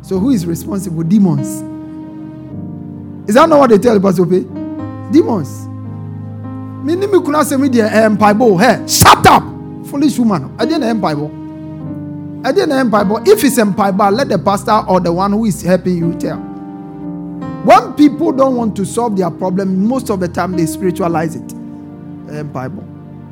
So 0.00 0.18
who 0.18 0.30
is 0.30 0.46
responsible? 0.46 1.02
Demons. 1.02 1.62
Is 3.28 3.34
that 3.34 3.46
not 3.48 3.58
what 3.58 3.70
they 3.70 3.78
tell 3.78 4.00
Pastor? 4.00 4.24
Demons. 4.24 5.66
Me 6.84 6.96
kuna 6.96 7.44
se 7.44 7.56
me 7.56 7.68
de 7.68 7.80
empaibo. 7.80 8.60
Eh, 8.60 8.64
hey, 8.64 8.82
eh, 8.82 8.86
shut 8.86 9.26
up, 9.26 9.42
foolish 9.86 10.18
woman. 10.18 10.54
I 10.58 10.64
didn't 10.64 10.82
empaibo. 10.82 12.46
I 12.46 12.52
didn't 12.52 12.70
empaibo. 12.70 13.26
If 13.26 13.44
it's 13.44 13.58
empaibo, 13.58 14.12
let 14.12 14.28
the 14.28 14.38
pastor 14.38 14.82
or 14.88 15.00
the 15.00 15.12
one 15.12 15.32
who 15.32 15.44
is 15.44 15.62
helping 15.62 15.98
you 15.98 16.14
tell. 16.14 16.53
When 17.64 17.94
people 17.94 18.30
don't 18.32 18.56
want 18.56 18.76
to 18.76 18.84
solve 18.84 19.16
their 19.16 19.30
problem, 19.30 19.88
most 19.88 20.10
of 20.10 20.20
the 20.20 20.28
time 20.28 20.52
they 20.52 20.66
spiritualize 20.66 21.34
it. 21.34 21.50
Um, 21.52 22.50
Bible. 22.52 22.82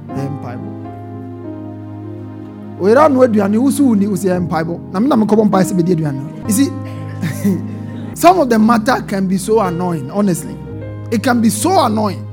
Um, 0.08 0.42
Bible. 0.42 0.72
Oyera 2.80 3.08
no 3.12 3.20
aduane 3.22 3.58
wusu 3.58 3.88
wuni 3.88 4.06
wusi 4.06 4.30
um, 4.30 4.46
Bible. 4.48 4.78
Na 4.90 5.00
me 5.00 5.08
na 5.08 5.16
me 5.16 5.26
kɔbɔ 5.26 5.44
mpa 5.48 5.62
se 5.64 5.74
be 5.74 5.82
aduane. 5.82 6.48
You 6.48 6.54
see, 6.54 6.70
some 8.14 8.40
of 8.40 8.48
the 8.48 8.58
matter 8.58 9.02
can 9.02 9.28
be 9.28 9.36
so 9.36 9.60
annoying, 9.60 10.10
honestly. 10.10 10.56
It 11.10 11.22
can 11.22 11.42
be 11.42 11.50
so 11.50 11.84
annoying. 11.84 12.24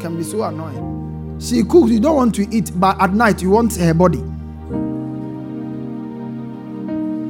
Can 0.00 0.16
be 0.16 0.22
so 0.24 0.42
annoying. 0.44 1.36
She 1.40 1.62
cooks, 1.62 1.90
you 1.90 2.00
don't 2.00 2.16
want 2.16 2.34
to 2.36 2.48
eat, 2.56 2.70
but 2.74 2.98
at 2.98 3.12
night 3.12 3.42
you 3.42 3.50
want 3.50 3.76
her 3.76 3.92
body. 3.92 4.18
You 4.18 4.24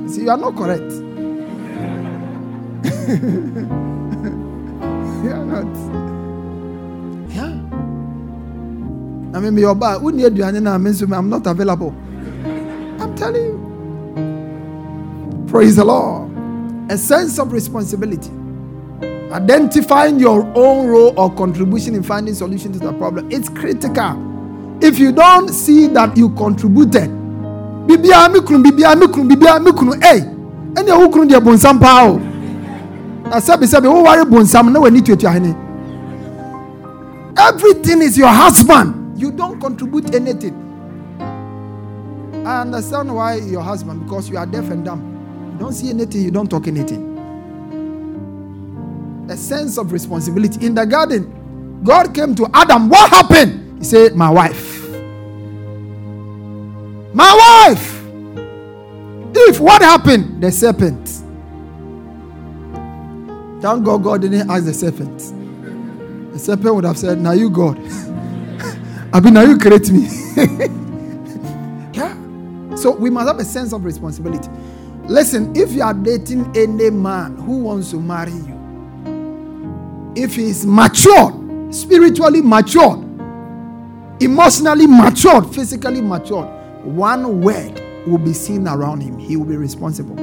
See, 0.08 0.22
you 0.22 0.30
are 0.30 0.36
not 0.36 0.54
correct. 0.56 1.09
yeah, 5.24 5.42
not. 5.44 5.66
Yeah. 7.30 7.54
I 9.34 9.40
mean, 9.40 9.56
your 9.56 9.74
bad. 9.74 10.00
Who 10.00 10.12
need 10.12 10.36
you? 10.36 10.44
I'm 10.44 11.28
not 11.30 11.46
available. 11.46 11.94
I'm 13.00 13.14
telling 13.16 13.42
you. 13.42 13.60
Praise 15.48 15.76
the 15.76 15.84
Lord. 15.84 16.30
A 16.90 16.98
sense 16.98 17.38
of 17.38 17.52
responsibility. 17.52 18.30
Identifying 19.32 20.18
your 20.18 20.42
own 20.56 20.88
role 20.88 21.18
or 21.18 21.32
contribution 21.34 21.94
in 21.94 22.02
finding 22.02 22.34
solution 22.34 22.72
to 22.72 22.78
the 22.78 22.92
problem. 22.94 23.30
It's 23.30 23.48
critical. 23.48 24.26
If 24.82 24.98
you 24.98 25.12
don't 25.12 25.48
see 25.48 25.86
that 25.88 26.16
you 26.16 26.30
contributed, 26.30 27.10
bibia 27.86 28.28
mikunu 28.28 28.62
bibia 28.62 28.96
mikunu 28.96 29.28
bibia 29.28 29.60
mikunu 29.60 30.02
hey, 30.02 30.20
any 30.76 30.90
who 30.90 31.08
kunu 31.10 31.28
dia 31.28 31.40
bonsam 31.40 31.80
pao. 31.80 32.29
Na 33.24 33.36
sɛbi 33.40 33.66
sɛbi 33.66 33.88
wo 33.88 34.02
ware 34.02 34.24
bonsam 34.24 34.72
na 34.72 34.80
w'ani 34.80 35.02
tuatua 35.02 35.32
hene 35.32 35.54
everything 37.48 38.02
is 38.02 38.16
your 38.18 38.28
husband. 38.28 39.18
You 39.20 39.30
don't 39.32 39.60
contribute 39.60 40.14
anything. 40.14 40.54
I 42.46 42.62
understand 42.62 43.14
why 43.14 43.36
your 43.36 43.62
husband 43.62 44.04
because 44.04 44.28
you 44.30 44.38
are 44.38 44.46
deaf 44.46 44.70
and 44.70 44.84
dumb. 44.84 45.50
You 45.52 45.58
don't 45.58 45.72
see 45.72 45.90
anything 45.90 46.22
you 46.22 46.30
don't 46.30 46.48
talk 46.48 46.66
anything. 46.68 47.08
A 49.30 49.36
sense 49.36 49.78
of 49.78 49.92
responsibility. 49.92 50.64
In 50.66 50.74
the 50.74 50.86
garden 50.86 51.80
god 51.84 52.14
came 52.14 52.34
to 52.36 52.48
adam. 52.54 52.88
What 52.88 53.10
happened? 53.10 53.78
He 53.78 53.84
said 53.84 54.14
my 54.16 54.30
wife. 54.30 54.88
My 57.12 57.66
wife. 57.68 57.96
If 59.34 59.60
what 59.60 59.82
happened? 59.82 60.42
The 60.42 60.50
serpent 60.50 61.22
Thank 63.60 63.84
God 63.84 64.02
God 64.02 64.22
didn't 64.22 64.50
ask 64.50 64.64
the 64.64 64.72
serpent. 64.72 65.18
The 66.32 66.38
serpent 66.38 66.74
would 66.74 66.84
have 66.84 66.96
said, 66.96 67.20
Now 67.20 67.32
you 67.32 67.50
God. 67.50 67.78
I 69.12 69.20
mean, 69.20 69.34
now 69.34 69.42
you 69.42 69.58
create 69.58 69.90
me. 69.90 70.08
yeah. 71.92 72.14
So 72.74 72.92
we 72.92 73.10
must 73.10 73.28
have 73.28 73.38
a 73.38 73.44
sense 73.44 73.74
of 73.74 73.84
responsibility. 73.84 74.48
Listen, 75.04 75.54
if 75.54 75.72
you 75.72 75.82
are 75.82 75.92
dating 75.92 76.56
any 76.56 76.88
man 76.88 77.36
who 77.36 77.58
wants 77.58 77.90
to 77.90 77.96
marry 78.00 78.32
you, 78.32 80.14
if 80.16 80.36
he 80.36 80.44
is 80.44 80.64
matured, 80.64 81.74
spiritually 81.74 82.40
matured, 82.40 83.00
emotionally 84.20 84.86
matured, 84.86 85.52
physically 85.54 86.00
matured, 86.00 86.48
one 86.84 87.40
word 87.42 87.82
will 88.06 88.18
be 88.18 88.32
seen 88.32 88.66
around 88.66 89.02
him. 89.02 89.18
He 89.18 89.36
will 89.36 89.44
be 89.44 89.56
responsible. 89.56 90.16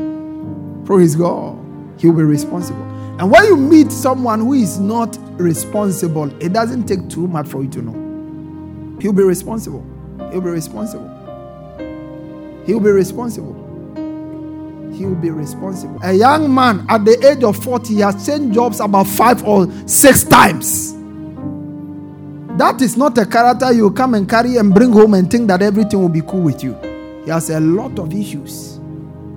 Praise 0.85 1.15
God. 1.15 1.59
He 1.99 2.07
will 2.07 2.17
be 2.17 2.23
responsible. 2.23 2.96
And 3.19 3.31
when 3.31 3.45
you 3.45 3.57
meet 3.57 3.91
someone 3.91 4.41
who 4.41 4.53
is 4.53 4.79
not 4.79 5.17
responsible, 5.39 6.31
it 6.43 6.53
doesn't 6.53 6.85
take 6.85 7.09
too 7.09 7.27
much 7.27 7.47
for 7.47 7.63
you 7.63 7.69
to 7.71 7.81
know. 7.81 8.99
He'll 9.01 9.13
be 9.13 9.23
responsible. 9.23 9.83
He'll 10.31 10.41
be 10.41 10.49
responsible. 10.49 11.09
He'll 12.65 12.79
be 12.79 12.91
responsible. 12.91 13.53
He 14.93 15.05
will 15.05 15.15
be 15.15 15.29
responsible. 15.29 15.99
A 16.03 16.13
young 16.13 16.53
man 16.53 16.85
at 16.89 17.05
the 17.05 17.13
age 17.27 17.43
of 17.43 17.61
40 17.63 17.93
he 17.93 17.99
has 18.01 18.25
changed 18.25 18.53
jobs 18.55 18.79
about 18.79 19.05
five 19.07 19.43
or 19.43 19.67
six 19.87 20.23
times. 20.23 20.93
That 22.57 22.81
is 22.81 22.97
not 22.97 23.17
a 23.19 23.25
character 23.25 23.71
you 23.71 23.91
come 23.91 24.15
and 24.15 24.27
carry 24.27 24.57
and 24.57 24.73
bring 24.73 24.91
home 24.91 25.13
and 25.13 25.29
think 25.29 25.47
that 25.49 25.61
everything 25.61 25.99
will 26.01 26.09
be 26.09 26.21
cool 26.21 26.41
with 26.41 26.63
you. 26.63 26.73
He 27.23 27.29
has 27.29 27.49
a 27.51 27.59
lot 27.59 27.99
of 27.99 28.11
issues. 28.13 28.77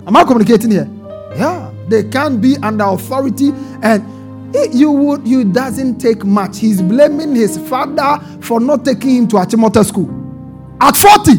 Am 0.07 0.17
I 0.17 0.25
communicating 0.25 0.71
here? 0.71 0.89
Yeah. 1.37 1.71
They 1.91 2.05
can't 2.05 2.41
be 2.41 2.57
under 2.63 2.85
authority 2.85 3.51
and 3.83 4.05
you 4.73 4.93
would 4.93 5.27
you 5.27 5.43
doesn't 5.43 5.99
take 5.99 6.25
much. 6.25 6.61
He's 6.61 6.81
blaming 6.81 7.35
his 7.35 7.59
father 7.69 8.25
for 8.41 8.61
not 8.61 8.85
taking 8.85 9.17
him 9.17 9.29
to 9.29 9.37
Achimota 9.37 9.85
school. 9.85 10.09
At 10.81 10.97
40. 10.97 11.33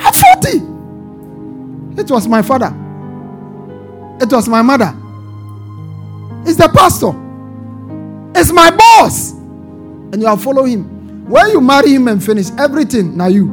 At 0.00 0.14
40. 0.14 2.00
It 2.00 2.08
was 2.08 2.28
my 2.28 2.42
father. 2.42 2.72
It 4.20 4.32
was 4.32 4.48
my 4.48 4.62
mother. 4.62 4.94
It's 6.48 6.56
the 6.56 6.68
pastor. 6.72 7.10
It's 8.40 8.52
my 8.52 8.70
boss. 8.70 9.32
And 9.32 10.22
you 10.22 10.28
are 10.28 10.38
following 10.38 10.72
him. 10.74 11.26
When 11.28 11.50
you 11.50 11.60
marry 11.60 11.94
him 11.94 12.06
and 12.06 12.22
finish 12.22 12.50
everything, 12.56 13.16
now 13.16 13.26
you. 13.26 13.46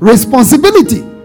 Responsibility 0.00 1.17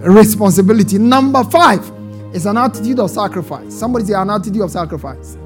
responsibility. 0.00 0.98
Number 0.98 1.44
five 1.44 1.90
is 2.34 2.46
an 2.46 2.56
attitude 2.56 2.98
of 2.98 3.10
sacrifice. 3.10 3.72
Somebody 3.72 4.06
say 4.06 4.14
an 4.14 4.30
attitude 4.30 4.62
of 4.62 4.70
sacrifice. 4.70 5.36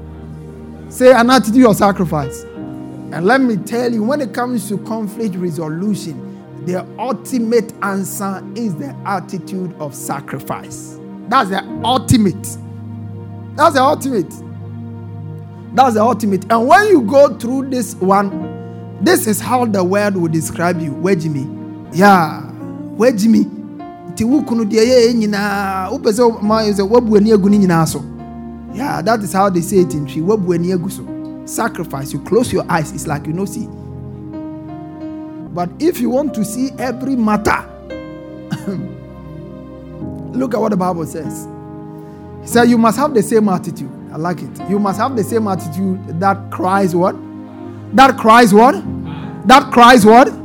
Say 0.89 1.11
an 1.11 1.29
attitude 1.29 1.65
of 1.65 1.75
sacrifice. 1.75 2.43
And 2.43 3.25
let 3.25 3.41
me 3.41 3.57
tell 3.57 3.91
you, 3.91 4.03
when 4.03 4.21
it 4.21 4.33
comes 4.33 4.67
to 4.69 4.77
conflict 4.79 5.35
resolution, 5.35 6.65
the 6.65 6.85
ultimate 6.97 7.73
answer 7.83 8.43
is 8.55 8.75
the 8.75 8.95
attitude 9.05 9.73
of 9.79 9.93
sacrifice. 9.93 10.99
That's 11.27 11.49
the 11.49 11.63
ultimate. 11.83 12.43
That's 13.55 13.75
the 13.75 13.81
ultimate. 13.81 14.29
That's 15.75 15.95
the 15.95 16.01
ultimate. 16.01 16.51
And 16.51 16.67
when 16.67 16.87
you 16.87 17.01
go 17.01 17.37
through 17.37 17.69
this 17.69 17.95
one, 17.95 18.99
this 19.03 19.27
is 19.27 19.39
how 19.39 19.65
the 19.65 19.83
world 19.83 20.15
will 20.15 20.29
describe 20.29 20.79
you. 20.79 20.91
Where 20.93 21.15
Jimmy? 21.15 21.47
Yeah. 21.93 22.41
Where 22.41 23.11
Jimmy? 23.11 23.43
Nti 24.11 24.23
wo 24.23 24.41
kunu 24.41 24.65
deɛ 24.65 24.83
yɛyɛ 24.85 25.13
nyinaa 25.13 25.89
wopɛ 25.91 26.11
sɛ 26.11 26.41
ma 26.41 26.61
sɛ 26.63 26.83
woabu 26.87 27.17
ani 27.17 27.31
agu 27.33 27.49
nyinaa 27.49 27.85
so. 27.87 28.03
Yeah 28.73 29.01
that 29.01 29.21
is 29.23 29.33
how 29.33 29.49
they 29.49 29.61
say 29.61 29.77
it 29.77 29.93
in 29.93 30.05
Twi 30.05 30.21
woabu 30.21 30.53
ani 30.53 30.69
agu 30.73 30.89
so. 30.91 31.03
Sacrifice 31.45 32.13
you 32.13 32.19
close 32.19 32.51
your 32.53 32.65
eyes 32.69 32.91
it's 32.91 33.07
like 33.07 33.27
you 33.27 33.33
no 33.33 33.45
see. 33.45 33.67
But 35.53 35.69
if 35.79 35.99
you 35.99 36.09
want 36.09 36.33
to 36.35 36.45
see 36.45 36.71
every 36.77 37.15
matter 37.15 37.69
look 40.33 40.53
at 40.53 40.59
what 40.59 40.69
the 40.69 40.77
bible 40.77 41.05
says. 41.05 41.47
He 42.41 42.47
said 42.47 42.63
you 42.69 42.77
must 42.77 42.97
have 42.97 43.13
the 43.13 43.23
same 43.23 43.49
attitude. 43.49 43.89
I 44.11 44.17
like 44.17 44.41
it. 44.41 44.69
You 44.69 44.79
must 44.79 44.99
have 44.99 45.15
the 45.15 45.23
same 45.23 45.47
attitude 45.47 46.19
that 46.19 46.51
Christ 46.51 46.93
what? 46.95 47.15
That 47.95 48.17
Christ 48.17 48.53
what? 48.53 48.75
That 49.47 49.71
Christ 49.73 50.05
what 50.05 50.44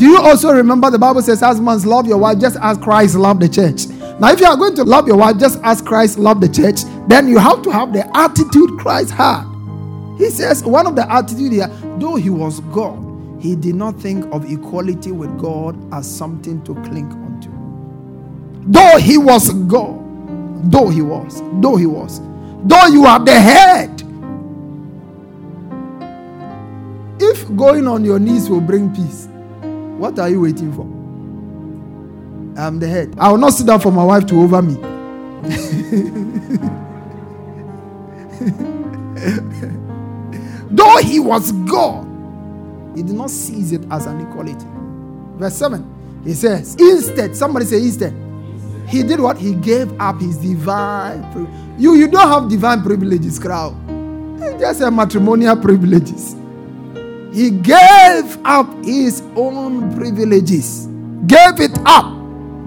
do 0.00 0.06
you 0.06 0.16
also 0.16 0.50
remember 0.50 0.90
the 0.90 0.98
Bible 0.98 1.20
says, 1.20 1.40
Husbands, 1.40 1.84
love 1.84 2.06
your 2.06 2.16
wife 2.16 2.38
just 2.38 2.56
as 2.62 2.78
Christ 2.78 3.16
loved 3.16 3.42
the 3.42 3.48
church? 3.50 3.86
Now, 4.18 4.32
if 4.32 4.40
you 4.40 4.46
are 4.46 4.56
going 4.56 4.74
to 4.76 4.82
love 4.82 5.06
your 5.06 5.18
wife 5.18 5.36
just 5.36 5.60
as 5.62 5.82
Christ 5.82 6.18
loved 6.18 6.40
the 6.40 6.48
church, 6.48 6.84
then 7.06 7.28
you 7.28 7.36
have 7.36 7.60
to 7.60 7.70
have 7.70 7.92
the 7.92 8.08
attitude 8.16 8.78
Christ 8.78 9.10
had. 9.10 9.44
He 10.16 10.30
says, 10.30 10.64
one 10.64 10.86
of 10.86 10.96
the 10.96 11.12
attitude 11.12 11.52
here, 11.52 11.68
though 11.98 12.16
he 12.16 12.30
was 12.30 12.60
God, 12.72 13.42
he 13.42 13.54
did 13.54 13.74
not 13.74 14.00
think 14.00 14.24
of 14.32 14.50
equality 14.50 15.12
with 15.12 15.38
God 15.38 15.76
as 15.92 16.10
something 16.10 16.64
to 16.64 16.72
cling 16.76 17.12
onto. 17.12 17.50
Though 18.72 18.96
he 18.96 19.18
was 19.18 19.50
God, 19.50 20.00
though 20.72 20.88
he 20.88 21.02
was, 21.02 21.42
though 21.60 21.76
he 21.76 21.84
was, 21.84 22.22
though 22.64 22.86
you 22.86 23.04
are 23.04 23.22
the 23.22 23.38
head. 23.38 24.00
If 27.22 27.54
going 27.54 27.86
on 27.86 28.02
your 28.02 28.18
knees 28.18 28.48
will 28.48 28.62
bring 28.62 28.94
peace, 28.94 29.28
what 30.00 30.18
are 30.18 30.30
you 30.30 30.40
waiting 30.40 30.72
for? 30.72 30.86
I'm 32.58 32.78
the 32.78 32.88
head. 32.88 33.14
I 33.18 33.30
will 33.30 33.38
not 33.38 33.52
sit 33.52 33.66
down 33.66 33.80
for 33.80 33.92
my 33.92 34.02
wife 34.02 34.24
to 34.26 34.40
over 34.40 34.62
me. 34.62 34.74
Though 40.70 40.96
he 40.98 41.20
was 41.20 41.52
God, 41.52 42.06
he 42.96 43.02
did 43.02 43.14
not 43.14 43.30
seize 43.30 43.72
it 43.72 43.82
as 43.90 44.06
an 44.06 44.26
equality. 44.26 44.66
Verse 45.36 45.54
7, 45.56 46.22
he 46.24 46.32
says, 46.32 46.74
Instead, 46.76 47.36
somebody 47.36 47.66
say, 47.66 47.76
instead. 47.78 48.14
He 48.88 49.02
did 49.02 49.20
what? 49.20 49.36
He 49.38 49.54
gave 49.54 49.92
up 50.00 50.20
his 50.20 50.38
divine. 50.38 51.22
You, 51.78 51.94
you 51.94 52.08
don't 52.08 52.28
have 52.28 52.48
divine 52.48 52.82
privileges, 52.82 53.38
crowd. 53.38 53.76
Just 54.58 54.80
a 54.80 54.90
matrimonial 54.90 55.56
privileges. 55.56 56.34
He 57.32 57.50
gave 57.50 58.38
up 58.44 58.84
his 58.84 59.22
own 59.36 59.94
privileges. 59.96 60.86
Gave 61.26 61.60
it 61.60 61.78
up. 61.86 62.16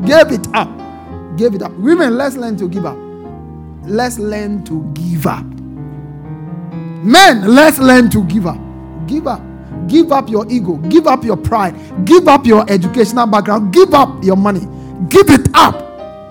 Gave 0.06 0.32
it 0.32 0.48
up. 0.54 0.70
Gave 1.38 1.56
it 1.56 1.62
up. 1.62 1.72
Women, 1.74 2.18
let's 2.18 2.36
learn 2.38 2.56
to 2.58 2.70
give 2.70 2.86
up. 2.86 2.98
Let's 3.86 4.18
learn 4.20 4.64
to 4.66 4.84
give 4.94 5.28
up. 5.28 5.44
Men, 7.04 7.54
let's 7.54 7.80
learn 7.80 8.10
to 8.12 8.24
give 8.26 8.48
up. 8.48 8.60
Give 9.08 9.28
up. 9.28 9.42
Give 9.88 10.12
up 10.14 10.30
your 10.30 10.50
ego. 10.50 10.78
Give 10.78 11.08
up 11.08 11.26
your 11.26 11.36
pride. 11.36 11.76
Give 12.06 12.28
up 12.30 12.46
your 12.46 12.70
educational 12.72 13.28
background. 13.28 13.74
Give 13.74 13.94
up 13.94 14.24
your 14.24 14.38
money. 14.38 14.62
Give 15.10 15.30
it 15.30 15.50
up. 15.54 15.76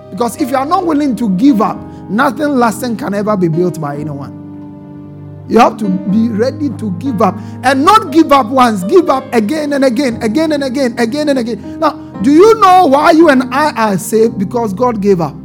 Because 0.09 0.41
if 0.41 0.49
you 0.49 0.57
are 0.57 0.65
not 0.65 0.85
willing 0.87 1.15
to 1.17 1.29
give 1.37 1.61
up, 1.61 1.77
nothing 2.09 2.47
lasting 2.47 2.97
can 2.97 3.13
ever 3.13 3.37
be 3.37 3.47
built 3.47 3.79
by 3.79 3.97
anyone. 3.97 4.42
You 5.47 5.59
have 5.59 5.77
to 5.77 5.89
be 5.89 6.29
ready 6.29 6.69
to 6.69 6.91
give 6.99 7.21
up 7.21 7.35
and 7.63 7.83
not 7.83 8.11
give 8.11 8.31
up 8.31 8.47
once, 8.47 8.83
give 8.83 9.09
up 9.09 9.25
again 9.33 9.73
and 9.73 9.83
again, 9.83 10.21
again 10.23 10.51
and 10.53 10.63
again, 10.63 10.97
again 10.97 11.29
and 11.29 11.39
again. 11.39 11.79
Now, 11.79 11.91
do 12.21 12.31
you 12.31 12.55
know 12.59 12.87
why 12.87 13.11
you 13.11 13.29
and 13.29 13.53
I 13.53 13.71
are 13.71 13.97
saved? 13.97 14.39
Because 14.39 14.73
God 14.73 15.01
gave 15.01 15.19
up. 15.19 15.35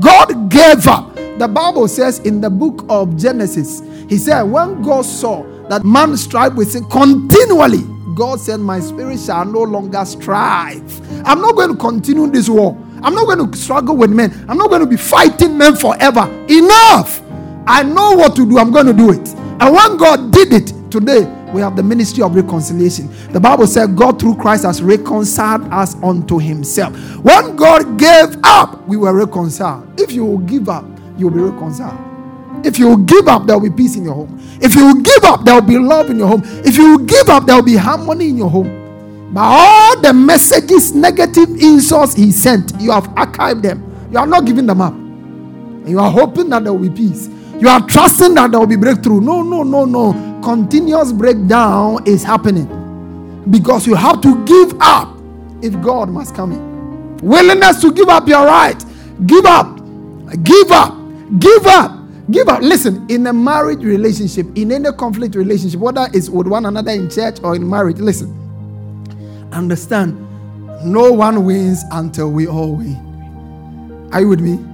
God 0.00 0.50
gave 0.50 0.86
up. 0.86 1.14
The 1.38 1.48
Bible 1.48 1.88
says 1.88 2.18
in 2.20 2.40
the 2.40 2.50
book 2.50 2.84
of 2.88 3.16
Genesis, 3.16 3.82
He 4.08 4.16
said, 4.16 4.42
when 4.42 4.82
God 4.82 5.04
saw 5.04 5.42
that 5.68 5.84
man 5.84 6.16
strive 6.16 6.56
with 6.56 6.72
sin 6.72 6.84
continually, 6.86 7.82
God 8.14 8.40
said, 8.40 8.60
My 8.60 8.80
spirit 8.80 9.18
shall 9.20 9.44
no 9.44 9.62
longer 9.62 10.04
strive. 10.04 11.26
I'm 11.26 11.40
not 11.40 11.54
going 11.56 11.70
to 11.70 11.76
continue 11.76 12.26
this 12.26 12.48
war. 12.48 12.76
I'm 13.02 13.14
not 13.14 13.26
going 13.26 13.50
to 13.50 13.56
struggle 13.56 13.96
with 13.96 14.10
men. 14.10 14.32
I'm 14.48 14.58
not 14.58 14.68
going 14.68 14.82
to 14.82 14.86
be 14.86 14.96
fighting 14.96 15.56
men 15.56 15.76
forever. 15.76 16.28
Enough. 16.48 17.22
I 17.70 17.84
know 17.84 18.16
what 18.16 18.34
to 18.34 18.44
do. 18.44 18.58
I'm 18.58 18.72
going 18.72 18.86
to 18.86 18.92
do 18.92 19.12
it. 19.12 19.28
And 19.60 19.72
when 19.72 19.96
God 19.96 20.32
did 20.32 20.52
it, 20.52 20.72
today 20.90 21.22
we 21.54 21.60
have 21.60 21.76
the 21.76 21.84
ministry 21.84 22.20
of 22.20 22.34
reconciliation. 22.34 23.08
The 23.32 23.38
Bible 23.38 23.68
said 23.68 23.94
God 23.94 24.18
through 24.18 24.36
Christ 24.36 24.64
has 24.64 24.82
reconciled 24.82 25.62
us 25.72 25.94
unto 26.02 26.40
himself. 26.40 26.92
When 27.18 27.54
God 27.54 27.96
gave 27.96 28.36
up, 28.42 28.88
we 28.88 28.96
were 28.96 29.14
reconciled. 29.14 30.00
If 30.00 30.10
you 30.10 30.24
will 30.24 30.38
give 30.38 30.68
up, 30.68 30.84
you'll 31.16 31.30
be 31.30 31.38
reconciled. 31.38 31.96
If 32.66 32.76
you 32.76 32.98
give 33.04 33.28
up, 33.28 33.46
there 33.46 33.56
will 33.56 33.70
be 33.70 33.76
peace 33.76 33.94
in 33.94 34.02
your 34.02 34.14
home. 34.14 34.36
If 34.60 34.74
you 34.74 35.00
give 35.00 35.22
up, 35.22 35.44
there 35.44 35.54
will 35.54 35.68
be 35.68 35.78
love 35.78 36.10
in 36.10 36.18
your 36.18 36.26
home. 36.26 36.42
If 36.44 36.76
you 36.76 36.98
give 37.06 37.28
up, 37.28 37.46
there 37.46 37.54
will 37.54 37.62
be 37.62 37.76
harmony 37.76 38.30
in 38.30 38.36
your 38.36 38.50
home. 38.50 39.32
But 39.32 39.42
all 39.42 40.00
the 40.00 40.12
messages, 40.12 40.92
negative 40.92 41.48
insults 41.50 42.16
he 42.16 42.32
sent, 42.32 42.72
you 42.80 42.90
have 42.90 43.04
archived 43.10 43.62
them. 43.62 44.08
You 44.10 44.18
are 44.18 44.26
not 44.26 44.44
giving 44.44 44.66
them 44.66 44.80
up. 44.80 44.92
And 44.92 45.88
you 45.88 46.00
are 46.00 46.10
hoping 46.10 46.48
that 46.50 46.64
there 46.64 46.72
will 46.72 46.88
be 46.88 46.94
peace. 46.94 47.28
You 47.60 47.68
are 47.68 47.86
trusting 47.86 48.34
that 48.34 48.50
there 48.52 48.60
will 48.60 48.66
be 48.66 48.76
breakthrough. 48.76 49.20
No, 49.20 49.42
no, 49.42 49.62
no, 49.62 49.84
no. 49.84 50.40
Continuous 50.42 51.12
breakdown 51.12 52.02
is 52.06 52.22
happening 52.24 53.44
because 53.50 53.86
you 53.86 53.94
have 53.94 54.22
to 54.22 54.44
give 54.46 54.74
up 54.80 55.14
if 55.62 55.78
God 55.82 56.08
must 56.08 56.34
come 56.34 56.52
in. 56.52 57.16
Willingness 57.18 57.82
to 57.82 57.92
give 57.92 58.08
up 58.08 58.26
your 58.26 58.46
right. 58.46 58.82
Give 59.26 59.44
up. 59.44 59.76
Give 60.42 60.70
up. 60.72 60.96
Give 61.38 61.66
up. 61.66 61.98
Give 62.30 62.48
up. 62.48 62.62
Listen, 62.62 63.06
in 63.10 63.26
a 63.26 63.32
marriage 63.32 63.80
relationship, 63.82 64.46
in 64.56 64.72
any 64.72 64.90
conflict 64.92 65.34
relationship, 65.34 65.80
whether 65.80 66.08
it's 66.14 66.30
with 66.30 66.46
one 66.46 66.64
another 66.64 66.92
in 66.92 67.10
church 67.10 67.40
or 67.42 67.56
in 67.56 67.68
marriage, 67.68 67.98
listen. 67.98 68.36
Understand, 69.52 70.16
no 70.84 71.12
one 71.12 71.44
wins 71.44 71.82
until 71.92 72.30
we 72.30 72.46
all 72.46 72.76
win. 72.76 74.08
Are 74.12 74.20
you 74.22 74.28
with 74.28 74.40
me? 74.40 74.69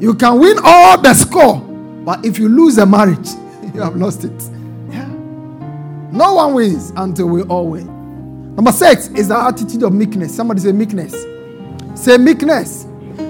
You 0.00 0.14
can 0.14 0.38
win 0.38 0.58
all 0.62 1.00
the 1.00 1.12
score, 1.14 1.60
but 1.60 2.24
if 2.24 2.38
you 2.38 2.48
lose 2.48 2.78
a 2.78 2.86
marriage, 2.86 3.28
you 3.74 3.80
have 3.80 3.96
lost 3.96 4.24
it. 4.24 4.42
Yeah. 4.90 5.06
No 6.12 6.34
one 6.34 6.54
wins 6.54 6.92
until 6.96 7.26
we 7.26 7.42
all 7.42 7.68
win. 7.68 8.54
Number 8.54 8.72
six 8.72 9.08
is 9.08 9.28
the 9.28 9.36
attitude 9.38 9.82
of 9.82 9.92
meekness. 9.92 10.34
Somebody 10.34 10.60
say 10.60 10.72
meekness. 10.72 11.12
Say 11.94 12.16
meekness. 12.16 12.86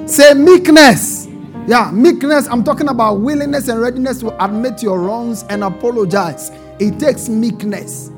Say 0.07 0.35
meekness. 0.35 1.27
Yeah, 1.67 1.91
meekness. 1.91 2.47
I'm 2.49 2.65
talking 2.65 2.89
about 2.89 3.21
willingness 3.21 3.69
and 3.69 3.81
readiness 3.81 4.21
to 4.21 4.45
admit 4.45 4.83
your 4.83 5.01
wrongs 5.01 5.45
and 5.51 5.65
apologize. 5.65 6.51
It 6.79 6.99
takes 6.99 7.29
meekness. 7.29 8.11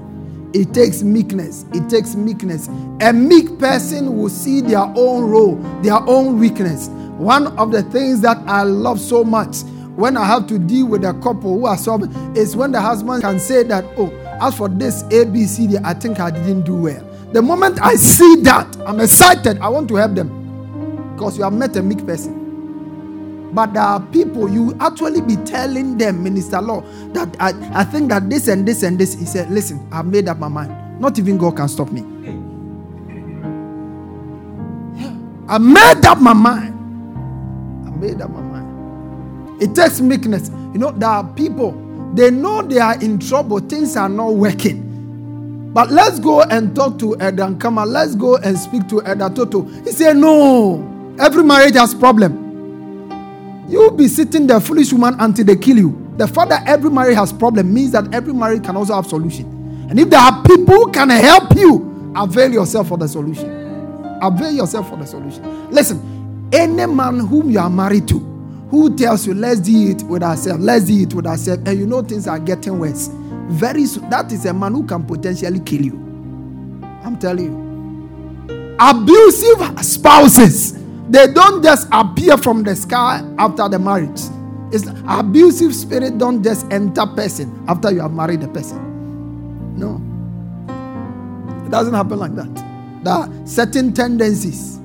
It 0.53 0.75
takes 0.75 1.03
meekness. 1.03 1.65
It 1.73 1.89
takes 1.89 2.15
meekness. 2.17 2.69
A 3.01 3.13
meek 3.13 3.59
person 3.59 4.17
will 4.17 4.29
see 4.29 4.61
their 4.61 4.81
own 4.97 5.31
role, 5.31 5.57
their 5.83 6.01
own 6.09 6.39
weakness. 6.39 6.89
One 7.19 7.49
of 7.59 7.71
the 7.71 7.83
things 7.85 8.21
that 8.23 8.39
I 8.47 8.63
love 8.63 9.01
so 9.01 9.23
much 9.23 9.63
when 9.95 10.17
I 10.17 10.25
have 10.25 10.47
to 10.49 10.59
deal 10.59 10.87
with 10.87 11.05
a 11.05 11.13
couple 11.15 11.59
who 11.59 11.67
are 11.67 11.77
sobbing 11.77 12.11
is 12.37 12.57
when 12.57 12.73
the 12.73 12.81
husband 12.81 13.23
can 13.23 13.39
say 13.39 13.63
that, 13.65 13.85
oh, 13.99 14.11
as 14.41 14.57
for 14.57 14.69
this 14.69 15.03
ABCD, 15.05 15.85
I 15.85 15.95
think 15.95 16.19
I 16.19 16.31
didn't 16.31 16.63
do 16.63 16.75
well. 16.75 17.07
The 17.33 17.43
moment 17.43 17.81
I 17.81 17.95
see 17.97 18.37
that, 18.43 18.77
I'm 18.87 18.99
excited. 19.01 19.59
I 19.61 19.69
want 19.69 19.89
to 19.89 19.97
help 19.97 20.15
them 20.15 21.15
because 21.15 21.37
you 21.37 21.45
have 21.45 21.53
met 21.53 21.77
a 21.77 21.83
meek 21.83 22.05
person. 22.07 22.39
But 23.53 23.75
there 23.75 23.83
are 23.83 24.01
people 24.01 24.49
you 24.49 24.77
actually 24.81 25.21
be 25.21 25.37
telling 25.37 25.99
them, 25.99 26.23
Minister 26.23 26.61
Law, 26.61 26.83
that 27.13 27.35
I, 27.41 27.53
I 27.81 27.85
think 27.85 28.11
that 28.11 28.31
this 28.31 28.49
and 28.49 28.67
this 28.67 28.83
and 28.83 28.99
this. 28.99 29.15
He 29.15 29.25
said, 29.25 29.51
Listen, 29.51 29.87
I've 29.93 30.07
made 30.07 30.29
up 30.29 30.39
my 30.39 30.49
mind. 30.49 31.01
Not 31.01 31.19
even 31.19 31.39
God 31.39 31.57
can 31.57 31.69
stop 31.69 31.91
me. 31.91 32.03
I 35.49 35.59
made 35.59 36.07
up 36.07 36.21
my 36.21 36.33
mind. 36.33 36.75
I 37.87 37.91
made 37.97 38.21
up 38.21 38.31
my 38.31 38.41
mind. 38.41 39.61
It 39.63 39.75
takes 39.75 40.01
meekness. 40.01 40.49
You 40.73 40.79
know, 40.79 40.93
there 40.93 41.09
are 41.09 41.25
people, 41.35 41.73
they 42.15 42.31
know 42.31 42.63
they 42.63 42.79
are 42.79 42.95
in 43.03 43.19
trouble, 43.19 43.59
things 43.59 43.97
are 43.97 44.09
not 44.09 44.35
working. 44.35 45.71
But 45.73 45.91
let's 45.91 46.19
go 46.19 46.43
and 46.43 46.75
talk 46.75 46.99
to 47.01 47.17
Edan 47.21 47.61
Kama. 47.61 47.85
Let's 47.87 48.15
go 48.15 48.37
and 48.37 48.59
speak 48.59 48.89
to 48.89 49.01
Eda 49.01 49.31
Toto. 49.31 49.63
He 49.63 49.93
said, 49.93 50.17
No, 50.17 51.17
every 51.19 51.45
marriage 51.45 51.75
has 51.75 51.95
problem. 51.95 52.50
You'll 53.71 53.93
be 53.93 54.09
sitting 54.09 54.47
there, 54.49 54.59
foolish 54.61 54.93
woman, 54.93 55.14
until 55.21 55.45
they 55.45 55.57
kill 55.57 55.77
you. 55.77 56.14
The 56.16 56.27
fact 56.27 56.49
that 56.51 56.66
every 56.66 56.91
marriage 56.91 57.16
has 57.16 57.33
problem 57.33 57.73
means 57.73 57.93
that 57.93 58.12
every 58.12 58.33
marriage 58.33 58.64
can 58.64 58.77
also 58.77 58.95
have 58.95 59.07
solution. 59.07 59.47
And 59.89 59.99
if 59.99 60.11
there 60.11 60.21
are 60.21 60.43
people 60.43 60.75
who 60.75 60.91
can 60.91 61.09
help 61.11 61.55
you, 61.57 62.12
avail 62.16 62.53
yourself 62.53 62.89
for 62.89 62.99
the 62.99 63.07
solution. 63.07 63.49
Avail 64.21 64.51
yourself 64.53 64.89
for 64.91 64.97
the 64.97 65.07
solution. 65.07 65.71
Listen, 65.71 66.49
any 66.53 66.85
man 66.87 67.21
whom 67.21 67.49
you 67.49 67.61
are 67.61 67.71
married 67.71 68.09
to, 68.09 68.18
who 68.71 68.97
tells 68.97 69.27
you, 69.27 69.35
let's 69.35 69.61
do 69.61 69.91
it 69.91 70.03
with 70.03 70.23
ourselves, 70.23 70.62
let's 70.62 70.85
do 70.85 71.03
it 71.03 71.14
with 71.14 71.27
ourselves, 71.27 71.62
and 71.64 71.79
you 71.79 71.87
know 71.87 72.03
things 72.03 72.27
are 72.27 72.39
getting 72.41 72.79
worse, 72.79 73.09
very 73.49 73.87
soon, 73.87 74.11
that 74.11 74.31
is 74.33 74.47
a 74.47 74.53
man 74.53 74.75
who 74.75 74.85
can 74.85 75.05
potentially 75.05 75.61
kill 75.61 75.83
you. 75.83 75.93
I'm 77.05 77.18
telling 77.18 77.47
you. 77.47 78.77
Abusive 78.79 79.85
spouses 79.85 80.80
they 81.11 81.27
don't 81.33 81.61
just 81.61 81.89
appear 81.91 82.37
from 82.37 82.63
the 82.63 82.77
sky 82.77 83.21
after 83.37 83.69
the 83.69 83.81
marriage. 83.81 84.21
It's 84.73 84.87
abusive 85.09 85.75
spirit 85.75 86.19
don't 86.19 86.45
just 86.45 86.71
enter 86.73 87.05
person 87.05 87.65
after 87.67 87.91
you 87.91 88.01
have 88.01 88.13
married 88.13 88.43
the 88.43 88.49
person. 88.49 88.79
No. 89.77 90.01
It 91.67 91.71
doesn't 91.71 91.95
happen 91.95 92.17
like 92.17 92.37
that. 92.37 92.55
There 93.03 93.13
are 93.13 93.29
certain 93.45 93.93
tendencies. 93.93 94.79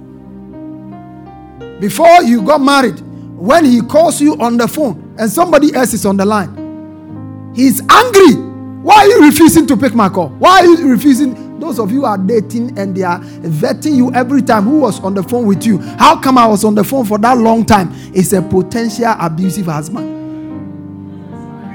Before 1.80 2.24
you 2.24 2.42
got 2.42 2.60
married, 2.60 3.00
when 3.38 3.64
he 3.64 3.82
calls 3.82 4.20
you 4.20 4.36
on 4.40 4.58
the 4.58 4.68
phone 4.68 5.16
and 5.20 5.30
somebody 5.30 5.76
else 5.76 5.94
is 5.94 6.08
on 6.08 6.18
the 6.18 6.26
line, 6.26 7.54
he's 7.54 7.82
angry. 7.88 8.34
Why 8.82 8.96
are 8.96 9.08
you 9.08 9.26
refusing 9.26 9.68
to 9.68 9.78
pick 9.78 9.94
my 9.94 10.10
call? 10.10 10.30
Why 10.30 10.62
are 10.62 10.66
you 10.66 10.90
refusing? 10.90 11.45
Those 11.60 11.80
of 11.80 11.92
you 11.92 12.06
are 12.06 12.18
dating 12.18 12.78
and 12.78 12.96
they 12.96 13.04
are 13.04 13.20
vetting 13.20 13.96
you 13.96 14.14
every 14.14 14.42
time 14.42 14.64
who 14.64 14.80
was 14.80 15.00
on 15.02 15.14
the 15.14 15.24
phone 15.24 15.46
with 15.46 15.66
you. 15.66 15.78
How 15.80 16.20
come 16.20 16.38
I 16.38 16.46
was 16.46 16.66
on 16.66 16.76
the 16.76 16.84
phone 16.84 17.06
for 17.06 17.18
that 17.20 17.38
long 17.38 17.66
time? 17.66 17.90
It's 18.14 18.34
a 18.34 18.42
potential 18.42 19.14
abusive 19.20 19.66
husband. 19.68 20.16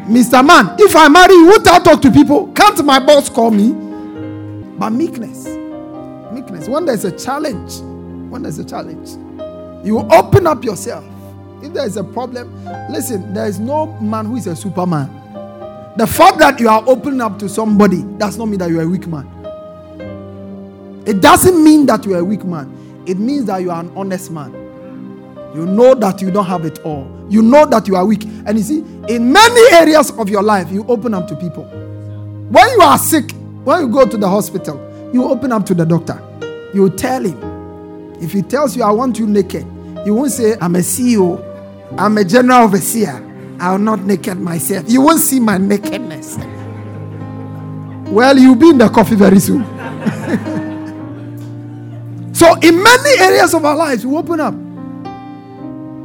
Mr. 0.09 0.45
Man, 0.45 0.75
if 0.79 0.95
I 0.97 1.09
marry 1.09 1.35
you, 1.35 1.47
won't 1.47 1.67
I 1.69 1.79
talk 1.79 2.03
to 2.03 2.11
people? 2.11 2.53
Can't 2.53 2.85
my 2.85 2.99
boss 2.99 3.29
call 3.31 3.51
me? 3.51 3.73
But 4.77 4.91
meekness. 4.91 5.47
Meekness. 6.33 6.69
When 6.69 6.85
there's 6.85 7.05
a 7.05 7.17
challenge, 7.17 7.81
when 8.31 8.43
there's 8.43 8.59
a 8.59 8.65
challenge, 8.65 9.11
you 9.87 9.99
open 10.11 10.47
up 10.47 10.65
yourself. 10.65 11.05
If 11.63 11.73
there 11.73 11.87
is 11.87 11.97
a 11.97 12.05
problem, 12.05 12.53
listen, 12.91 13.33
there 13.33 13.47
is 13.47 13.59
no 13.59 13.87
man 14.01 14.27
who 14.27 14.37
is 14.37 14.47
a 14.47 14.57
superman. 14.57 15.17
The 15.97 16.07
fact 16.07 16.39
that 16.39 16.59
you 16.59 16.69
are 16.69 16.83
opening 16.87 17.21
up 17.21 17.39
to 17.41 17.49
somebody 17.49 18.03
does 18.19 18.37
not 18.37 18.47
mean 18.47 18.59
that 18.59 18.71
you 18.71 18.81
are 18.81 18.85
a 18.85 18.89
weak 18.89 19.07
man. 19.07 19.40
It 21.07 21.21
doesn't 21.21 21.63
mean 21.63 21.87
that 21.87 22.05
you 22.05 22.15
are 22.15 22.19
a 22.19 22.25
weak 22.25 22.45
man, 22.45 23.03
it 23.07 23.19
means 23.19 23.47
that 23.47 23.59
you 23.63 23.71
are 23.71 23.81
an 23.81 23.93
honest 23.97 24.31
man. 24.31 24.53
You 25.55 25.67
know 25.67 25.95
that 25.97 26.23
you 26.23 26.31
don't 26.31 26.47
have 26.47 26.65
it 26.65 26.79
all. 26.81 27.11
You 27.29 27.43
know 27.43 27.67
that 27.67 27.89
you 27.89 27.97
are 27.97 28.07
weak. 28.07 28.25
And 28.47 28.57
you 28.57 28.63
see, 28.63 28.79
in 29.09 29.33
many 29.33 29.75
areas 29.75 30.11
of 30.13 30.29
your 30.29 30.43
life, 30.45 30.71
you 30.71 30.85
open 30.87 31.13
up 31.13 31.27
to 31.29 31.35
people. 31.35 31.65
When 31.65 32.69
you 32.71 32.81
are 32.83 32.99
sick, 32.99 33.33
when 33.65 33.81
you 33.81 33.89
go 33.89 34.07
to 34.07 34.17
the 34.17 34.29
hospital, 34.29 35.11
you 35.13 35.25
open 35.25 35.51
up 35.51 35.67
to 35.67 35.75
the 35.75 35.85
doctor. 35.85 36.23
You 36.73 36.89
tell 36.91 37.25
him. 37.25 38.23
If 38.23 38.33
he 38.33 38.43
tells 38.43 38.77
you, 38.77 38.85
I 38.85 38.93
want 38.93 39.19
you 39.19 39.27
naked, 39.27 39.67
you 40.07 40.15
won't 40.15 40.31
say, 40.31 40.57
I'm 40.61 40.77
a 40.77 40.81
CEO, 40.81 41.43
I'm 41.99 42.17
a 42.19 42.25
general 42.25 42.65
overseer. 42.65 43.27
I 43.59 43.73
will 43.73 43.79
not 43.79 44.01
naked 44.05 44.39
myself. 44.39 44.89
You 44.89 45.01
won't 45.03 45.21
see 45.21 45.41
my 45.41 45.59
nakedness. 45.59 46.39
Well, 48.11 48.39
you'll 48.39 48.55
be 48.55 48.71
in 48.71 48.79
the 48.79 48.89
coffee 48.89 49.17
very 49.17 49.41
soon. 49.41 49.63
So, 52.41 52.55
in 52.61 52.83
many 52.83 53.21
areas 53.21 53.53
of 53.53 53.67
our 53.67 53.77
lives, 53.77 54.07
we 54.07 54.17
open 54.17 54.41
up. 54.41 54.55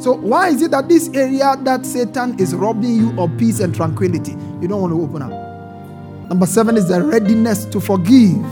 So, 0.01 0.17
why 0.17 0.49
is 0.49 0.61
it 0.61 0.71
that 0.71 0.89
this 0.89 1.07
area 1.13 1.55
that 1.63 1.85
Satan 1.85 2.37
is 2.37 2.53
robbing 2.53 2.93
you 2.93 3.17
of 3.17 3.37
peace 3.37 3.61
and 3.61 3.73
tranquility, 3.73 4.33
you 4.61 4.67
don't 4.67 4.81
want 4.81 4.91
to 4.91 5.01
open 5.01 5.21
up? 5.21 5.31
Number 6.27 6.45
seven 6.45 6.75
is 6.75 6.89
the 6.89 7.01
readiness 7.01 7.63
to 7.63 7.79
forgive. 7.79 8.45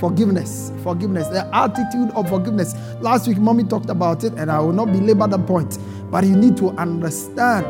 Forgiveness. 0.00 0.72
Forgiveness. 0.82 1.28
The 1.28 1.46
attitude 1.54 2.10
of 2.16 2.26
forgiveness. 2.30 2.74
Last 3.02 3.28
week, 3.28 3.36
mommy 3.36 3.64
talked 3.64 3.90
about 3.90 4.24
it, 4.24 4.32
and 4.38 4.50
I 4.50 4.58
will 4.58 4.72
not 4.72 4.86
belabor 4.86 5.26
the 5.26 5.38
point, 5.38 5.76
but 6.10 6.24
you 6.24 6.36
need 6.36 6.56
to 6.56 6.70
understand. 6.70 7.66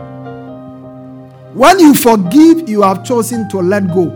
When 1.56 1.80
you 1.80 1.92
forgive, 1.92 2.68
you 2.68 2.82
have 2.82 3.04
chosen 3.04 3.48
to 3.48 3.58
let 3.58 3.88
go. 3.88 4.12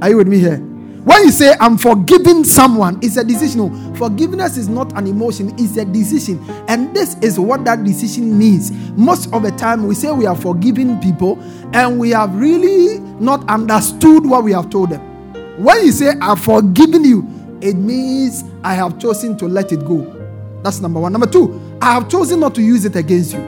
Are 0.00 0.08
you 0.08 0.16
with 0.16 0.28
me 0.28 0.38
here? 0.38 0.65
When 1.06 1.22
you 1.22 1.30
say, 1.30 1.54
I'm 1.60 1.78
forgiving 1.78 2.42
someone, 2.42 2.98
it's 3.00 3.16
a 3.16 3.22
decision. 3.22 3.60
No, 3.60 3.94
forgiveness 3.94 4.56
is 4.56 4.68
not 4.68 4.92
an 4.98 5.06
emotion, 5.06 5.54
it's 5.56 5.76
a 5.76 5.84
decision. 5.84 6.44
And 6.66 6.96
this 6.96 7.14
is 7.20 7.38
what 7.38 7.64
that 7.64 7.84
decision 7.84 8.36
means. 8.36 8.72
Most 8.98 9.32
of 9.32 9.44
the 9.44 9.52
time, 9.52 9.86
we 9.86 9.94
say 9.94 10.10
we 10.10 10.26
are 10.26 10.34
forgiving 10.34 10.98
people 10.98 11.40
and 11.72 12.00
we 12.00 12.10
have 12.10 12.34
really 12.34 12.98
not 13.20 13.48
understood 13.48 14.26
what 14.26 14.42
we 14.42 14.50
have 14.50 14.68
told 14.68 14.90
them. 14.90 15.00
When 15.62 15.84
you 15.86 15.92
say, 15.92 16.10
I've 16.20 16.40
forgiven 16.40 17.04
you, 17.04 17.24
it 17.60 17.74
means 17.74 18.42
I 18.64 18.74
have 18.74 18.98
chosen 18.98 19.38
to 19.38 19.46
let 19.46 19.70
it 19.70 19.86
go. 19.86 20.12
That's 20.64 20.80
number 20.80 20.98
one. 20.98 21.12
Number 21.12 21.28
two, 21.28 21.78
I 21.80 21.94
have 21.94 22.08
chosen 22.08 22.40
not 22.40 22.56
to 22.56 22.62
use 22.62 22.84
it 22.84 22.96
against 22.96 23.32
you. 23.34 23.38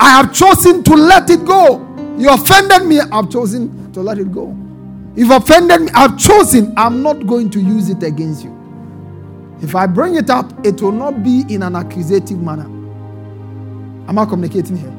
I 0.00 0.10
have 0.10 0.34
chosen 0.34 0.82
to 0.82 0.94
let 0.94 1.30
it 1.30 1.44
go. 1.44 1.86
You 2.18 2.30
offended 2.30 2.84
me, 2.84 2.98
I've 2.98 3.30
chosen 3.30 3.92
to 3.92 4.00
let 4.00 4.18
it 4.18 4.32
go. 4.32 4.65
You've 5.16 5.30
offended 5.30 5.80
me. 5.82 5.88
I've 5.94 6.18
chosen. 6.18 6.74
I'm 6.76 7.02
not 7.02 7.26
going 7.26 7.48
to 7.50 7.60
use 7.60 7.88
it 7.88 8.02
against 8.02 8.44
you. 8.44 8.52
If 9.62 9.74
I 9.74 9.86
bring 9.86 10.16
it 10.16 10.28
up, 10.28 10.52
it 10.64 10.80
will 10.82 10.92
not 10.92 11.22
be 11.22 11.44
in 11.48 11.62
an 11.62 11.74
accusative 11.74 12.38
manner. 12.38 12.66
Am 14.08 14.18
I 14.18 14.26
communicating 14.26 14.76
here? 14.76 14.92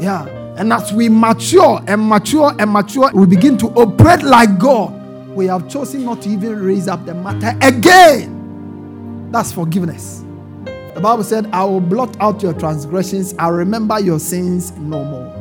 Yeah. 0.00 0.26
And 0.56 0.72
as 0.72 0.92
we 0.92 1.08
mature 1.08 1.80
and 1.86 2.08
mature 2.08 2.54
and 2.58 2.72
mature, 2.72 3.10
we 3.12 3.26
begin 3.26 3.58
to 3.58 3.66
operate 3.68 4.22
like 4.22 4.58
God. 4.58 4.94
We 5.28 5.46
have 5.46 5.68
chosen 5.68 6.04
not 6.04 6.22
to 6.22 6.30
even 6.30 6.58
raise 6.60 6.88
up 6.88 7.04
the 7.04 7.14
matter 7.14 7.56
again. 7.60 9.30
That's 9.30 9.52
forgiveness. 9.52 10.24
The 10.64 11.00
Bible 11.00 11.22
said, 11.22 11.46
I 11.52 11.62
will 11.64 11.80
blot 11.80 12.16
out 12.20 12.42
your 12.42 12.54
transgressions, 12.54 13.34
I 13.38 13.48
remember 13.48 14.00
your 14.00 14.18
sins 14.18 14.72
no 14.72 15.04
more. 15.04 15.37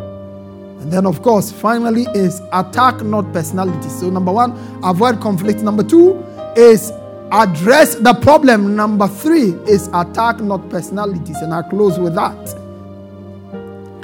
Then, 0.89 1.05
of 1.05 1.21
course, 1.21 1.51
finally, 1.51 2.07
is 2.15 2.41
attack 2.53 3.01
not 3.01 3.33
personality. 3.33 3.89
So, 3.89 4.09
number 4.09 4.31
one, 4.31 4.51
avoid 4.83 5.19
conflict. 5.19 5.59
Number 5.59 5.83
two 5.83 6.23
is 6.55 6.91
address 7.31 7.95
the 7.95 8.13
problem. 8.13 8.75
Number 8.75 9.07
three 9.07 9.51
is 9.67 9.88
attack 9.93 10.39
not 10.39 10.69
personalities. 10.69 11.38
And 11.38 11.53
I 11.53 11.61
close 11.63 11.99
with 11.99 12.15
that. 12.15 12.55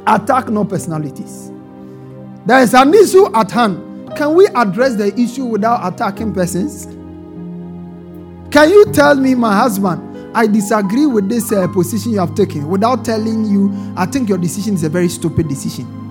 Attack 0.08 0.50
not 0.50 0.68
personalities. 0.68 1.52
There 2.46 2.60
is 2.62 2.74
an 2.74 2.94
issue 2.94 3.34
at 3.34 3.52
hand. 3.52 4.16
Can 4.18 4.36
we 4.36 4.48
address 4.48 4.96
the 4.96 5.18
issue 5.18 5.46
without 5.46 5.94
attacking 5.94 6.34
persons? 6.34 6.86
Can 8.52 8.70
you 8.70 8.86
tell 8.92 9.16
me, 9.16 9.36
my 9.36 9.56
husband, 9.56 10.36
I 10.36 10.48
disagree 10.48 11.06
with 11.06 11.30
this 11.30 11.52
uh, 11.52 11.68
position 11.70 12.12
you 12.12 12.20
have 12.20 12.36
taken 12.36 12.68
without 12.68 13.06
telling 13.06 13.46
you, 13.46 13.72
I 13.96 14.06
think 14.06 14.28
your 14.28 14.38
decision 14.38 14.76
is 14.76 14.84
a 14.84 14.90
very 14.90 15.08
stupid 15.08 15.48
decision? 15.48 16.03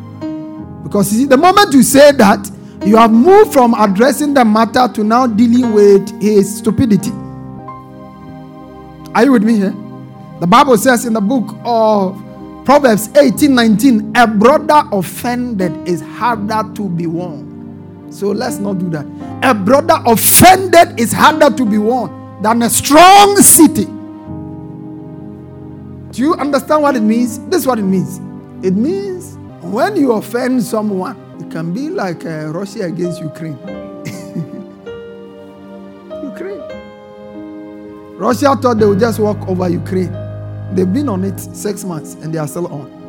Because 0.93 1.11
you 1.11 1.21
see, 1.21 1.25
the 1.25 1.39
moment 1.39 1.73
you 1.73 1.83
say 1.83 2.13
that, 2.13 2.51
you 2.85 2.99
have 2.99 3.11
moved 3.11 3.51
from 3.51 3.73
addressing 3.73 4.35
the 4.35 4.45
matter 4.45 4.93
to 4.93 5.03
now 5.03 5.27
dealing 5.27 5.73
with 5.73 6.07
his 6.21 6.59
stupidity. 6.59 7.11
Are 9.15 9.25
you 9.25 9.33
with 9.33 9.43
me 9.43 9.57
here? 9.57 9.75
The 10.41 10.47
Bible 10.47 10.77
says 10.77 11.07
in 11.07 11.15
the 11.15 11.21
book 11.23 11.57
of 11.65 12.23
Proverbs 12.67 13.09
18 13.17 13.55
19, 13.55 14.13
a 14.15 14.27
brother 14.27 14.83
offended 14.93 15.89
is 15.89 16.03
harder 16.03 16.63
to 16.75 16.91
be 16.91 17.07
won. 17.07 18.09
So 18.11 18.27
let's 18.27 18.59
not 18.59 18.79
do 18.79 18.91
that. 18.91 19.07
A 19.43 19.55
brother 19.55 19.97
offended 20.05 21.01
is 21.01 21.11
harder 21.11 21.57
to 21.57 21.65
be 21.65 21.79
won 21.79 22.43
than 22.43 22.61
a 22.61 22.69
strong 22.69 23.39
city. 23.39 23.87
Do 26.13 26.21
you 26.21 26.35
understand 26.35 26.83
what 26.83 26.97
it 26.97 27.01
means? 27.01 27.39
This 27.47 27.63
is 27.63 27.67
what 27.67 27.79
it 27.79 27.85
means. 27.85 28.19
It 28.63 28.75
means 28.75 29.39
when 29.73 29.97
you 29.97 30.13
offend 30.13 30.63
someone, 30.63 31.17
it 31.41 31.51
can 31.51 31.73
be 31.73 31.89
like 31.89 32.27
uh, 32.27 32.49
Russia 32.49 32.83
against 32.85 33.23
Ukraine. 33.23 33.57
Ukraine. 36.23 36.61
Russia 38.19 38.55
thought 38.55 38.79
they 38.79 38.85
would 38.85 39.01
just 39.01 39.19
walk 39.19 39.39
over 39.49 39.71
Ukraine. 39.71 40.13
They've 40.75 40.93
been 40.93 41.09
on 41.09 41.25
it 41.25 41.41
six 41.41 41.85
months 41.85 42.15
and 42.15 42.35
they 42.35 42.39
are 42.39 42.47
still 42.47 42.67
on. 42.67 43.01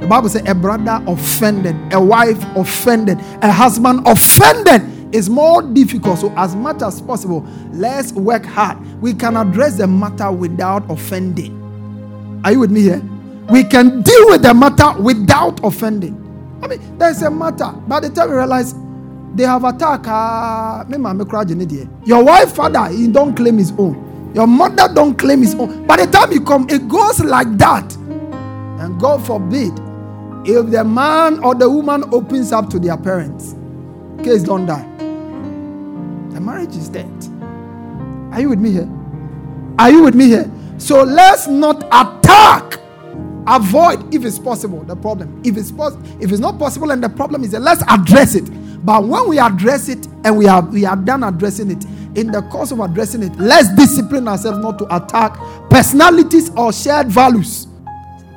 The 0.00 0.06
Bible 0.06 0.28
says 0.28 0.46
a 0.46 0.54
brother 0.54 1.02
offended, 1.06 1.74
a 1.92 2.00
wife 2.00 2.42
offended, 2.54 3.18
a 3.40 3.50
husband 3.50 4.06
offended 4.06 5.14
is 5.14 5.30
more 5.30 5.62
difficult. 5.62 6.18
So, 6.18 6.32
as 6.36 6.54
much 6.54 6.82
as 6.82 7.00
possible, 7.00 7.46
let's 7.72 8.12
work 8.12 8.44
hard. 8.44 8.78
We 9.00 9.14
can 9.14 9.36
address 9.36 9.78
the 9.78 9.86
matter 9.86 10.30
without 10.30 10.90
offending. 10.90 12.40
Are 12.44 12.52
you 12.52 12.60
with 12.60 12.70
me 12.70 12.82
here? 12.82 13.02
We 13.50 13.64
can 13.64 14.02
deal 14.02 14.26
with 14.30 14.42
the 14.42 14.54
matter 14.54 15.00
without 15.00 15.64
offending. 15.64 16.16
I 16.62 16.68
mean, 16.68 16.98
there's 16.98 17.22
a 17.22 17.30
matter. 17.30 17.72
By 17.88 18.00
the 18.00 18.10
time 18.10 18.28
you 18.30 18.36
realize 18.36 18.74
they 19.34 19.44
have 19.44 19.64
attacked, 19.64 20.06
uh, 20.06 20.84
your 22.04 22.24
wife, 22.24 22.54
father, 22.54 22.88
he 22.88 23.08
don't 23.08 23.34
claim 23.34 23.58
his 23.58 23.72
own. 23.72 24.32
Your 24.34 24.46
mother 24.46 24.92
don't 24.94 25.18
claim 25.18 25.40
his 25.40 25.54
own. 25.56 25.86
By 25.86 25.96
the 25.96 26.06
time 26.06 26.30
you 26.32 26.40
come, 26.40 26.68
it 26.70 26.88
goes 26.88 27.20
like 27.20 27.58
that. 27.58 27.96
And 27.96 29.00
God 29.00 29.26
forbid, 29.26 29.72
if 30.46 30.70
the 30.70 30.84
man 30.84 31.42
or 31.44 31.54
the 31.54 31.68
woman 31.68 32.04
opens 32.12 32.52
up 32.52 32.70
to 32.70 32.78
their 32.78 32.96
parents, 32.96 33.54
case 34.22 34.42
don't 34.44 34.66
die. 34.66 34.86
The 36.32 36.40
marriage 36.40 36.76
is 36.76 36.88
dead. 36.88 37.10
Are 38.32 38.40
you 38.40 38.50
with 38.50 38.60
me 38.60 38.70
here? 38.70 38.88
Are 39.78 39.90
you 39.90 40.04
with 40.04 40.14
me 40.14 40.26
here? 40.28 40.50
So 40.78 41.02
let's 41.02 41.46
not 41.48 41.82
attack. 41.92 42.78
Avoid, 43.50 44.14
if 44.14 44.24
it's 44.24 44.38
possible, 44.38 44.80
the 44.84 44.94
problem. 44.94 45.42
If 45.44 45.56
it's 45.56 45.72
pos- 45.72 45.96
if 46.20 46.30
it's 46.30 46.38
not 46.40 46.56
possible 46.56 46.92
and 46.92 47.02
the 47.02 47.08
problem 47.08 47.42
is 47.42 47.50
there, 47.50 47.60
let's 47.60 47.82
address 47.88 48.36
it. 48.36 48.44
But 48.86 49.04
when 49.04 49.28
we 49.28 49.40
address 49.40 49.88
it 49.88 50.06
and 50.24 50.38
we 50.38 50.46
are 50.46 50.62
we 50.62 50.84
are 50.84 50.94
done 50.94 51.24
addressing 51.24 51.70
it, 51.72 51.84
in 52.14 52.30
the 52.30 52.42
course 52.42 52.70
of 52.70 52.78
addressing 52.78 53.24
it, 53.24 53.36
let's 53.38 53.74
discipline 53.74 54.28
ourselves 54.28 54.58
not 54.60 54.78
to 54.78 54.96
attack 54.96 55.36
personalities 55.68 56.50
or 56.56 56.72
shared 56.72 57.08
values. 57.08 57.66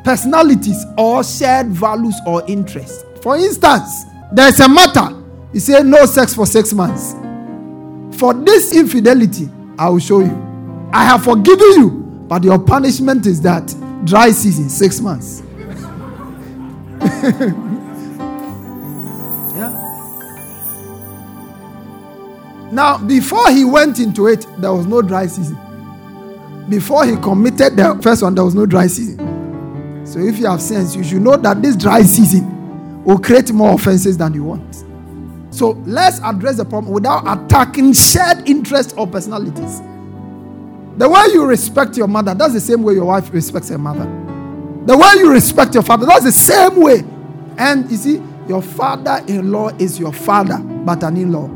Personalities 0.04 0.84
or 0.98 1.24
shared 1.24 1.68
values 1.68 2.16
or 2.26 2.44
interests. 2.48 3.06
For 3.22 3.38
instance, 3.38 4.06
there's 4.32 4.60
a 4.60 4.68
matter. 4.68 5.16
You 5.54 5.60
say 5.60 5.82
no 5.84 6.06
sex 6.08 6.34
for 6.34 6.48
six 6.48 6.74
months. 6.74 7.14
For 8.18 8.34
this 8.34 8.76
infidelity, 8.76 9.48
I 9.78 9.90
will 9.90 10.00
show 10.00 10.22
you. 10.22 10.90
I 10.92 11.04
have 11.06 11.24
forgiven 11.24 11.72
you, 11.78 11.90
but 12.28 12.44
your 12.44 12.60
punishment 12.60 13.26
is 13.28 13.42
that 13.42 13.74
dry 14.06 14.32
season, 14.32 14.70
six 14.70 15.00
months. 15.02 15.44
Yeah. 19.56 19.92
Now, 22.72 22.98
before 22.98 23.52
he 23.52 23.66
went 23.66 24.00
into 24.00 24.28
it, 24.28 24.48
there 24.58 24.74
was 24.74 24.88
no 24.88 25.02
dry 25.02 25.28
season. 25.28 25.58
Before 26.70 27.06
he 27.06 27.16
committed 27.18 27.76
the 27.78 28.00
first 28.02 28.24
one, 28.24 28.34
there 28.34 28.44
was 28.44 28.56
no 28.56 28.66
dry 28.66 28.88
season. 28.88 29.20
So, 30.06 30.20
if 30.20 30.40
you 30.40 30.48
have 30.48 30.62
sense, 30.62 30.96
you 30.96 31.04
should 31.04 31.22
know 31.22 31.38
that 31.38 31.62
this 31.62 31.76
dry 31.76 32.02
season 32.02 33.04
will 33.04 33.20
create 33.20 33.52
more 33.52 33.74
offenses 33.76 34.18
than 34.18 34.34
you 34.34 34.44
want. 34.44 34.86
So, 35.52 35.72
let's 35.86 36.20
address 36.22 36.58
the 36.58 36.66
problem 36.66 36.94
without 36.94 37.24
attacking 37.46 37.94
shared 37.94 38.50
interests 38.50 38.94
or 38.98 39.06
personalities. 39.06 39.82
The 40.98 41.10
way 41.10 41.24
you 41.34 41.46
respect 41.46 41.98
your 41.98 42.08
mother, 42.08 42.36
that's 42.36 42.54
the 42.54 42.60
same 42.60 42.84
way 42.84 42.94
your 42.94 43.06
wife 43.06 43.34
respects 43.34 43.70
her 43.70 43.78
mother. 43.78 44.06
The 44.86 44.96
way 44.98 45.10
you 45.18 45.32
respect 45.32 45.74
your 45.74 45.84
father, 45.84 46.06
that's 46.06 46.26
the 46.26 46.32
same 46.32 46.76
way. 46.82 47.04
And 47.58 47.90
you 47.90 47.98
see, 47.98 48.22
your 48.48 48.62
father 48.62 49.24
in 49.28 49.52
law 49.52 49.70
is 49.80 50.00
your 50.00 50.14
father, 50.14 50.58
but 50.60 51.02
an 51.04 51.18
in 51.18 51.32
law. 51.32 51.50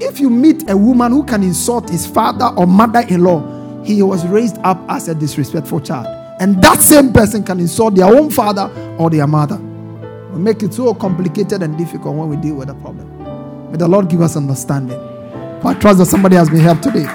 If 0.00 0.18
you 0.18 0.30
meet 0.30 0.70
a 0.70 0.76
woman 0.76 1.12
who 1.12 1.24
can 1.24 1.42
insult 1.42 1.90
his 1.90 2.06
father 2.06 2.46
or 2.56 2.66
mother 2.66 3.00
in 3.08 3.22
law, 3.22 3.82
he 3.82 4.02
was 4.02 4.26
raised 4.26 4.56
up 4.58 4.80
as 4.88 5.08
a 5.08 5.14
disrespectful 5.14 5.80
child. 5.80 6.06
And 6.40 6.62
that 6.62 6.80
same 6.80 7.12
person 7.12 7.44
can 7.44 7.60
insult 7.60 7.94
their 7.96 8.06
own 8.06 8.30
father 8.30 8.72
or 8.98 9.10
their 9.10 9.26
mother. 9.26 9.56
We 10.32 10.40
make 10.40 10.62
it 10.62 10.72
so 10.74 10.94
complicated 10.94 11.62
and 11.62 11.76
difficult 11.76 12.16
when 12.16 12.28
we 12.28 12.36
deal 12.36 12.54
with 12.54 12.70
a 12.70 12.74
problem. 12.74 13.70
May 13.70 13.76
the 13.76 13.88
Lord 13.88 14.08
give 14.08 14.20
us 14.20 14.36
understanding. 14.36 14.98
I 15.64 15.74
trust 15.74 15.98
that 15.98 16.06
somebody 16.06 16.36
has 16.36 16.50
been 16.50 16.60
helped 16.60 16.82
today. 16.82 17.06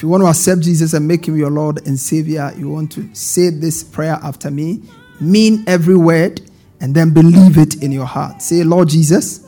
If 0.00 0.04
you 0.04 0.08
want 0.08 0.22
to 0.22 0.28
accept 0.28 0.62
Jesus 0.62 0.94
and 0.94 1.06
make 1.06 1.28
him 1.28 1.36
your 1.36 1.50
Lord 1.50 1.86
and 1.86 2.00
Savior, 2.00 2.50
you 2.56 2.70
want 2.70 2.90
to 2.92 3.14
say 3.14 3.50
this 3.50 3.84
prayer 3.84 4.18
after 4.22 4.50
me, 4.50 4.82
mean 5.20 5.62
every 5.66 5.94
word, 5.94 6.40
and 6.80 6.94
then 6.94 7.12
believe 7.12 7.58
it 7.58 7.82
in 7.82 7.92
your 7.92 8.06
heart. 8.06 8.40
Say, 8.40 8.64
Lord 8.64 8.88
Jesus, 8.88 9.46